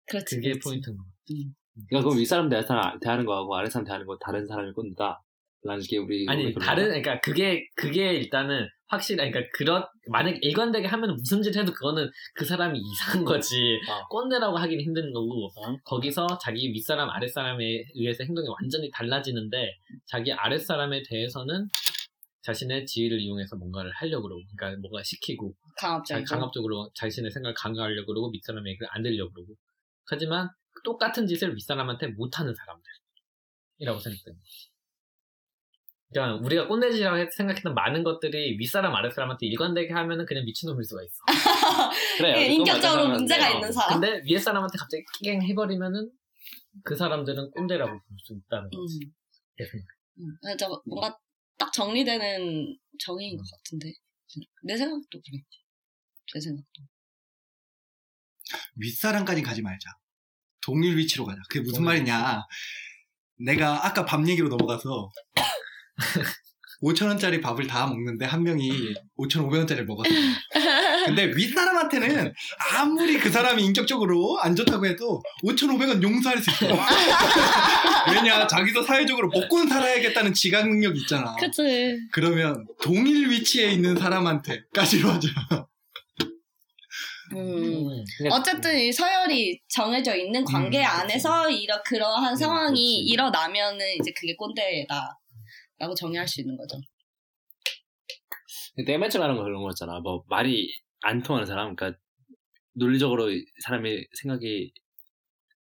그렇지. 0.08 0.36
그게 0.36 0.50
그렇지. 0.50 0.60
포인트인 0.68 0.96
거. 0.96 1.04
그러니까 1.88 2.08
그럼 2.08 2.18
윗사람 2.20 2.48
대하는, 2.48 3.00
대하는 3.00 3.24
거하고 3.24 3.56
아랫사람 3.56 3.84
대하는 3.84 4.06
거 4.06 4.16
다른 4.18 4.46
사람이 4.46 4.72
꼰대다. 4.72 5.22
라는 5.64 5.82
게 5.82 5.98
우리 5.98 6.26
아니 6.28 6.54
다른? 6.54 6.84
그러니까 6.84 7.20
그게 7.20 7.66
그게 7.74 8.12
일단은 8.12 8.68
확실히 8.88 9.30
그러니까 9.30 9.50
그런 9.52 9.84
만약 10.08 10.36
일관되게 10.40 10.86
하면 10.86 11.16
무슨 11.16 11.42
짓 11.42 11.56
해도 11.56 11.72
그거는 11.72 12.10
그 12.34 12.44
사람이 12.44 12.78
이상한 12.78 13.24
거지 13.24 13.78
어. 13.88 14.06
꼰대라고 14.08 14.56
하기는 14.56 14.84
힘든 14.84 15.12
거고 15.12 15.50
거기서 15.84 16.38
자기 16.40 16.72
윗사람 16.72 17.10
아랫사람에 17.10 17.64
의해서 17.94 18.24
행동이 18.24 18.48
완전히 18.48 18.90
달라지는데 18.90 19.76
자기 20.06 20.32
아랫사람에 20.32 21.02
대해서는 21.08 21.68
자신의 22.42 22.86
지위를 22.86 23.20
이용해서 23.20 23.56
뭔가를 23.56 23.90
하려고 23.92 24.28
그러고 24.28 24.42
그러니까 24.56 24.80
뭔가 24.80 25.02
시키고 25.02 25.52
자, 25.80 25.88
강압적이고. 25.88 26.24
강압적으로 26.28 26.90
자신의 26.94 27.32
생각을 27.32 27.54
강요하려고 27.54 28.06
그러고 28.06 28.30
윗사람의 28.30 28.70
얘기를 28.70 28.86
안 28.92 29.02
들으려고 29.02 29.32
그러고 29.32 29.54
하지만 30.06 30.48
똑같은 30.84 31.26
짓을 31.26 31.56
윗사람한테 31.56 32.08
못하는 32.08 32.54
사람들이라고 32.54 33.98
생각됩니다. 33.98 34.44
그러니까 36.12 36.44
우리가 36.46 36.68
꼰대지라고 36.68 37.18
해- 37.18 37.28
생각했던 37.36 37.74
많은 37.74 38.04
것들이 38.04 38.58
윗사람 38.58 38.94
아랫사람한테 38.94 39.46
일관되게 39.46 39.92
하면은 39.92 40.24
그냥 40.24 40.44
미친놈일 40.44 40.84
수가 40.84 41.02
있어. 41.02 41.16
그래요. 42.18 42.36
예, 42.36 42.40
그건 42.42 42.52
인격적으로 42.52 43.08
문제가 43.08 43.40
사람인데, 43.42 43.56
있는 43.56 43.68
어. 43.68 43.72
사람. 43.72 44.00
근데 44.00 44.22
위에 44.32 44.38
사람한테 44.38 44.78
갑자기 44.78 45.02
끼갱 45.18 45.42
해버리면은 45.42 46.10
그 46.84 46.94
사람들은 46.94 47.50
꼰대라고 47.50 47.90
볼 47.90 48.00
수 48.24 48.34
있다는 48.34 48.70
거지. 48.70 49.00
음. 49.04 49.12
내 49.58 49.64
생각. 49.66 49.86
음. 50.18 50.36
그래서 50.42 50.82
뭔가 50.86 51.18
딱 51.58 51.72
정리되는 51.72 52.78
정의인 53.00 53.36
것 53.36 53.42
같은데. 53.50 53.92
내 54.64 54.76
생각도 54.76 55.08
그래. 55.10 55.42
제 56.32 56.40
생각도. 56.40 56.82
윗사람까지 58.76 59.42
가지 59.42 59.62
말자. 59.62 59.90
동일 60.62 60.96
위치로 60.96 61.24
가자. 61.24 61.40
그게 61.48 61.60
무슨 61.60 61.82
동일 61.84 61.86
말이냐. 62.00 62.42
내가 63.38 63.86
아까 63.86 64.04
밥 64.04 64.26
얘기로 64.28 64.48
넘어가서 64.48 65.10
5천원짜리 66.82 67.40
밥을 67.42 67.66
다 67.66 67.86
먹는데 67.86 68.26
한 68.26 68.42
명이 68.42 68.94
5,500원짜리를 69.18 69.84
먹었어. 69.84 70.10
근데 71.06 71.24
윗사람한테는 71.34 72.32
아무리 72.74 73.18
그 73.18 73.30
사람이 73.30 73.64
인격적으로 73.64 74.38
안 74.40 74.54
좋다고 74.54 74.86
해도 74.86 75.22
5,500원 75.44 76.02
용서할 76.02 76.38
수 76.38 76.50
있어. 76.50 76.66
왜냐, 78.12 78.46
자기도 78.46 78.82
사회적으로 78.82 79.28
먹고는 79.28 79.68
살아야겠다는 79.68 80.34
지각 80.34 80.68
능력이 80.68 81.00
있잖아. 81.00 81.34
그치. 81.36 81.96
그러면 82.12 82.66
동일 82.82 83.30
위치에 83.30 83.70
있는 83.70 83.96
사람한테까지로 83.96 85.08
하자. 85.10 85.28
음. 87.32 88.04
그러니까 88.18 88.36
어쨌든 88.36 88.78
이 88.78 88.92
서열이 88.92 89.60
정해져 89.68 90.14
있는 90.14 90.44
관계 90.44 90.80
음. 90.80 90.86
안에서 90.86 91.50
이러 91.50 91.82
그러한 91.82 92.36
상황이 92.36 93.02
그치. 93.02 93.12
일어나면은 93.12 93.84
이제 94.00 94.12
그게 94.16 94.36
꼰대다 94.36 95.18
라고 95.78 95.94
정의할 95.94 96.26
수 96.26 96.40
있는 96.40 96.56
거죠. 96.56 96.76
내가 98.86 98.98
맨 98.98 99.10
처음에 99.10 99.24
하는 99.24 99.36
거 99.36 99.44
그런 99.44 99.62
거였잖아. 99.62 100.00
뭐 100.00 100.24
말이 100.28 100.70
안 101.02 101.22
통하는 101.22 101.46
사람, 101.46 101.74
그러니까 101.76 101.98
논리적으로 102.74 103.30
이 103.30 103.44
사람의 103.64 104.06
생각이 104.20 104.72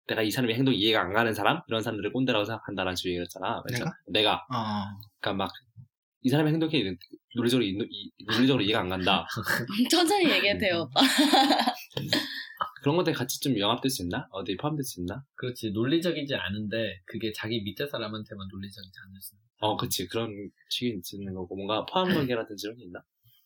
내가 0.08 0.22
이 0.24 0.32
사람의 0.32 0.56
행동이 0.56 0.78
이해가 0.78 1.02
안 1.02 1.14
가는 1.14 1.34
사람 1.34 1.62
이런 1.68 1.82
사람들을 1.82 2.12
꼰대라고 2.12 2.46
생각한다라는 2.46 2.96
식으로 2.96 3.12
얘기했잖아. 3.14 3.62
맨 3.68 3.74
내가? 3.80 3.86
처음. 3.86 4.14
내가 4.14 4.34
어. 4.52 4.86
그러니까 5.20 5.46
막 5.46 5.52
이 6.22 6.28
사람의 6.28 6.52
행동이 6.52 6.84
논리적으로 7.36 7.66
이- 7.66 7.78
이- 7.90 8.12
논리적으로 8.26 8.62
이해가 8.62 8.82
안 8.82 8.90
간다. 8.90 9.26
천천히 9.90 10.30
얘기해도 10.30 10.60
돼요, 10.60 10.82
오빠. 10.82 11.00
그런 12.84 12.98
것들 12.98 13.14
같이 13.14 13.40
좀 13.40 13.58
영합될 13.58 13.90
수 13.90 14.04
있나? 14.04 14.28
어디 14.32 14.58
포함될 14.58 14.84
수 14.84 15.00
있나? 15.00 15.24
그렇지 15.36 15.72
논리적이지 15.72 16.36
않은데 16.36 17.00
그게 17.06 17.32
자기 17.34 17.62
밑에 17.62 17.88
사람한테만 17.88 18.48
논리적이지 18.52 18.94
않을 19.08 19.22
수. 19.22 19.36
있는. 19.36 19.49
어, 19.60 19.78
그치. 19.78 20.08
그런 20.08 20.34
식이 20.70 21.02
있는 21.14 21.34
거고 21.34 21.56
뭔가 21.56 21.86
포함 21.86 22.10
관계라든지 22.10 22.68
이런 22.68 22.78
게 22.78 22.86
있나? 22.86 23.00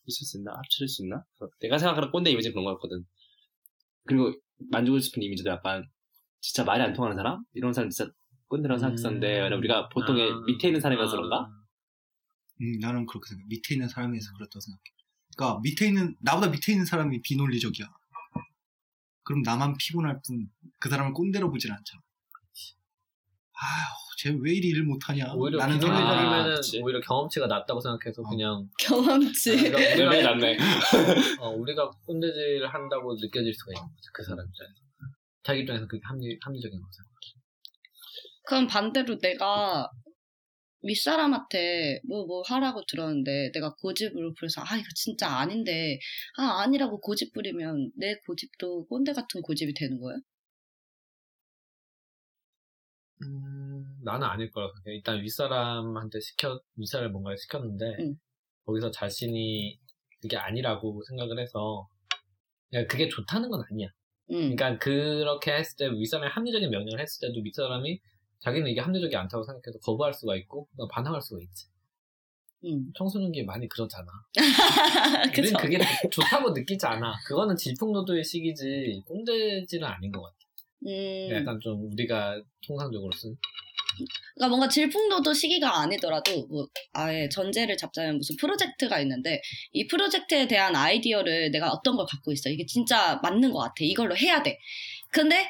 있을 0.06 0.26
수 0.26 0.38
있나? 0.38 0.52
합칠 0.52 0.88
수 0.88 1.02
있나? 1.02 1.24
내가 1.60 1.78
생각하는 1.78 2.10
꼰대 2.10 2.30
이미지는 2.30 2.52
그런 2.54 2.64
거였거든. 2.66 3.04
그리고 4.06 4.32
만지고 4.70 4.98
싶은 4.98 5.22
이미지도 5.22 5.50
약간 5.50 5.88
진짜 6.40 6.64
말이 6.64 6.82
안 6.82 6.92
통하는 6.92 7.16
사람? 7.16 7.42
이런 7.54 7.72
사람 7.72 7.90
진짜 7.90 8.10
꼰대라고 8.48 8.78
생각했었는데 8.78 9.26
왜냐면 9.26 9.58
우리가 9.58 9.88
보통의 9.88 10.30
아. 10.30 10.42
밑에 10.46 10.68
있는 10.68 10.80
사람이라서 10.80 11.12
아. 11.12 11.16
그런가? 11.16 11.48
음, 12.60 12.78
나는 12.80 13.06
그렇게 13.06 13.28
생각해. 13.30 13.46
밑에 13.48 13.74
있는 13.74 13.88
사람에서 13.88 14.32
그렇다고 14.34 14.60
생각해. 14.60 14.82
그러니까 15.36 15.60
밑에 15.62 15.86
있는 15.88 16.16
나보다 16.20 16.48
밑에 16.48 16.72
있는 16.72 16.84
사람이 16.84 17.22
비논리적이야. 17.22 17.86
그럼 19.24 19.42
나만 19.42 19.76
피곤할 19.78 20.20
뿐 20.24 20.48
그 20.78 20.90
사람을 20.90 21.14
꼰대로 21.14 21.50
보진 21.50 21.72
않잖아. 21.72 22.02
아휴, 23.56 23.94
쟤왜 24.18 24.52
이리 24.52 24.68
일 24.68 24.82
못하냐? 24.84 25.32
오히려 25.34 25.58
라는 25.58 25.78
생각이- 25.78 25.92
아. 25.92 26.82
오히려 26.82 27.00
경험치가 27.00 27.46
낮다고 27.46 27.80
생각해서 27.80 28.22
어. 28.22 28.28
그냥 28.28 28.68
경험치. 28.78 29.50
우리가, 29.74 29.78
왜 29.78 29.94
우리가, 30.06 30.22
낫네. 30.22 30.58
어, 31.40 31.50
우리가 31.50 31.90
꼰대질을 32.06 32.66
한다고 32.72 33.14
느껴질 33.14 33.54
수가 33.54 33.72
있는 33.72 33.88
거지 33.94 34.08
그 34.12 34.22
사람 34.24 34.44
입장에서. 34.46 34.74
자기 35.44 35.60
입장에서 35.60 35.86
그게 35.86 36.00
합리 36.04 36.38
합리적인 36.42 36.80
거죠. 36.80 37.02
그럼 38.46 38.66
반대로 38.66 39.18
내가 39.18 39.88
윗사람한테 40.82 42.00
뭐 42.08 42.26
뭐 42.26 42.42
하라고 42.46 42.82
들었는데 42.86 43.50
내가 43.52 43.74
고집으로 43.80 44.34
그래서 44.38 44.60
아 44.66 44.76
이거 44.76 44.86
진짜 44.94 45.28
아닌데 45.30 45.98
아 46.38 46.60
아니라고 46.62 47.00
고집 47.00 47.32
부리면 47.32 47.92
내 47.96 48.14
고집도 48.26 48.86
꼰대 48.88 49.12
같은 49.14 49.40
고집이 49.42 49.72
되는 49.74 49.98
거예요? 49.98 50.18
음, 53.22 53.98
나는 54.02 54.26
아닐 54.26 54.50
거라 54.50 54.68
생각해. 54.74 54.96
일단 54.96 55.20
윗사람한테 55.22 56.20
시켜, 56.20 56.60
윗사람을 56.76 57.12
뭔가를 57.12 57.38
시켰는데, 57.38 57.96
응. 58.00 58.16
거기서 58.66 58.90
자신이 58.90 59.78
그게 60.20 60.36
아니라고 60.36 61.02
생각을 61.08 61.38
해서, 61.38 61.88
그냥 62.70 62.86
그게 62.88 63.08
좋다는 63.08 63.50
건 63.50 63.62
아니야. 63.70 63.88
응. 64.30 64.56
그러니까 64.56 64.78
그렇게 64.78 65.52
했을 65.52 65.76
때, 65.76 65.90
윗사람이 65.90 66.30
합리적인 66.30 66.70
명령을 66.70 67.00
했을 67.00 67.28
때도 67.28 67.40
윗사람이 67.42 68.00
자기는 68.40 68.68
이게 68.70 68.80
합리적이 68.80 69.16
않다고 69.16 69.44
생각해서 69.44 69.78
거부할 69.80 70.12
수가 70.12 70.36
있고, 70.36 70.68
반항할 70.90 71.20
수가 71.22 71.40
있지. 71.42 71.66
응. 72.66 72.90
청소년기 72.96 73.44
많이 73.44 73.68
그러잖아. 73.68 74.06
그쵸. 75.34 75.42
우린 75.42 75.54
그게 75.54 75.78
좋다고 76.10 76.50
느끼지 76.50 76.86
않아. 76.86 77.14
그거는 77.26 77.56
질풍노도의 77.56 78.24
시기지, 78.24 79.02
꼰대질은 79.06 79.86
아닌 79.86 80.10
것 80.10 80.22
같아. 80.22 80.36
음. 80.86 81.28
약간 81.32 81.58
좀 81.60 81.90
우리가 81.92 82.40
통상적으로 82.66 83.10
쓴. 83.16 83.36
그러니까 84.34 84.48
뭔가 84.48 84.68
질풍노도 84.68 85.32
시기가 85.32 85.80
아니더라도 85.80 86.46
뭐 86.48 86.66
아예 86.92 87.28
전제를 87.28 87.76
잡자면 87.76 88.16
무슨 88.16 88.36
프로젝트가 88.36 88.98
있는데 89.00 89.40
이 89.72 89.86
프로젝트에 89.86 90.48
대한 90.48 90.74
아이디어를 90.74 91.52
내가 91.52 91.70
어떤 91.70 91.96
걸 91.96 92.04
갖고 92.06 92.32
있어 92.32 92.50
이게 92.50 92.66
진짜 92.66 93.20
맞는 93.22 93.52
것 93.52 93.60
같아 93.60 93.74
이걸로 93.80 94.16
해야 94.16 94.42
돼 94.42 94.58
근데 95.12 95.48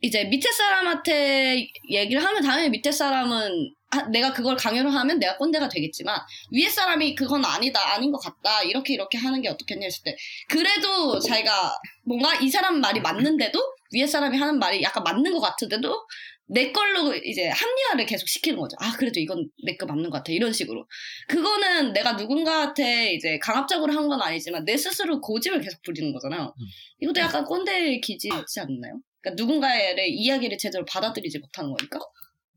이제 0.00 0.24
밑에 0.24 0.50
사람한테 0.50 1.68
얘기를 1.90 2.24
하면 2.24 2.42
당연히 2.42 2.70
밑에 2.70 2.90
사람은 2.90 3.74
아, 3.90 4.02
내가 4.10 4.32
그걸 4.32 4.54
강요를 4.56 4.92
하면 4.94 5.18
내가 5.18 5.36
꼰대가 5.38 5.68
되겠지만 5.68 6.18
위에 6.52 6.68
사람이 6.68 7.14
그건 7.14 7.44
아니다 7.44 7.94
아닌 7.94 8.12
것 8.12 8.18
같다 8.18 8.62
이렇게 8.62 8.94
이렇게 8.94 9.16
하는 9.16 9.40
게 9.40 9.48
어떻겠냐 9.48 9.84
했을 9.84 10.02
때 10.04 10.16
그래도 10.48 11.18
자기가 11.18 11.74
뭔가 12.04 12.34
이 12.36 12.48
사람 12.50 12.80
말이 12.80 13.00
맞는데도 13.00 13.58
위에 13.94 14.06
사람이 14.06 14.36
하는 14.36 14.58
말이 14.58 14.82
약간 14.82 15.02
맞는 15.04 15.32
것 15.32 15.40
같은데도 15.40 16.06
내 16.50 16.72
걸로 16.72 17.14
이제 17.14 17.48
합리화를 17.48 18.06
계속 18.06 18.26
시키는 18.26 18.58
거죠. 18.58 18.74
아, 18.80 18.92
그래도 18.96 19.20
이건 19.20 19.50
내 19.66 19.76
거 19.76 19.84
맞는 19.84 20.04
것 20.04 20.16
같아. 20.18 20.32
이런 20.32 20.50
식으로. 20.50 20.86
그거는 21.28 21.92
내가 21.92 22.12
누군가한테 22.12 23.12
이제 23.12 23.38
강압적으로 23.38 23.92
한 23.92 24.08
건 24.08 24.22
아니지만 24.22 24.64
내 24.64 24.74
스스로 24.78 25.20
고집을 25.20 25.60
계속 25.60 25.82
부리는 25.82 26.10
거잖아요. 26.14 26.54
이것도 27.00 27.20
약간 27.20 27.44
꼰대 27.44 28.00
기질이 28.00 28.34
있지 28.38 28.60
않나요? 28.60 28.98
그러니까 29.20 29.42
누군가의 29.42 30.08
이야기를 30.10 30.56
제대로 30.56 30.86
받아들이지 30.86 31.38
못하는 31.38 31.70
거니까. 31.74 31.98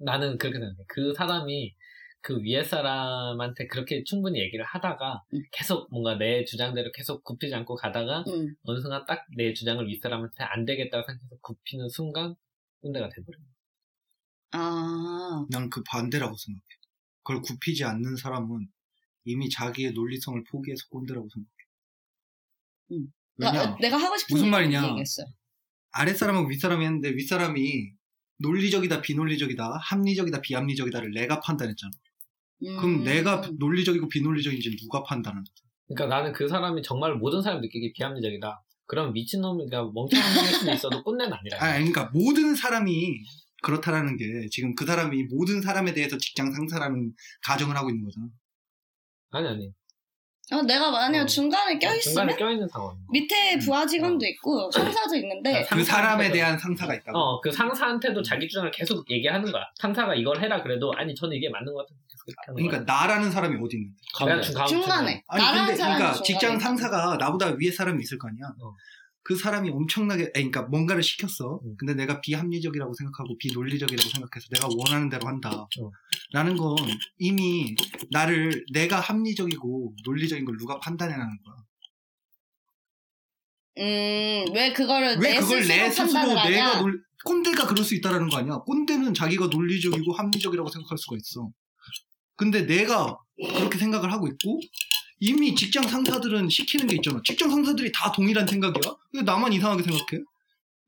나는 0.04 0.38
그렇게 0.38 0.60
생각해. 0.60 0.78
그 0.88 1.14
사람이 1.14 1.76
그 2.22 2.40
위에 2.44 2.64
사람한테 2.64 3.68
그렇게 3.68 4.04
충분히 4.04 4.40
얘기를 4.40 4.64
하다가 4.66 5.24
음. 5.34 5.44
계속 5.52 5.90
뭔가 5.92 6.18
내 6.18 6.46
주장대로 6.46 6.92
계속 6.92 7.24
굽히지 7.24 7.54
않고 7.56 7.76
가다가 7.76 8.24
음. 8.28 8.56
어느 8.64 8.80
순간 8.80 9.06
딱 9.06 9.26
내 9.36 9.54
주장을 9.54 9.86
윗 9.88 10.02
사람한테 10.02 10.44
안 10.44 10.66
되겠다고 10.66 11.04
생각해서 11.08 11.36
굽히는 11.42 11.90
순간 11.90 12.36
꼰대가 12.82 13.10
돼버려. 13.10 13.38
아, 14.52 15.46
난 15.50 15.70
그 15.70 15.82
반대라고 15.84 16.36
생각해. 16.36 16.64
그걸 17.24 17.42
굽히지 17.42 17.84
않는 17.86 18.16
사람은 18.18 18.68
이미 19.26 19.50
자기의 19.50 19.92
논리성을 19.94 20.44
포기해서 20.52 20.86
꼰대라고 20.90 21.28
생각해. 21.30 21.56
음. 22.92 23.14
왜냐? 23.38 23.52
그러니까 23.52 23.78
내가 23.80 23.98
하고 23.98 24.18
싶은 24.18 24.36
무슨 24.36 24.50
말이냐? 24.50 24.82
아랫사람하고 25.94 26.48
윗사람이 26.50 26.86
했는데 26.86 27.10
윗사람이 27.12 27.92
논리적이다 28.42 29.02
비논리적이다 29.02 29.80
합리적이다 29.84 30.42
비합리적이다를 30.42 31.12
내가 31.12 31.40
판단했잖아. 31.40 31.92
그럼 32.60 32.86
음. 32.86 33.04
내가 33.04 33.42
논리적이고 33.58 34.08
비논리적인지 34.08 34.78
누가 34.78 35.04
판단하는 35.04 35.44
그러니까 35.88 36.16
나는 36.16 36.32
그 36.32 36.48
사람이 36.48 36.84
정말 36.84 37.16
모든 37.16 37.42
사람이 37.42 37.62
느끼기 37.62 37.94
비합리적이다. 37.94 38.64
그럼 38.86 39.14
미친놈이가 39.14 39.92
멍청한 39.94 40.36
놈일 40.36 40.54
수도 40.54 40.72
있어도 40.72 41.04
꼰대는 41.04 41.34
아니라. 41.34 41.58
아, 41.58 41.74
그러니까 41.74 42.12
모든 42.14 42.56
사람이 42.56 43.24
그렇다라는 43.64 44.18
게 44.18 44.48
지금 44.52 44.76
그 44.76 44.86
사람이 44.86 45.24
모든 45.24 45.62
사람에 45.62 45.94
대해서 45.94 46.18
직장 46.18 46.52
상사라는 46.52 47.14
가정을 47.44 47.76
하고 47.76 47.90
있는 47.90 48.06
거잖아. 48.06 48.28
아니 49.32 49.48
아니. 49.48 49.74
어, 50.52 50.62
내가 50.64 50.92
만약 50.92 51.22
어. 51.24 51.26
중간에 51.26 51.80
껴있으면 51.80 52.28
중간에 52.28 52.36
껴있는 52.36 52.68
상황. 52.68 52.94
밑에 53.10 53.58
부하 53.60 53.86
직원도 53.86 54.26
어. 54.26 54.28
있고 54.28 54.70
상사도 54.72 55.16
있는데 55.16 55.62
아, 55.64 55.76
그 55.76 55.84
사람에 55.84 56.30
대한 56.32 56.58
상사가 56.60 56.94
있다고. 56.94 57.18
어, 57.18 57.40
그 57.42 57.52
상사한테도 57.52 58.22
자기 58.22 58.48
주장을 58.50 58.70
계속 58.72 59.10
얘기하는 59.10 59.50
거야. 59.52 59.64
상사가 59.80 60.14
이걸 60.14 60.42
해라 60.42 60.62
그래도 60.62 60.92
아니 60.98 61.16
저는 61.16 61.38
이게 61.38 61.50
맞는 61.50 61.74
것 61.74 61.80
같아서 61.80 61.96
계속 62.10 62.28
이렇게 62.28 62.42
하는 62.48 62.56
그러니까 62.56 62.86
거야. 62.86 62.98
나라는 62.98 63.32
사람이 63.32 63.56
어디 63.64 63.78
있는데? 63.78 63.98
내가 64.26 64.42
중, 64.42 64.54
가운데 64.54 64.74
중간에 64.76 65.24
아니 65.28 65.44
나라는 65.44 65.66
근데 65.68 65.78
사람이 65.78 65.98
그러니까 65.98 66.24
중간에 66.24 66.40
직장. 66.40 66.60
상사가 66.60 67.16
나보다 67.18 67.48
위에 67.58 67.72
사람이 67.72 68.02
있을 68.04 68.18
거 68.18 68.28
아니야. 68.28 68.46
어. 68.62 68.74
그 69.24 69.36
사람이 69.36 69.70
엄청나게 69.70 70.24
아니, 70.36 70.50
그러니까 70.50 70.64
뭔가를 70.64 71.04
시켰어. 71.04 71.62
음. 71.64 71.76
근데 71.78 71.94
내가 71.94 72.22
비합리적이라고 72.22 72.94
생각하고 72.94 73.38
비논리적이라고 73.38 74.10
생각해서 74.10 74.48
내가 74.52 74.68
원하는 74.76 75.10
대로 75.10 75.28
한다. 75.28 75.52
어. 75.52 75.92
라는 76.34 76.58
건 76.58 76.76
이미 77.20 77.76
나를 78.12 78.66
내가 78.74 79.00
합리적이고 79.00 79.94
논리적인 80.06 80.46
걸 80.46 80.58
누가 80.58 80.80
판단해라는 80.80 81.38
거야. 81.44 81.56
음, 83.78 84.46
왜 84.54 84.74
그거를 84.74 85.18
왜 85.20 85.34
내 85.34 85.40
그걸 85.40 85.62
스스로 85.64 85.76
내 85.76 85.90
스스로 85.90 86.06
판단을 86.14 86.38
하냐? 86.38 86.50
내가 86.50 86.80
논 86.82 87.04
꼰대가 87.24 87.68
그럴 87.68 87.86
수 87.86 87.96
있다라는 87.96 88.30
거 88.30 88.38
아니야? 88.38 88.58
꼰대는 88.66 89.14
자기가 89.14 89.48
논리적이고 89.48 90.14
합리적이라고 90.14 90.70
생각할 90.70 90.98
수가 90.98 91.16
있어. 91.18 91.50
근데 92.36 92.66
내가 92.66 93.18
그렇게 93.38 93.78
생각을 93.78 94.12
하고 94.12 94.28
있고 94.28 94.60
이미 95.22 95.54
직장 95.54 95.84
상사들은 95.84 96.50
시키는 96.50 96.88
게 96.88 96.96
있잖아. 96.96 97.22
직장 97.24 97.50
상사들이 97.50 97.92
다 97.94 98.12
동일한 98.12 98.46
생각이야? 98.48 98.92
왜 99.14 99.22
나만 99.22 99.54
이상하게 99.54 99.84
생각해? 99.84 100.24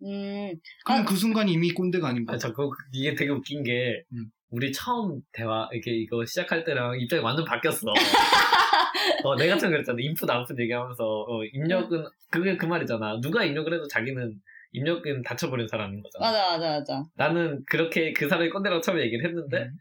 음, 0.05 0.59
그럼 0.83 1.01
아. 1.01 1.05
그 1.05 1.15
순간 1.15 1.47
이미 1.47 1.71
꼰대가 1.71 2.09
아닌 2.09 2.25
거야. 2.25 2.35
아, 2.35 2.37
저, 2.39 2.51
그, 2.51 2.67
이게 2.91 3.13
되게 3.13 3.29
웃긴 3.29 3.63
게, 3.63 4.03
음. 4.11 4.25
우리 4.49 4.71
처음 4.71 5.21
대화, 5.31 5.69
이렇게 5.71 5.91
이거 5.91 6.25
시작할 6.25 6.63
때랑 6.63 6.99
입장이 6.99 7.21
완전 7.21 7.45
바뀌었어. 7.45 7.93
어, 9.23 9.35
내가 9.35 9.55
처음 9.57 9.71
그랬잖아. 9.71 9.97
인풋, 10.01 10.27
아웃풋 10.27 10.59
얘기하면서, 10.59 11.03
어, 11.05 11.43
입력은, 11.45 12.03
그게 12.31 12.57
그 12.57 12.65
말이잖아. 12.65 13.19
누가 13.21 13.43
입력을 13.45 13.71
해도 13.71 13.87
자기는, 13.87 14.33
입력은 14.71 15.21
다쳐버린 15.21 15.67
사람인 15.67 16.01
거잖아. 16.01 16.31
맞아, 16.31 16.57
맞아, 16.57 16.79
맞아. 16.79 17.05
나는 17.15 17.63
그렇게 17.67 18.13
그 18.13 18.27
사람이 18.27 18.49
꼰대라고 18.49 18.81
처음에 18.81 19.03
얘기를 19.03 19.23
했는데, 19.25 19.65
음. 19.65 19.77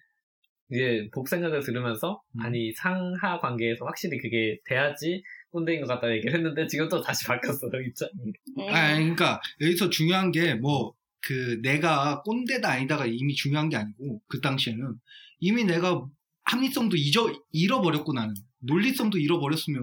이제 0.72 1.08
복 1.12 1.28
생각을 1.28 1.60
들으면서, 1.60 2.22
음. 2.36 2.40
아니, 2.40 2.72
상하 2.72 3.38
관계에서 3.38 3.84
확실히 3.84 4.18
그게 4.18 4.58
돼야지 4.64 5.22
꼰대인 5.50 5.82
것 5.82 5.86
같다 5.86 6.10
얘기를 6.10 6.34
했는데, 6.34 6.66
지금 6.66 6.88
또 6.88 7.00
다시 7.02 7.26
바뀌었어, 7.26 7.68
입장이. 7.68 8.12
음. 8.58 8.74
아니, 8.74 9.00
그러니까 9.00 9.40
여기서 9.60 9.90
중요한 9.90 10.32
게 10.32 10.54
뭐 10.54 10.94
그 11.22 11.60
내가 11.62 12.20
꼰대다 12.22 12.68
아니다가 12.68 13.06
이미 13.06 13.34
중요한 13.34 13.68
게 13.68 13.76
아니고 13.76 14.20
그 14.26 14.40
당시에는 14.40 14.94
이미 15.38 15.64
내가 15.64 16.04
합리성도 16.44 16.96
잊어 16.96 17.32
잃어버렸고 17.52 18.12
나는 18.12 18.34
논리성도 18.58 19.18
잃어버렸으면 19.18 19.82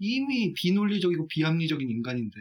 이미 0.00 0.52
비논리적이고 0.54 1.28
비합리적인 1.28 1.88
인간인데 1.88 2.40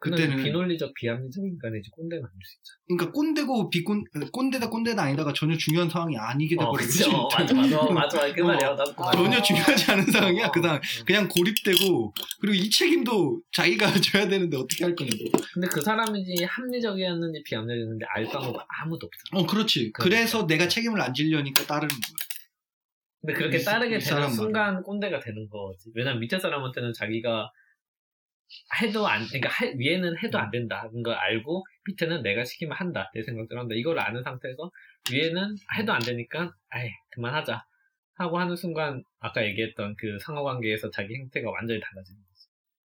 그때는 0.00 0.42
비논리적, 0.42 0.94
비합리적 0.94 1.44
인간이지 1.44 1.90
꼰대는 1.90 2.24
아닐 2.24 2.34
수 2.42 2.56
있죠. 2.56 2.72
그러니까 2.88 3.12
꼰대고 3.12 3.68
비꼰 3.68 4.04
꼰대다 4.32 4.70
꼰대다 4.70 5.02
아니다가 5.02 5.32
전혀 5.34 5.56
중요한 5.58 5.90
상황이 5.90 6.16
아니게 6.16 6.56
어, 6.58 6.72
그치. 6.72 7.04
어, 7.04 7.28
맞아, 7.28 7.52
맞아, 7.54 7.84
맞아. 7.92 8.32
그 8.32 8.42
어. 8.42 8.46
말이야. 8.46 8.70
나도 8.70 8.94
그 8.94 9.02
아. 9.02 9.06
말이야. 9.06 9.22
전혀 9.24 9.42
중요하지 9.42 9.90
않은 9.92 10.04
상황이야 10.06 10.46
어, 10.46 10.50
그 10.50 10.62
상황 10.62 10.76
어. 10.78 10.80
그냥 11.06 11.28
고립되고 11.28 12.14
그리고 12.40 12.54
이 12.54 12.70
책임도 12.70 13.42
자기가 13.52 13.92
져야 14.00 14.26
되는데 14.26 14.56
어떻게 14.56 14.84
할 14.84 14.94
거냐고 14.96 15.16
근데 15.52 15.68
그 15.68 15.82
사람이 15.82 16.24
합리적이었는지 16.44 17.42
비합리적이었는지 17.44 18.04
알 18.14 18.24
방법 18.24 18.64
아무도 18.82 19.06
없잖아. 19.06 19.42
어 19.42 19.46
그렇지 19.46 19.92
그러니까. 19.92 20.02
그래서 20.02 20.46
내가 20.46 20.66
책임을 20.66 20.98
안 21.02 21.12
지려니까 21.12 21.64
따르는 21.66 21.88
거야 21.88 22.16
근데 23.20 23.34
그렇게 23.34 23.58
이- 23.58 23.64
따르게 23.64 23.96
이 23.96 24.00
되는 24.00 24.30
순간 24.30 24.82
꼰대가 24.82 25.20
되는 25.20 25.46
거지. 25.50 25.90
왜냐면 25.94 26.20
밑에 26.20 26.38
사람한테는 26.38 26.94
자기가 26.94 27.50
해도 28.82 29.06
안, 29.06 29.26
그러니까 29.26 29.48
할- 29.50 29.74
위에는 29.78 30.18
해도 30.22 30.38
안 30.38 30.50
된다는 30.50 31.02
걸 31.02 31.14
알고 31.14 31.64
밑에는 31.86 32.22
내가 32.22 32.44
시키면 32.44 32.76
한다. 32.76 33.10
내 33.14 33.22
생각대로 33.22 33.60
한다. 33.60 33.74
이걸 33.76 33.98
아는 33.98 34.22
상태에서 34.22 34.70
위에는 35.12 35.56
해도 35.78 35.92
안 35.92 36.00
되니까 36.00 36.52
아이 36.70 36.90
그만하자 37.10 37.64
하고 38.14 38.38
하는 38.38 38.56
순간 38.56 39.02
아까 39.20 39.44
얘기했던 39.46 39.94
그 39.98 40.18
상호관계에서 40.24 40.90
자기 40.90 41.14
행태가 41.14 41.50
완전히 41.50 41.80
달라지는 41.80 42.20
거지. 42.20 42.46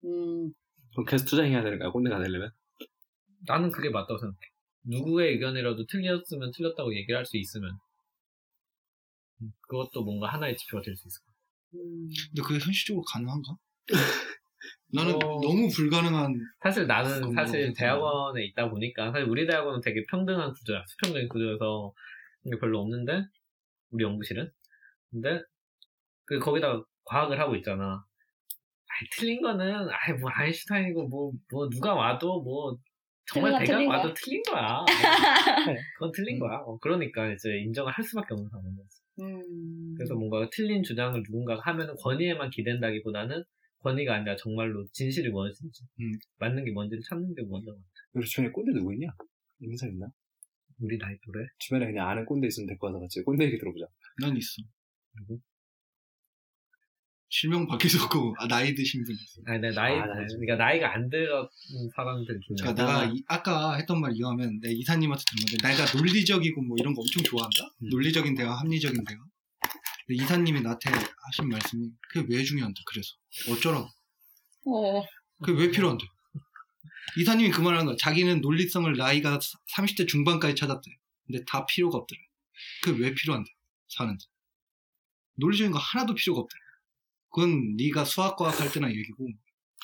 음, 0.04 0.52
그럼 0.92 1.04
계속 1.06 1.26
투자해야 1.26 1.62
되는 1.62 1.78
거야 1.78 1.90
꼰대가 1.90 2.22
되려면? 2.22 2.50
나는 3.46 3.70
그게 3.70 3.90
맞다고 3.90 4.18
생각해. 4.18 4.38
누구의 4.84 5.32
의견이라도 5.34 5.84
틀렸으면 5.86 6.52
틀렸다고 6.56 6.94
얘기를 6.96 7.18
할 7.18 7.24
수 7.26 7.36
있으면 7.36 7.70
음, 9.42 9.50
그것도 9.68 10.04
뭔가 10.04 10.28
하나의 10.28 10.56
지표가 10.56 10.82
될 10.82 10.96
수 10.96 11.06
있을 11.08 11.20
것 11.20 11.26
같아. 11.26 11.38
음. 11.74 12.08
근데 12.28 12.42
그게 12.42 12.64
현실적으로 12.64 13.04
가능한가? 13.04 13.56
나는 14.92 15.14
어. 15.14 15.18
너무 15.18 15.68
불가능한 15.74 16.34
사실 16.62 16.86
나는 16.86 17.32
사실. 17.34 17.72
대학원에 17.74 18.44
있다 18.44 18.68
보니까 18.68 19.12
사실 19.12 19.28
우리 19.28 19.46
대학원은 19.46 19.80
되게 19.80 20.04
평등한 20.10 20.52
구조야. 20.52 20.84
수평적인 20.86 21.28
구조여서 21.28 21.92
이게 22.44 22.58
별로 22.58 22.80
없는데 22.80 23.22
우리 23.90 24.04
연구실은 24.04 24.50
근데 25.10 25.40
그 26.24 26.38
거기다가 26.38 26.82
과학을 27.04 27.38
하고 27.40 27.56
있잖아. 27.56 28.04
아이, 28.88 29.08
틀린 29.16 29.40
거는 29.42 29.88
아이 29.90 30.14
뭐 30.20 30.30
아인슈타인이고 30.32 31.08
뭐뭐 31.08 31.68
누가 31.70 31.94
와도 31.94 32.42
뭐 32.42 32.76
정말 33.32 33.52
대가 33.52 33.64
틀린 33.64 33.88
와도 33.88 34.02
거야. 34.02 34.14
틀린 34.14 34.42
거야. 34.42 34.84
그건 35.94 36.12
틀린 36.12 36.36
음. 36.36 36.40
거야. 36.40 36.58
어, 36.58 36.78
그러니까 36.78 37.30
이제 37.32 37.58
인정을 37.60 37.92
할 37.92 38.04
수밖에 38.04 38.34
없는 38.34 38.48
상황인 38.48 38.76
거지. 38.76 39.00
음. 39.20 39.94
그래서 39.96 40.14
뭔가 40.14 40.48
틀린 40.50 40.82
주장을 40.82 41.20
누군가가 41.22 41.62
하면은 41.66 41.94
권위에만 41.96 42.50
기댄다기보다는 42.50 43.44
권위가 43.82 44.14
아니라 44.14 44.36
정말로 44.36 44.86
진실이 44.92 45.30
무엇인지 45.30 45.84
음. 46.00 46.12
맞는 46.38 46.64
게 46.64 46.72
뭔지를 46.72 47.02
찾는 47.08 47.34
게 47.34 47.42
먼저 47.48 47.74
우리 48.12 48.26
주변에 48.26 48.50
꼰대 48.50 48.72
누구 48.72 48.92
있냐? 48.94 49.08
사람 49.78 49.94
있나? 49.94 50.06
우리 50.80 50.96
나이 50.98 51.14
또래 51.24 51.44
주변에 51.58 51.86
그냥 51.86 52.08
아는 52.08 52.24
꼰대 52.24 52.46
있으면 52.46 52.66
데리고 52.66 52.86
와서 52.86 52.98
같이 53.00 53.22
꼰대 53.22 53.44
얘기 53.44 53.58
들어보자. 53.58 53.86
난 54.22 54.36
있어 54.36 54.62
누구? 55.18 55.40
실명 57.32 57.66
밝혀졌고 57.68 58.34
아, 58.38 58.48
나이 58.48 58.74
드신 58.74 59.04
분 59.04 59.14
있어 59.14 59.40
아니 59.46 59.60
내 59.60 59.70
나이 59.70 59.94
아, 59.94 60.04
나이 60.04 60.26
그러니까 60.26 60.56
나이가 60.56 60.92
안 60.94 61.08
들은 61.08 61.28
사람들 61.94 62.26
중에 62.40 62.56
그러니까 62.60 62.74
내가 62.84 63.04
이- 63.14 63.22
아까 63.28 63.76
했던 63.76 64.00
말 64.00 64.12
이어하면 64.16 64.58
내 64.60 64.72
이사님한테 64.72 65.22
들은 65.30 65.46
건데 65.60 65.68
내가 65.68 65.96
논리적이고 65.96 66.60
뭐 66.62 66.76
이런 66.80 66.92
거 66.92 67.02
엄청 67.02 67.22
좋아한다 67.22 67.70
음. 67.82 67.88
논리적인 67.88 68.34
대화 68.34 68.54
합리적인 68.58 69.04
대화 69.04 69.20
이사님이 70.14 70.60
나한테 70.62 70.90
하신 70.90 71.48
말씀이 71.48 71.90
그게 72.12 72.26
왜 72.34 72.42
중요한데 72.42 72.80
그래서. 72.86 73.14
어쩌라고. 73.50 73.86
어, 74.66 75.04
그게 75.42 75.60
왜 75.60 75.70
필요한데. 75.70 76.04
이사님이 77.18 77.50
그 77.50 77.60
말하는 77.60 77.86
거야. 77.86 77.96
자기는 77.98 78.40
논리성을 78.40 78.92
나이가 78.96 79.38
30대 79.38 80.06
중반까지 80.08 80.54
찾았대. 80.54 80.90
근데 81.26 81.44
다 81.46 81.64
필요가 81.66 81.98
없더래 81.98 82.18
그게 82.82 83.02
왜 83.02 83.14
필요한데 83.14 83.50
사는데. 83.88 84.24
논리적인 85.36 85.72
거 85.72 85.78
하나도 85.78 86.14
필요가 86.14 86.40
없대. 86.40 86.54
그건 87.30 87.76
네가 87.76 88.04
수학과학 88.04 88.60
할 88.60 88.72
때나 88.72 88.90
얘기고 88.90 89.28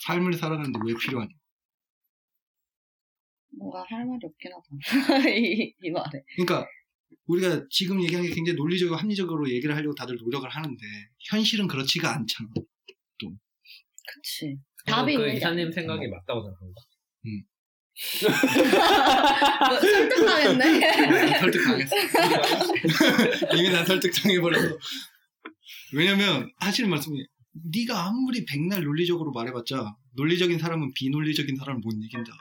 삶을 0.03 0.35
살아가는데 0.35 0.78
왜 0.85 0.94
필요하냐 0.94 1.31
뭔가 3.59 3.85
할 3.89 4.05
말이 4.05 4.20
없긴 4.23 4.53
하다. 4.53 4.69
이, 5.31 5.74
이 5.81 5.90
말에. 5.90 6.23
그러니까 6.36 6.69
우리가 7.27 7.66
지금 7.70 8.03
얘기하는 8.03 8.28
게 8.28 8.35
굉장히 8.35 8.57
논리적이고 8.57 8.97
합리적으로 8.97 9.51
얘기를 9.51 9.74
하려고 9.74 9.95
다들 9.95 10.16
노력을 10.16 10.49
하는데 10.49 10.85
현실은 11.28 11.66
그렇지가 11.66 12.15
않잖아. 12.15 12.49
그치. 14.09 14.57
그 14.77 14.91
답이 14.91 15.16
게 15.16 15.35
이사님. 15.35 15.73
생각이 15.73 16.07
맞다고 16.09 16.43
생각합니다. 16.43 16.81
뭐, 19.69 19.81
설득당했네. 19.81 21.39
설득 21.41 21.65
당했어. 21.65 21.97
이미 23.57 23.70
난 23.70 23.85
설득 23.87 24.11
당해버려서. 24.23 24.78
왜냐면 25.95 26.53
하시는 26.59 26.89
말씀이 26.91 27.27
네가 27.73 28.07
아무리 28.07 28.45
백날 28.45 28.85
논리적으로 28.85 29.33
말해봤자 29.33 29.97
논리적인 30.15 30.59
사람은 30.59 30.93
비논리적인 30.95 31.57
사람을 31.57 31.81
못 31.81 31.93
이긴다. 31.93 32.33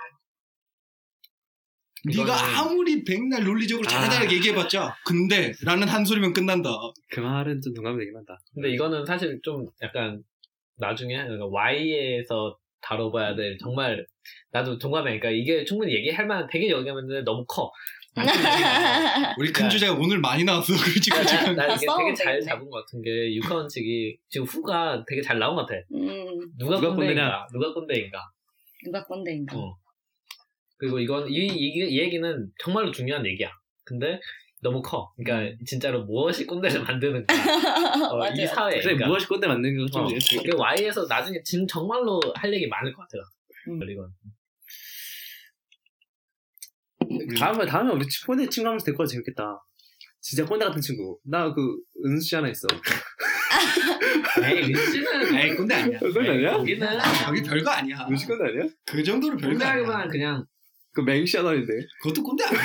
네가 2.06 2.36
이거는- 2.36 2.58
아무리 2.60 3.04
백날 3.04 3.44
논리적으로 3.44 3.88
잘잘하게 3.88 4.28
아. 4.28 4.38
얘기해봤자 4.38 4.96
근데 5.06 5.54
라는 5.64 5.88
한 5.88 6.06
소리면 6.06 6.34
끝난다. 6.34 6.70
그 7.12 7.20
말은 7.20 7.62
좀 7.62 7.74
동감이 7.74 7.98
되긴 8.00 8.16
한다. 8.16 8.38
근데 8.54 8.70
이거는 8.72 9.06
사실 9.06 9.40
좀 9.44 9.66
약간 9.82 10.22
나중에 10.78 11.16
그러니까 11.24 11.48
Y에서 11.48 12.58
다뤄봐야 12.82 13.36
될 13.36 13.58
정말 13.58 14.06
나도 14.52 14.78
동감해. 14.78 15.20
그러니까 15.20 15.30
이게 15.32 15.66
충분히 15.66 15.94
얘기할 15.94 16.28
만한 16.28 16.48
되게 16.52 16.66
얘기하면 16.66 17.24
너무 17.24 17.46
커. 17.48 17.72
우리 19.38 19.52
큰 19.52 19.66
야. 19.66 19.70
주제가 19.70 19.94
오늘 19.94 20.20
많이 20.20 20.44
나왔어. 20.46 20.72
그렇지 20.78 21.10
나, 21.10 21.16
그렇지. 21.18 21.36
나, 21.36 21.68
나 21.68 21.74
이게 21.76 21.86
되게 21.98 22.14
잘. 22.14 22.42
잡은 22.42 22.70
것 22.70 22.86
같은 22.86 23.02
게 23.02 23.36
육하원 23.36 23.68
측이 23.68 24.18
지금 24.30 24.46
후가 24.48 25.04
되게 25.08 25.22
잘 25.22 25.38
나온 25.40 25.56
것 25.56 25.66
같아. 25.66 25.74
음, 25.94 26.40
누가, 26.58 26.76
누가 26.80 26.96
꼰대인가? 26.96 27.48
누가 27.52 27.74
꼰대인가? 27.74 28.32
누가 28.86 29.04
꼰대인가. 29.06 29.58
어. 29.58 29.76
그리고 30.78 31.00
이건 31.00 31.30
이, 31.30 31.48
이, 31.48 31.74
이 31.90 32.00
얘기는 32.00 32.48
정말로 32.60 32.92
중요한 32.92 33.26
얘기야. 33.26 33.50
근데 33.84 34.20
너무 34.62 34.82
커. 34.82 35.14
그러니까 35.16 35.56
진짜로 35.66 36.04
무엇이 36.06 36.46
꼰대를 36.46 36.82
만드는가. 36.84 37.34
어, 38.14 38.28
이. 38.32 38.46
사회. 38.48 38.72
그래 38.72 38.82
그러니까. 38.84 39.08
무엇이 39.08 39.28
꼰대 39.28 39.48
만드는 39.48 39.78
거 39.78 39.86
좀. 39.92 40.04
어, 40.06 40.08
그 40.44 40.58
Y에서 40.58 41.06
나중에 41.08 41.40
지금 41.44 41.66
정말로 41.68 42.20
할 42.36 42.54
얘기 42.54 42.68
많을 42.68 42.92
것 42.94 43.02
같아요. 43.04 43.22
음. 43.70 43.80
이건. 43.90 44.10
다음에 47.40 47.66
다음에 47.66 47.92
우리 47.94 48.08
치- 48.08 48.26
꼰대 48.26 48.50
친구 48.50 48.68
하면서 48.68 48.84
데리고 48.86 49.04
와도 49.04 49.12
재밌겠다. 49.12 49.64
진짜 50.22 50.46
꼰대 50.46 50.66
같은 50.66 50.82
친구. 50.82 51.20
나 51.24 51.54
그 51.54 51.78
은수 52.06 52.28
씨 52.28 52.36
하나 52.36 52.50
있어. 52.50 52.68
에이, 54.44 54.68
민씨는. 54.68 55.36
에이 55.38 55.56
꼰대 55.56 55.76
아니야. 55.76 56.00
꼰대 56.00 56.20
아니야? 56.20 56.54
여기는. 56.54 56.88
여기 57.28 57.42
별거 57.44 57.70
아니야. 57.72 58.08
은수 58.10 58.22
씨 58.24 58.28
꼰대 58.28 58.44
아니야? 58.46 58.64
그 58.86 59.04
정도로 59.04 59.38
별거 59.38 59.64
아니야. 59.66 60.08
그냥 60.08 60.46
그 60.96 61.02
맹씨 61.02 61.38
하나인데. 61.38 61.74
그것도 62.02 62.24
꼰대 62.24 62.44
아니야. 62.46 62.60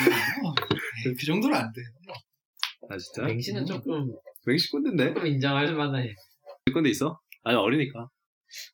에이, 1.05 1.13
그 1.19 1.25
정도로 1.25 1.55
안 1.55 1.71
돼. 1.73 1.81
아 2.89 2.97
진짜? 2.97 3.23
맹씨는 3.23 3.65
조금, 3.65 4.11
맹씨 4.45 4.71
꼰대인데? 4.71 5.13
조금 5.13 5.27
인정할 5.27 5.73
만해. 5.75 6.13
꼰대 6.73 6.89
있어? 6.89 7.19
아니 7.43 7.57
어리니까. 7.57 8.07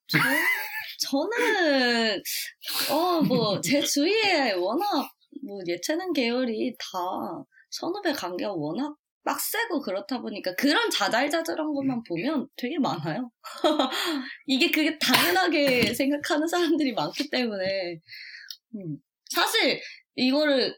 저, 0.07 0.17
저는 0.99 2.21
어 2.91 3.21
뭐 3.21 3.61
제 3.61 3.81
주위에 3.81 4.53
워낙 4.53 5.09
뭐 5.45 5.59
예체능 5.67 6.11
계열이 6.13 6.75
다 6.79 6.97
선후배 7.69 8.13
관계가 8.13 8.53
워낙 8.53 8.95
빡세고 9.23 9.81
그렇다 9.81 10.19
보니까 10.21 10.55
그런 10.55 10.89
자잘자잘한 10.89 11.73
것만 11.73 12.01
보면 12.07 12.47
되게 12.55 12.79
많아요. 12.79 13.29
이게 14.47 14.71
그게 14.71 14.97
당연하게 14.97 15.93
생각하는 15.93 16.47
사람들이 16.47 16.93
많기 16.93 17.29
때문에 17.29 17.99
음, 18.75 18.97
사실 19.31 19.79
이거를 20.15 20.75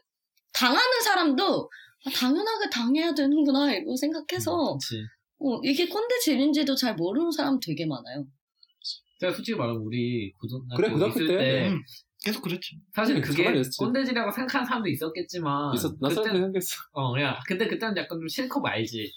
당하는 0.52 1.00
사람도 1.04 1.70
아, 2.06 2.10
당연하게 2.14 2.70
당해야 2.70 3.14
되는구나 3.14 3.74
이거 3.74 3.94
생각해서 3.96 4.74
그치. 4.78 5.02
어, 5.38 5.60
이게 5.64 5.88
꼰대 5.88 6.18
질인지도 6.18 6.74
잘 6.74 6.94
모르는 6.96 7.30
사람 7.30 7.58
되게 7.60 7.86
많아요. 7.86 8.26
제가 9.20 9.32
솔직히 9.34 9.56
말하면 9.56 9.82
우리 9.82 10.32
고등학교, 10.32 10.76
그래, 10.76 10.90
고등학교 10.90 11.20
있을 11.20 11.28
때. 11.28 11.36
때 11.38 11.68
음, 11.68 11.82
계속 12.24 12.42
그랬지. 12.42 12.80
사실 12.94 13.16
음, 13.16 13.20
그게 13.22 13.42
가만히 13.44 13.60
있었지. 13.60 13.76
꼰대질이라고 13.78 14.30
생각하는 14.30 14.66
사람도 14.66 14.88
있었겠지만 14.88 15.74
있어. 15.74 15.94
나 16.00 16.08
그때- 16.08 16.30
생각했어. 16.32 16.76
어, 16.92 17.12
그냥 17.12 17.36
근데 17.46 17.68
그때는 17.68 17.96
약간 17.98 18.18
좀 18.18 18.26
싫고 18.28 18.60
말지. 18.60 19.12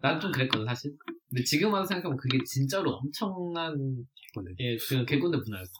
난 0.00 0.20
좀 0.20 0.30
그랬거든 0.32 0.66
사실. 0.66 0.92
근데 1.30 1.42
지금 1.44 1.72
와서 1.72 1.86
생각하면 1.86 2.16
그게 2.18 2.38
진짜로 2.44 2.92
엄청난 2.92 3.74
꼰대. 4.34 4.50
예, 4.60 4.76
그 4.76 5.04
개꼰대 5.04 5.38
분야였어. 5.38 5.72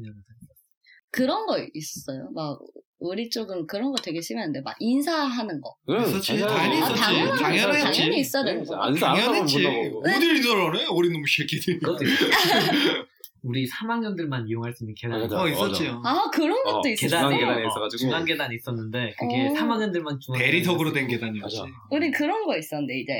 그런 1.10 1.46
거 1.46 1.58
있었어요. 1.74 2.30
막 2.34 2.58
우리 2.98 3.28
쪽은 3.28 3.66
그런 3.66 3.90
거 3.92 3.96
되게 4.02 4.20
심했는데 4.20 4.62
막 4.62 4.74
인사하는 4.80 5.60
거. 5.60 5.74
그래, 5.86 6.02
있었지. 6.02 6.38
당연히 6.40 6.80
당연히 6.80 6.82
아, 6.82 6.86
있었지. 6.86 7.02
당연하죠. 7.02 7.42
당연하지. 7.42 7.98
당연히 8.00 8.20
있어야 8.20 8.44
되는 8.44 8.64
거. 8.64 8.76
안 8.76 8.94
당연했지. 8.94 9.66
어딜 9.66 10.42
저러네? 10.42 10.86
어린 10.90 11.12
놈의 11.12 11.24
새끼들. 11.28 11.78
우리 13.42 13.68
3학년들만 13.68 14.48
이용할 14.48 14.72
수 14.72 14.82
있는 14.84 14.94
계단. 14.96 15.20
맞아. 15.20 15.40
어, 15.42 15.48
있었지. 15.48 15.86
요 15.86 16.00
아 16.04 16.28
그런 16.32 16.62
것도 16.64 16.78
어, 16.78 16.88
있었어. 16.88 17.08
중간 17.18 17.38
계단에 17.38 17.62
어, 17.62 17.66
있어가지고. 17.68 17.98
중간 17.98 18.24
계단 18.24 18.52
있었는데 18.52 19.14
그게 19.18 19.46
어. 19.48 19.52
3학년들만 19.52 20.18
중간 20.20 20.40
대리석으로 20.40 20.92
된 20.92 21.06
계단이었어. 21.06 21.46
계단이었지. 21.48 21.60
맞아. 21.60 21.72
우리 21.90 22.10
그런 22.10 22.44
거 22.46 22.56
있었는데 22.56 22.98
이제 22.98 23.12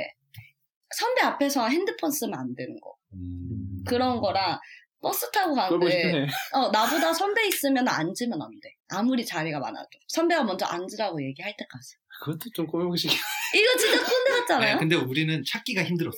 선배 0.97 1.21
앞에서 1.23 1.69
핸드폰 1.69 2.11
쓰면 2.11 2.35
안 2.39 2.55
되는 2.57 2.75
거. 2.81 2.95
음. 3.15 3.85
그런 3.87 4.21
거랑 4.21 4.59
버스 5.01 5.31
타고 5.31 5.55
가는데. 5.55 6.27
어, 6.53 6.69
나보다 6.71 7.13
선배 7.13 7.47
있으면 7.49 7.87
앉으면 7.87 8.41
안 8.41 8.49
돼. 8.63 8.71
아무리 8.89 9.25
자리가 9.25 9.59
많아도. 9.59 9.89
선배가 10.09 10.43
먼저 10.45 10.67
앉으라고 10.67 11.23
얘기할 11.23 11.55
때까지. 11.57 11.97
그것도 12.21 12.51
좀 12.55 12.67
꼬매보기 12.67 12.99
싫긴 12.99 13.19
이거 13.55 13.77
진짜 13.79 13.99
꼰대 13.99 14.31
네, 14.31 14.39
같잖아요? 14.41 14.79
근데 14.79 14.97
우리는 14.97 15.43
찾기가 15.47 15.85
힘들었어. 15.85 16.17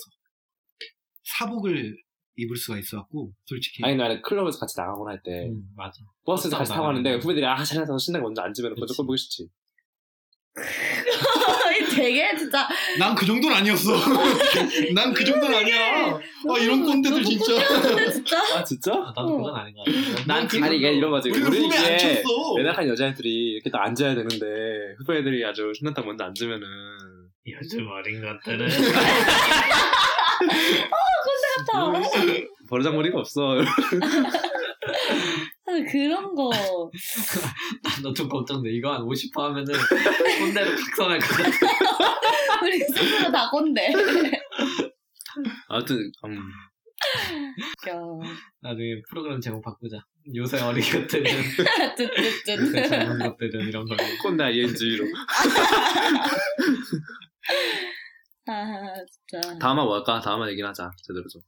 사복을 1.24 1.96
입을 2.36 2.56
수가 2.56 2.78
있어갖고 2.78 3.32
솔직히. 3.46 3.82
아니, 3.84 3.96
나 3.96 4.20
클럽에서 4.20 4.58
같이 4.60 4.74
나가거나 4.78 5.10
할 5.10 5.22
때, 5.24 5.48
음, 5.48 5.62
맞아. 5.76 5.98
버스에서 6.24 6.56
같이 6.56 6.70
타고. 6.70 6.84
가는데, 6.84 7.14
후배들이, 7.16 7.44
아, 7.44 7.62
잘해서 7.64 7.98
신나게 7.98 8.22
먼저 8.22 8.42
앉으면 8.42 8.70
그치. 8.74 8.80
먼저 8.80 8.94
꼴 8.94 9.06
보기 9.06 9.18
싫지. 9.18 9.48
되게 11.94 12.36
진짜 12.36 12.66
난 12.98 13.14
그 13.14 13.24
정도는 13.26 13.56
아니었어. 13.56 13.92
난 14.94 15.12
그 15.14 15.24
정도는 15.24 15.56
아니야. 15.58 16.14
아 16.14 16.58
이런 16.60 16.84
꼰대들 16.84 17.24
진짜. 17.24 17.52
진짜? 18.12 18.38
아, 18.56 18.64
진짜? 18.64 18.92
아, 18.92 19.12
나도 19.16 19.36
그건 19.38 19.54
아닌 19.56 19.74
것 19.74 19.84
같아. 19.84 20.24
난 20.26 20.42
그- 20.46 20.52
지금 20.52 20.64
아니, 20.68 20.76
이게 20.78 20.92
이런 20.92 21.10
거지. 21.10 21.30
우리는 21.30 21.46
우리 21.48 21.58
후배 21.60 21.76
안 21.76 21.84
이게, 21.84 21.96
쳤어. 22.22 22.54
연약한 22.58 22.88
여자애들이 22.88 23.28
이렇게 23.52 23.70
딱 23.70 23.82
앉아야 23.82 24.14
되는데, 24.14 24.46
후배들이 24.98 25.44
아주 25.44 25.72
신난다고 25.76 26.06
먼저 26.08 26.24
앉으면은, 26.24 26.66
요즘 27.46 27.86
어린 27.90 28.20
것들은 28.22 28.68
버르장머리가 32.68 33.18
없어. 33.18 33.58
사실 35.78 35.86
그런 35.86 36.34
거 36.34 36.50
너좀 38.02 38.28
걱정돼. 38.28 38.70
이거 38.70 38.92
한 38.92 39.02
50% 39.02 39.40
하면은 39.40 39.74
꼰대로 40.38 40.70
각성할 40.70 41.18
것 41.18 41.26
같아. 41.28 42.62
우리 42.64 42.78
스스로 42.78 43.30
다 43.30 43.48
꼰대. 43.50 43.92
아무튼, 45.68 46.10
음, 46.24 46.50
야, 47.88 47.94
나중에 48.60 49.00
프로그램 49.08 49.40
제목 49.40 49.62
바꾸자. 49.62 49.98
요새 50.34 50.60
어린 50.60 50.82
것들은. 50.82 51.24
요새 52.48 52.88
젊은 52.88 53.18
것들은 53.18 53.68
이런 53.68 53.86
걸로. 53.86 53.98
꼰대 54.22 54.44
ING로. 54.44 55.04
아 58.46 58.94
진짜. 59.06 59.58
다음화 59.58 59.84
뭐 59.84 59.94
할까? 59.96 60.20
다음화 60.20 60.50
얘기는 60.50 60.68
하자. 60.68 60.90
제대로 61.02 61.24
좀. 61.28 61.40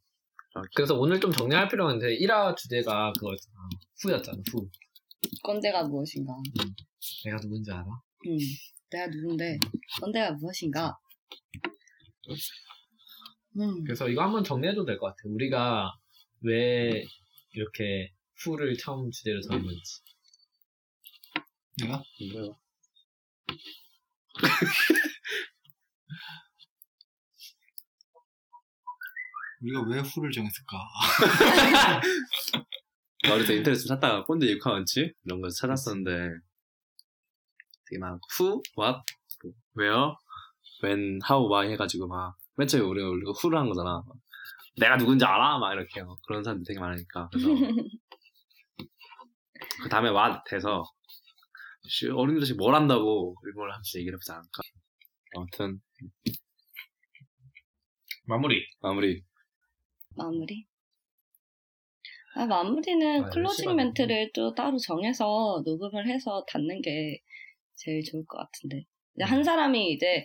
그래서 0.75 0.99
오늘 0.99 1.21
좀 1.21 1.31
정리할 1.31 1.69
필요가 1.69 1.93
있는데 1.93 2.17
1화 2.19 2.57
주제가 2.57 3.13
그거였잖아. 3.13 3.57
후였잖아. 4.03 4.39
후. 4.53 4.69
꼰대가 5.45 5.85
무엇인가? 5.85 6.33
내가 7.25 7.37
누군지 7.41 7.71
알아? 7.71 7.85
음, 7.85 8.37
내가 8.91 9.07
누군데 9.09 9.59
꼰대가 10.01 10.33
무엇인가? 10.33 10.97
음, 13.59 13.85
그래서 13.85 14.09
이거 14.09 14.23
한번 14.23 14.43
정리해도 14.45 14.85
될 14.85 14.99
것 14.99 15.07
같아. 15.07 15.17
우리가 15.25 15.93
왜 16.43 17.05
이렇게 17.53 18.13
후를 18.45 18.77
처음 18.77 19.11
주제로 19.11 19.41
정했는지. 19.43 20.01
내가 21.83 22.03
뭐야? 22.33 22.49
우리가 29.61 29.83
왜 29.89 30.01
후를 30.01 30.31
정했을까? 30.31 30.77
나 33.23 33.35
어렸을 33.35 33.47
때 33.49 33.57
인터넷 33.57 33.77
좀 33.77 33.89
찾다가 33.89 34.25
꼰대 34.25 34.47
육화 34.47 34.73
원칙 34.73 35.13
이런 35.25 35.41
거 35.41 35.49
찾았었는데 35.49 36.31
되게 37.87 37.99
막 37.99 38.19
who, 38.39 38.63
what, 38.79 39.01
뭐, 39.43 39.53
where, 39.79 40.15
when, 40.83 41.19
how, 41.29 41.47
why 41.51 41.71
해가지고 41.73 42.09
막 42.09 42.41
맨 42.61 42.69
처음에 42.69 42.85
우리가 42.85 43.09
우리가 43.09 43.33
who를 43.43 43.59
한 43.59 43.69
거잖아. 43.69 44.03
내가 44.77 44.99
누군지 44.99 45.25
알아? 45.25 45.59
막 45.59 45.73
이렇게 45.73 46.01
요. 46.01 46.19
그런 46.27 46.45
사람들 46.45 46.65
되게 46.67 46.79
많으니까. 46.79 47.31
그래서 47.33 47.49
그 49.83 49.89
다음에 49.89 50.11
what 50.11 50.41
해서 50.55 50.85
씨, 51.89 52.09
어린이들이 52.11 52.55
뭘 52.55 52.75
한다고 52.75 53.35
이걸 53.51 53.71
하면서 53.73 53.99
얘기를 53.99 54.17
해보지 54.17 54.31
않을까. 54.31 54.61
아무튼 55.37 55.81
마무리. 58.27 58.67
마무리. 58.83 59.25
마무리. 60.17 60.67
아, 62.35 62.47
마무리는 62.47 63.25
아, 63.25 63.29
클로징 63.31 63.75
멘트를 63.77 64.31
또 64.35 64.55
따로 64.55 64.77
정해서 64.79 65.63
녹음을 65.65 66.07
해서 66.09 66.45
닫는 66.49 66.81
게 66.83 67.19
제일 67.77 68.03
좋을 68.05 68.25
것 68.27 68.39
같은데. 68.39 68.85
이제 69.17 69.25
한 69.25 69.43
사람이 69.43 69.93
이제 69.93 70.25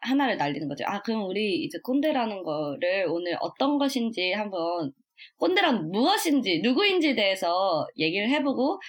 하나를 0.00 0.36
날리는 0.36 0.68
거죠. 0.68 0.84
아, 0.86 1.02
그럼 1.02 1.24
우리 1.26 1.62
이제 1.64 1.78
꼰대라는 1.82 2.42
거를 2.44 3.06
오늘 3.08 3.36
어떤 3.40 3.78
것인지 3.78 4.32
한번 4.32 4.92
꼰대란 5.38 5.90
무엇인지 5.90 6.60
누구인지에 6.62 7.14
대해서 7.14 7.86
얘기를 7.98 8.28
해보고 8.30 8.80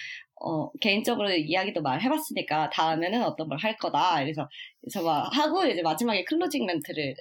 어, 0.44 0.70
개인적으로 0.80 1.30
이야기도 1.32 1.82
말해봤으니까 1.82 2.70
다음에는 2.70 3.22
어떤 3.24 3.48
걸 3.48 3.58
할 3.58 3.76
거다. 3.76 4.20
그래서 4.20 4.48
그래서 4.80 5.02
막 5.04 5.28
하고 5.36 5.64
이제 5.66 5.82
마지막에 5.82 6.24
클로징 6.24 6.66
멘트를 6.66 7.14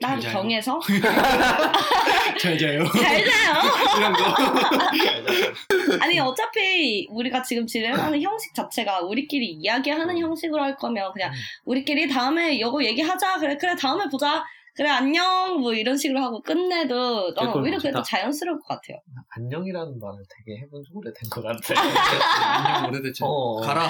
딱. 0.00 0.20
정해서 0.20 0.80
잘 2.40 2.58
자요. 2.58 2.84
잘 2.84 3.24
자요. 3.24 3.54
이런 3.96 4.12
거. 4.12 4.24
아니 6.02 6.18
어차피 6.18 7.06
우리가 7.10 7.42
지금 7.42 7.66
진행하는 7.66 8.20
형식 8.20 8.54
자체가 8.54 9.00
우리끼리 9.00 9.46
이야기하는 9.52 10.18
형식으로 10.18 10.62
할 10.62 10.76
거면 10.76 11.12
그냥 11.12 11.30
음. 11.30 11.36
우리끼리 11.64 12.08
다음에 12.08 12.54
이거 12.54 12.82
얘기하자 12.84 13.38
그래 13.38 13.56
그래 13.56 13.74
다음에 13.76 14.04
보자 14.10 14.44
그래 14.76 14.88
안녕 14.88 15.60
뭐 15.60 15.72
이런 15.72 15.96
식으로 15.96 16.20
하고 16.20 16.42
끝내도 16.42 17.28
어, 17.36 17.58
오히려 17.58 17.78
그래도. 17.78 18.02
자연스러울 18.02 18.58
것 18.58 18.66
같아요. 18.66 18.98
안녕이라는 19.36 20.00
말을 20.00 20.18
되게 20.28 20.58
해본 20.62 20.82
지 20.82 20.90
오래된 20.92 21.30
것 21.30 21.42
같아. 21.42 21.74
안녕 22.76 22.90
오래됐지. 22.90 23.22
어. 23.24 23.60
가라, 23.60 23.88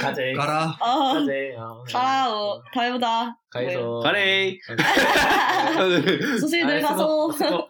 가재. 0.00 0.34
가라. 0.34 0.76
아, 0.78 1.12
가재. 1.14 1.54
어. 1.56 1.82
가라 1.90 2.30
어, 2.34 2.62
다해보다 2.74 3.38
가에서. 3.48 4.00
가래. 4.00 4.54
수수이들 6.38 6.74
아이, 6.76 6.82
가서 6.82 7.30
수고, 7.32 7.66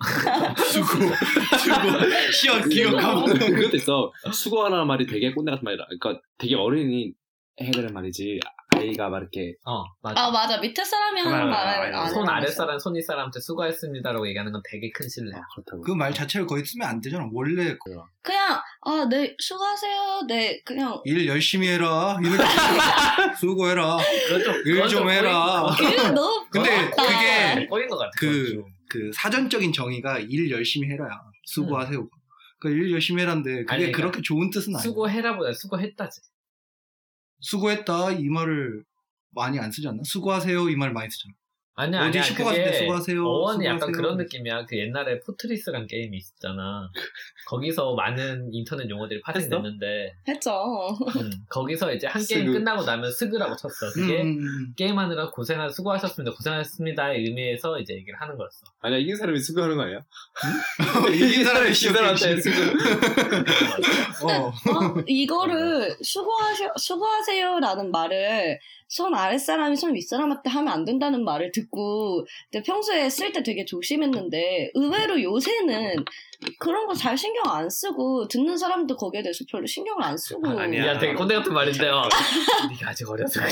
수고. 0.56 1.14
시원 2.32 2.68
기억하고. 2.68 3.26
그것도 3.26 3.76
있어. 3.76 4.12
수고하라는 4.32 4.88
말이 4.88 5.06
되게 5.06 5.32
꼰대 5.32 5.52
같은 5.52 5.64
말이라. 5.64 5.86
그러니까 5.86 6.20
되게 6.38 6.56
어른이 6.56 7.12
해야 7.60 7.70
되는 7.70 7.92
말이지. 7.94 8.40
아이가 8.76 9.08
막 9.08 9.18
이렇게 9.18 9.54
어, 9.64 9.84
맞아. 10.02 10.20
아 10.26 10.30
맞아 10.30 10.58
밑에 10.58 10.84
사람이 10.84 11.20
하는 11.20 11.48
말을 11.50 11.90
맞아. 11.92 12.02
안손손 12.04 12.94
윗사람한테 12.96 13.40
수고했습니다라고 13.40 14.26
얘기하는 14.28 14.52
건 14.52 14.62
되게 14.68 14.90
큰 14.92 15.08
신뢰야. 15.08 15.40
그렇다고. 15.54 15.82
그 15.82 15.94
말 15.94 16.12
자체를 16.12 16.46
거의 16.46 16.64
쓰면 16.64 16.86
안 16.88 17.00
되잖아. 17.00 17.28
원래 17.32 17.76
그냥 18.22 18.60
아네 18.80 19.36
수고하세요 19.38 20.22
네 20.28 20.60
그냥 20.64 21.00
일 21.04 21.26
열심히 21.28 21.68
해라. 21.68 22.16
일 22.22 22.30
수고해라. 23.38 23.96
그건 24.28 24.42
좀, 24.44 24.54
일 24.66 24.74
그건 24.74 24.88
좀 24.88 25.10
해라. 25.10 25.64
너무 26.14 26.46
근데 26.50 26.90
부럽다. 26.90 27.02
그게 27.54 27.66
꼬인 27.66 27.88
것 27.88 27.98
같아. 27.98 28.10
그, 28.18 28.26
그건 28.26 28.54
좀. 28.54 28.64
그 28.88 29.10
사전적인 29.14 29.72
정의가 29.72 30.18
일 30.20 30.50
열심히 30.50 30.88
해라야. 30.90 31.10
수고하세요. 31.46 32.08
그일 32.60 32.92
열심히 32.92 33.22
해라인데 33.22 33.64
그게 33.64 33.72
아니, 33.72 33.82
그러니까 33.86 33.96
그렇게 33.96 34.22
좋은 34.22 34.50
뜻은 34.50 34.74
아니야. 34.74 34.82
수고해라보다 34.82 35.52
수고했다지. 35.52 36.20
수고했다 37.42 38.12
이 38.12 38.28
말을 38.30 38.84
많이 39.32 39.58
안 39.60 39.72
쓰지 39.72 39.88
않나? 39.88 40.02
수고하세요 40.04 40.70
이 40.70 40.76
말 40.76 40.92
많이 40.92 41.10
쓰잖아. 41.10 41.34
아니야, 41.74 42.00
어디 42.00 42.18
아니야. 42.18 42.22
슈퍼 42.22 42.44
갔을 42.44 42.64
때 42.64 42.70
그게 42.70 42.78
수고하세요, 42.80 43.24
어원이 43.26 43.64
약간 43.64 43.78
수고하세요. 43.80 43.96
그런 43.96 44.16
느낌이야. 44.18 44.66
그 44.66 44.76
옛날에 44.78 45.20
포트리스란 45.20 45.86
게임이 45.86 46.18
있었잖아. 46.18 46.90
거기서 47.48 47.94
많은 47.94 48.50
인터넷 48.52 48.88
용어들이 48.90 49.22
파생됐는데, 49.22 50.14
했죠. 50.28 50.50
음, 51.16 51.30
거기서 51.48 51.94
이제 51.94 52.06
한 52.06 52.22
게임 52.24 52.46
스그. 52.46 52.52
끝나고 52.58 52.84
나면 52.84 53.10
스그라고 53.10 53.56
쳤어. 53.56 53.90
그게 53.94 54.20
음, 54.22 54.38
음, 54.38 54.74
게임하느라 54.76 55.30
고생하, 55.30 55.68
수고하셨습니다. 55.70 56.36
고생하셨습니다의 56.36 57.24
의미에서 57.24 57.80
이제 57.80 57.94
얘기를 57.94 58.20
하는 58.20 58.36
거였어. 58.36 58.58
아니야, 58.80 58.98
이긴 58.98 59.16
사람이 59.16 59.38
수고하는 59.40 59.76
거 59.76 59.82
아니야? 59.84 59.98
음. 59.98 61.08
이긴 61.14 61.44
사람이 61.44 61.72
사람한테 61.74 62.36
시작해. 62.40 62.60
어. 64.24 64.48
어, 64.48 64.52
이거를 65.06 65.96
수고하셔, 66.02 66.70
수고하세요라는 66.76 67.90
말을 67.90 68.58
손 68.94 69.14
아랫사람이 69.14 69.74
손 69.74 69.94
윗사람한테 69.94 70.50
하면 70.50 70.70
안 70.70 70.84
된다는 70.84 71.24
말을 71.24 71.50
듣고 71.50 72.26
근데 72.50 72.62
평소에 72.62 73.08
쓸 73.08 73.32
때 73.32 73.42
되게 73.42 73.64
조심했는데 73.64 74.72
의외로 74.74 75.22
요새는 75.22 76.04
그런 76.58 76.86
거 76.86 76.92
잘 76.92 77.16
신경 77.16 77.44
안 77.46 77.70
쓰고 77.70 78.28
듣는 78.28 78.58
사람도 78.58 78.96
거기에 78.96 79.22
대해서 79.22 79.44
별로 79.50 79.64
신경을 79.64 80.04
안 80.04 80.14
쓰고 80.18 80.46
아, 80.46 80.62
아니야. 80.64 80.88
야, 80.88 80.98
되게 80.98 81.14
꼰대 81.14 81.36
같은 81.36 81.54
말인데요. 81.54 82.02
네가 82.70 82.90
아직 82.90 83.08
어려서 83.08 83.40
그래. 83.40 83.50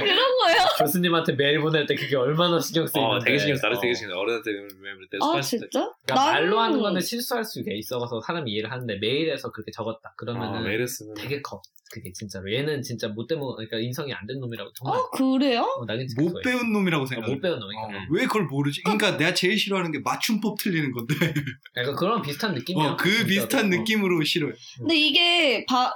그런 0.00 0.16
거예요? 0.38 0.58
교수님한테 0.78 1.32
메일 1.34 1.60
보낼 1.60 1.84
때 1.86 1.94
그게 1.94 2.16
얼마나 2.16 2.58
신경 2.58 2.86
쓰이는데. 2.86 3.14
어, 3.16 3.18
되게 3.18 3.36
신경 3.38 3.56
써. 3.56 3.66
나도 3.68 3.78
어. 3.78 3.80
되게 3.82 3.92
신경 3.94 4.14
써. 4.14 4.20
어른한테 4.20 4.50
멤을 4.80 5.08
때 5.10 5.18
아. 5.20 5.40
진짜? 5.42 5.68
그러니까 5.70 6.14
나는- 6.14 6.32
말로 6.32 6.58
하는 6.60 6.80
거는 6.80 7.00
실수할 7.02 7.44
수가 7.44 7.70
있어서 7.74 8.20
사람이 8.22 8.50
이해를 8.50 8.70
하는데 8.70 8.96
메일에서 8.96 9.50
그렇게 9.52 9.70
적었다. 9.72 10.14
그러면은 10.16 10.58
아, 10.58 10.60
메일을 10.62 10.88
쓰면. 10.88 11.14
되게 11.16 11.42
커. 11.42 11.60
그게 11.90 12.12
진짜로. 12.12 12.52
얘는 12.52 12.82
진짜 12.82 13.08
못 13.08 13.26
대모, 13.26 13.54
그러니까 13.54 13.78
인성이 13.78 14.12
안 14.12 14.26
된 14.26 14.38
놈이라고 14.40 14.70
정말. 14.74 14.98
어 14.98 15.10
그래요? 15.10 15.62
어, 15.62 15.84
못. 16.18 16.42
배운 16.42 16.72
놈이라고 16.72 17.04
어, 17.04 17.06
생각해. 17.06 17.32
못 17.34 17.40
배운 17.40 17.58
놈이니까. 17.58 17.86
어, 17.98 18.06
왜 18.10 18.22
그걸 18.26 18.44
모르지? 18.44 18.82
그러니까 18.82 19.16
내가 19.16 19.32
제일 19.34 19.58
싫어하는 19.58 19.90
게 19.92 20.00
맞춤법 20.00 20.58
틀리는 20.58 20.92
건데. 20.92 21.14
약간 21.76 21.94
그런 21.96 22.20
비슷한 22.22 22.54
느낌이야. 22.54 22.90
어, 22.92 22.96
그 22.96 23.08
진짜로. 23.08 23.28
비슷한 23.28 23.64
어. 23.64 23.68
느낌으로 23.68 24.22
싫어요. 24.24 24.52
근데 24.78 24.94
이게 24.96 25.64
바, 25.66 25.92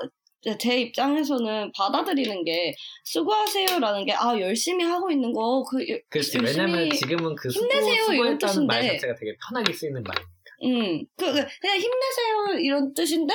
제 0.58 0.80
입장에서는 0.80 1.70
받아들이는 1.76 2.44
게 2.44 2.74
수고하세요라는 3.04 4.06
게 4.06 4.12
아 4.14 4.38
열심히 4.40 4.84
하고 4.84 5.10
있는 5.10 5.32
거그 5.32 5.76
그렇지. 6.10 6.38
열심히- 6.38 6.46
왜냐면 6.46 6.90
지금은 6.90 7.34
그 7.36 7.48
수고, 7.50 7.64
힘내세요, 7.64 7.94
이런 7.94 8.04
수고했다는 8.38 8.66
말 8.66 8.80
뜻인데. 8.80 8.96
자체가 8.98 9.14
되게 9.20 9.36
편하게 9.48 9.72
쓰이는 9.72 10.02
말이야. 10.02 10.26
음, 10.64 11.04
그, 11.16 11.26
그, 11.26 11.46
그냥 11.60 11.76
힘내세요, 11.76 12.58
이런 12.60 12.94
뜻인데, 12.94 13.34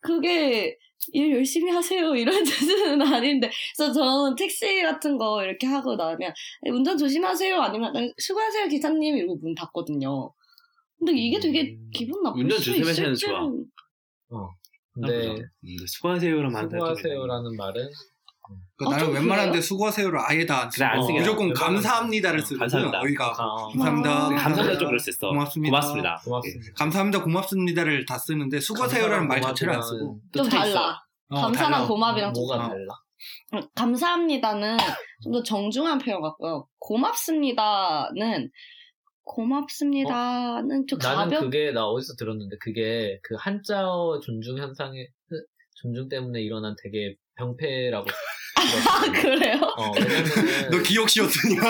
그게, 0.00 0.76
일 1.12 1.32
열심히 1.32 1.70
하세요, 1.70 2.14
이런 2.16 2.44
뜻은 2.44 3.00
아닌데. 3.02 3.50
그래서 3.76 3.92
저는 3.92 4.34
택시 4.36 4.82
같은 4.82 5.16
거 5.18 5.42
이렇게 5.44 5.66
하고 5.66 5.94
나면, 5.96 6.32
운전 6.70 6.98
조심하세요, 6.98 7.56
아니면, 7.60 8.12
수고하세요, 8.18 8.68
기사님, 8.68 9.16
이러고 9.16 9.36
문 9.36 9.54
닫거든요. 9.54 10.32
근데 10.98 11.12
이게 11.12 11.38
되게 11.38 11.76
음, 11.78 11.90
기분 11.92 12.22
나쁠 12.22 12.42
운전 12.42 12.58
수 12.58 12.64
조심하시는. 12.66 13.14
좋아. 13.14 14.48
근데 14.94 15.36
음, 15.36 15.76
수고하세요란 15.86 16.52
말은 16.52 16.70
수고하세요라는 16.70 17.56
말은 17.56 17.90
그러니까 18.76 18.84
아, 18.84 18.90
나는 18.98 19.04
좀 19.06 19.14
웬만한데 19.14 19.50
그래요? 19.52 19.62
수고하세를 19.62 20.12
아예 20.18 20.44
다안 20.46 20.70
쓰고 20.70 20.78
그래, 20.84 20.86
안 20.88 21.02
쓰게 21.02 21.18
무조건 21.20 21.48
해. 21.48 21.52
감사합니다를 21.54 22.40
어, 22.40 22.44
쓰고 22.44 22.58
감사합니다. 22.60 22.98
여기가 22.98 23.26
아, 23.38 23.56
감사합니다. 23.72 24.10
아, 24.10 24.28
감사합니다 24.28 24.78
좀 24.78 24.88
그럴 24.88 24.98
수 24.98 25.10
있어. 25.10 25.28
고맙습니다. 25.28 25.70
고맙습니다. 25.70 26.20
고맙습니다. 26.24 26.72
감사합니다, 26.76 27.22
고맙습니다를 27.24 28.04
다 28.06 28.18
쓰는데 28.18 28.60
수고하세요라는 28.60 29.28
말 29.28 29.40
자체를 29.40 29.74
안 29.74 29.82
쓰고 29.82 30.20
또 30.32 30.42
좀. 30.42 30.50
달라. 30.50 31.00
어, 31.28 31.40
감사랑 31.40 31.72
달라. 31.72 31.86
고맙이랑 31.86 32.34
좀 32.34 32.42
뭐가 32.42 32.64
어. 32.66 32.68
달라? 32.68 32.94
음, 33.54 33.62
감사합니다는 33.74 34.76
좀 35.22 35.32
더 35.32 35.42
정중한 35.42 35.98
표현 35.98 36.20
같고요. 36.20 36.68
고맙습니다는, 36.78 38.50
고맙습니다는 39.24 40.86
좀 40.86 40.98
나는 41.02 41.30
가볍, 41.30 41.40
그게 41.40 41.72
나 41.72 41.86
어디서 41.86 42.14
들었는데 42.16 42.56
그게 42.60 43.18
그 43.22 43.34
한자어 43.38 44.20
존중 44.20 44.58
현상의 44.58 45.08
존중 45.82 46.08
때문에 46.08 46.40
일어난 46.42 46.74
되게 46.82 47.16
병폐라고 47.36 48.06
아. 48.56 49.12
그래요? 49.12 49.60
어, 49.76 49.92
왜냐면은 49.92 50.70
너 50.70 50.82
기억 50.82 51.08
씌웠으냐? 51.10 51.60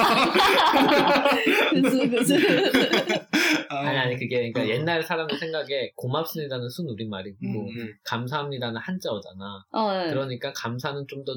그치, 1.71 2.09
그치. 2.09 2.35
아니 3.69 3.99
아니 3.99 4.15
그게 4.19 4.51
그러니까 4.53 4.63
어. 4.63 4.67
옛날 4.69 5.03
사람들 5.03 5.39
생각에 5.39 5.93
고맙습니다는 5.97 6.69
순 6.71 6.89
우리말이고 6.89 7.37
음. 7.43 7.95
감사합니다는 8.05 8.81
한자어잖아. 8.81 9.65
어, 9.73 9.93
네. 9.93 10.11
그러니까 10.11 10.53
감사는 10.53 11.07
좀 11.09 11.25
더 11.25 11.33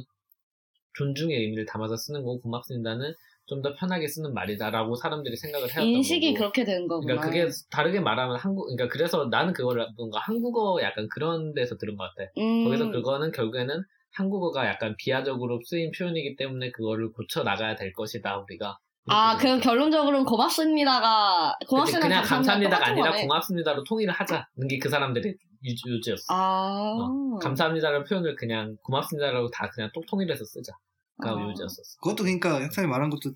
존중의 0.98 1.36
의미를 1.38 1.66
담아서 1.66 1.96
쓰는 1.96 2.24
거고 2.24 2.42
고맙습니다는 2.42 3.14
좀 3.48 3.62
더 3.64 3.74
편하게 3.74 4.08
쓰는 4.08 4.34
말이다라고 4.36 4.96
사람들이 4.96 5.36
생각을 5.36 5.68
해왔던 5.70 5.88
인식이 5.88 6.34
거고. 6.34 6.38
그렇게 6.52 6.64
된 6.66 6.88
거구나. 6.88 7.16
그러니까 7.16 7.28
그게 7.28 7.52
다르게 7.72 8.00
말하면 8.00 8.36
한국 8.38 8.66
그러니까 8.68 8.88
그래서 8.94 9.26
나는 9.26 9.54
그거를 9.54 9.88
뭔가 9.98 10.20
한국어 10.20 10.80
약간 10.84 11.08
그런 11.10 11.54
데서 11.56 11.78
들은 11.78 11.96
것 11.98 12.04
같아. 12.04 12.30
음, 12.38 12.66
거기서 12.66 12.92
그거는 12.92 13.32
결국에는 13.32 13.84
한국어가 14.14 14.66
약간 14.68 14.96
비하적으로 14.98 15.60
쓰인 15.66 15.92
표현이기 15.98 16.36
때문에 16.36 16.72
그거를 16.72 17.12
고쳐 17.12 17.44
나가야 17.44 17.76
될 17.76 17.94
것이다 17.94 18.38
우리가. 18.40 18.78
아, 19.12 19.34
이렇게 19.34 19.56
그 19.56 19.62
결론적으로는 19.62 20.26
고맙습니다가 20.26 21.56
고맙습니다. 21.68 22.08
그냥 22.08 22.24
감사합니다가 22.24 22.88
아니라 22.88 23.10
거네. 23.12 23.22
고맙습니다로 23.24 23.84
통일을 23.86 24.14
하자는 24.14 24.44
게 24.70 24.78
그 24.80 24.90
사람들의 24.90 25.36
유- 25.66 25.92
요지였어. 25.96 26.26
아, 26.30 26.96
감사합니다라는 27.42 28.06
표현을 28.06 28.36
그냥 28.36 28.78
고맙습니다라고 28.84 29.50
다 29.52 29.70
그냥 29.74 29.90
똑 29.94 30.06
통일해서 30.06 30.44
쓰자 30.46 30.74
가 31.22 31.32
아. 31.32 31.34
요지였었어. 31.34 31.98
그것도 32.02 32.24
그러니까 32.24 32.62
학생이 32.62 32.88
말한 32.88 33.10
것도 33.10 33.34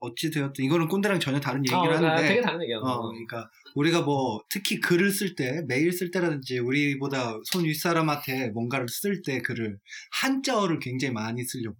어찌 0.00 0.30
되었든 0.30 0.64
이거는 0.64 0.88
꼰대랑 0.88 1.20
전혀 1.20 1.40
다른 1.40 1.60
어, 1.60 1.80
그러니까 1.82 2.08
하는데 2.10 2.28
되게 2.28 2.40
다른 2.40 2.62
얘기야. 2.62 2.78
어, 2.78 3.08
그러니까 3.08 3.50
우리가 3.74 4.02
뭐 4.02 4.42
특히 4.48 4.80
글을 4.80 5.10
쓸 5.10 5.34
때 5.34 5.62
메일 5.66 5.92
쓸 5.92 6.10
때라든지 6.10 6.58
우리보다 6.58 7.38
손 7.44 7.64
윗사람한테 7.64 8.50
뭔가를 8.50 8.88
쓸 8.88 9.22
때 9.22 9.40
글을 9.40 9.78
한자어를 10.20 10.78
굉장히 10.78 11.12
많이 11.12 11.42
쓰려고 11.42 11.76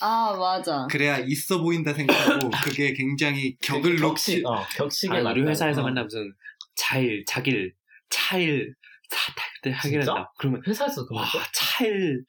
아, 0.00 0.36
맞아. 0.36 0.86
그래야 0.90 1.18
있어 1.18 1.60
보인다 1.60 1.92
생각하고 1.92 2.50
그게 2.64 2.92
굉장히 2.92 3.56
격을 3.60 3.96
놓치 3.96 4.42
격식, 4.42 4.46
어, 4.46 4.64
격식에 4.76 5.14
아니, 5.14 5.40
우리. 5.40 5.42
회사에서 5.48 5.82
어. 5.82 5.86
맨날 5.86 6.04
무슨 6.04 6.32
자일, 6.76 7.24
자길, 7.26 7.74
차일, 8.10 8.74
사탈 9.10 9.44
때 9.62 9.70
하게? 9.70 9.90
된다. 9.98 10.32
그러면 10.38 10.62
회사에서 10.66 11.06
와 11.10 11.24
거? 11.24 11.38
차일 11.52 12.22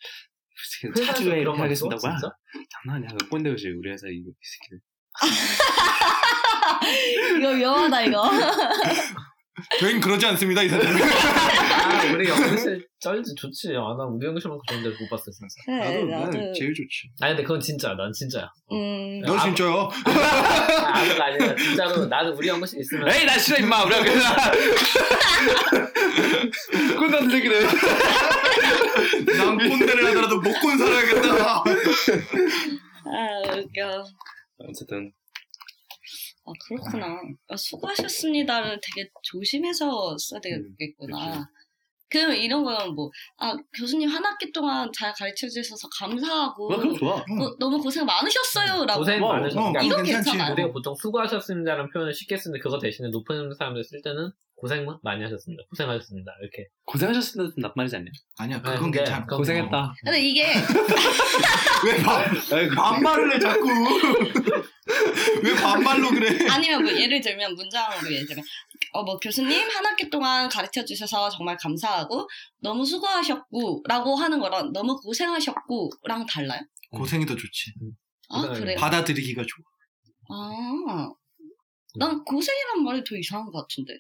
회사에서 0.87 1.13
차주에 1.13 1.41
이렇게 1.41 1.57
거 1.57 1.63
하겠습니다. 1.63 1.97
뭐야? 2.01 2.17
진짜? 2.17 2.33
장난 2.71 3.03
아니야. 3.03 3.09
그 3.19 3.29
꼰대 3.29 3.49
요시 3.51 3.69
우리 3.69 3.91
회사 3.91 4.07
이거 4.07 4.31
이. 5.25 5.29
이거 7.39 7.49
위험하다, 7.49 8.01
이거. 8.03 8.29
저희는 9.79 9.99
그러지 10.01 10.25
않습니다 10.25 10.63
이 10.63 10.69
사람 10.69 10.87
아, 10.95 12.03
우리 12.15 12.29
연구실 12.29 12.87
쩔지 13.01 13.35
좋지. 13.35 13.73
아, 13.75 13.93
나 13.97 14.05
우리 14.05 14.25
연구실만 14.25 14.57
그런 14.67 14.81
데못 14.83 14.97
봤어 15.09 15.25
진짜. 15.31 15.53
그래, 15.65 15.77
나도 15.79 16.05
나도. 16.05 16.31
난 16.37 16.53
제일 16.57 16.73
좋지 16.73 17.09
아니 17.21 17.31
근데 17.33 17.43
그건 17.43 17.59
진짜 17.59 17.89
난 17.95 18.09
진짜야. 18.13 18.49
음, 18.71 19.21
너 19.25 19.35
아, 19.35 19.39
진짜요? 19.43 19.89
아, 20.05 20.99
아무가 20.99 21.25
아니라 21.25 21.53
진짜로 21.57 22.05
나는 22.05 22.31
우리 22.33 22.47
연구실 22.47 22.79
있으면 22.79 23.11
에이 23.11 23.25
나 23.25 23.37
싫어 23.37 23.57
임마 23.59 23.83
우리 23.83 23.95
학교 23.95 24.11
꼰대 26.97 27.29
새끼들. 27.29 27.67
난 29.37 29.57
꼰대를 29.57 30.05
하더라도 30.07 30.39
먹고 30.41 30.77
살아야겠다 30.77 31.63
아, 33.05 33.41
웃겨. 33.57 34.05
어쨌든 34.59 35.11
아 36.45 36.51
그렇구나. 36.67 37.19
아, 37.47 37.55
수고하셨습니다를 37.55 38.79
되게 38.81 39.09
조심해서 39.21 40.17
써야 40.17 40.39
되겠구나. 40.41 41.49
그럼 42.09 42.33
이런 42.33 42.63
거는 42.63 42.95
뭐, 42.95 43.09
아, 43.37 43.55
교수님 43.77 44.09
한 44.09 44.23
학기 44.25 44.51
동안 44.51 44.89
잘 44.97 45.13
가르쳐 45.13 45.47
주셔서 45.47 45.87
감사하고, 45.99 46.73
어, 46.73 46.77
그럼 46.77 46.95
좋아. 46.97 47.15
어, 47.15 47.23
너무 47.59 47.77
고생 47.79 48.05
많으셨어요. 48.05 48.85
라고. 48.85 48.99
고생 48.99 49.23
어, 49.23 49.33
많으셨습니다. 49.33 49.79
어, 49.79 49.81
괜찮지. 49.83 50.11
괜찮아요. 50.11 50.53
우리가 50.53 50.71
보통 50.71 50.95
수고하셨습니다라는 50.95 51.91
표현을 51.91 52.13
쉽게 52.13 52.37
쓰는데 52.37 52.61
그거 52.61 52.79
대신에 52.79 53.09
높은 53.09 53.53
사람들 53.57 53.83
쓸 53.83 54.01
때는 54.01 54.31
고생 54.55 54.85
많이 55.03 55.23
하셨습니다. 55.23 55.63
고생하셨습니다. 55.69 56.31
이렇게. 56.41 56.67
고생하셨습니다. 56.85 57.53
좀 57.55 57.61
나쁜 57.61 57.73
말이지 57.77 57.95
않냐? 57.95 58.07
아니야 58.39 58.57
네, 58.57 58.61
그건 58.63 58.79
근데 58.91 58.97
괜찮아. 58.99 59.23
그건 59.25 59.37
고생했다. 59.37 59.93
근데 60.03 60.21
이게, 60.21 60.43
왜 61.85 61.97
반, 62.03 62.25
반말을 62.75 63.35
해 63.35 63.39
자꾸? 63.39 63.67
왜 65.43 65.55
반말로 65.55 66.09
그래? 66.09 66.45
아니면 66.49 66.83
뭐 66.83 66.91
예를 66.91 67.21
들면 67.21 67.55
문장으로 67.55 68.11
예를 68.11 68.25
들면, 68.27 68.43
어, 68.93 69.03
뭐 69.03 69.19
교수님 69.19 69.69
한 69.69 69.85
학기 69.85 70.09
동안 70.09 70.49
가르쳐 70.49 70.83
주셔서 70.83 71.29
정말 71.29 71.55
감사하고, 71.57 72.27
너무 72.59 72.83
수고하셨고, 72.85 73.83
라고 73.87 74.15
하는 74.15 74.39
거랑 74.39 74.73
너무 74.73 74.99
고생하셨고, 74.99 75.91
랑 76.03 76.25
달라요? 76.25 76.59
고생이 76.91 77.25
더 77.25 77.35
좋지. 77.35 77.73
아, 78.29 78.47
그래요? 78.49 78.77
받아들이기가 78.77 79.41
좋아. 79.41 79.65
아, 80.31 81.09
난 81.97 82.23
고생이란 82.23 82.83
말이 82.83 83.03
더 83.03 83.15
이상한 83.15 83.49
것 83.51 83.61
같은데. 83.61 83.93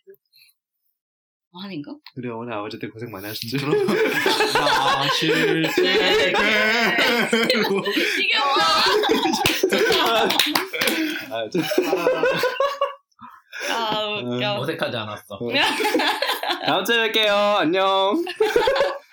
아닌가? 1.51 1.91
우리 2.15 2.29
어머니 2.29 2.53
아버지 2.53 2.77
때 2.77 2.87
고생 2.87 3.09
많이 3.09 3.25
하신 3.25 3.49
줄. 3.49 3.59
그럼 3.59 3.87
때 3.87 3.93
이게 8.19 8.37
뭐야? 8.37 8.63
아, 13.71 13.91
좀- 14.19 14.31
아, 14.31 14.35
웃겨. 14.35 14.59
어색하지 14.61 14.97
않았어. 14.97 15.39
다음 16.65 16.85
주에 16.85 17.11
뵐게요. 17.11 17.55
안녕. 17.57 18.23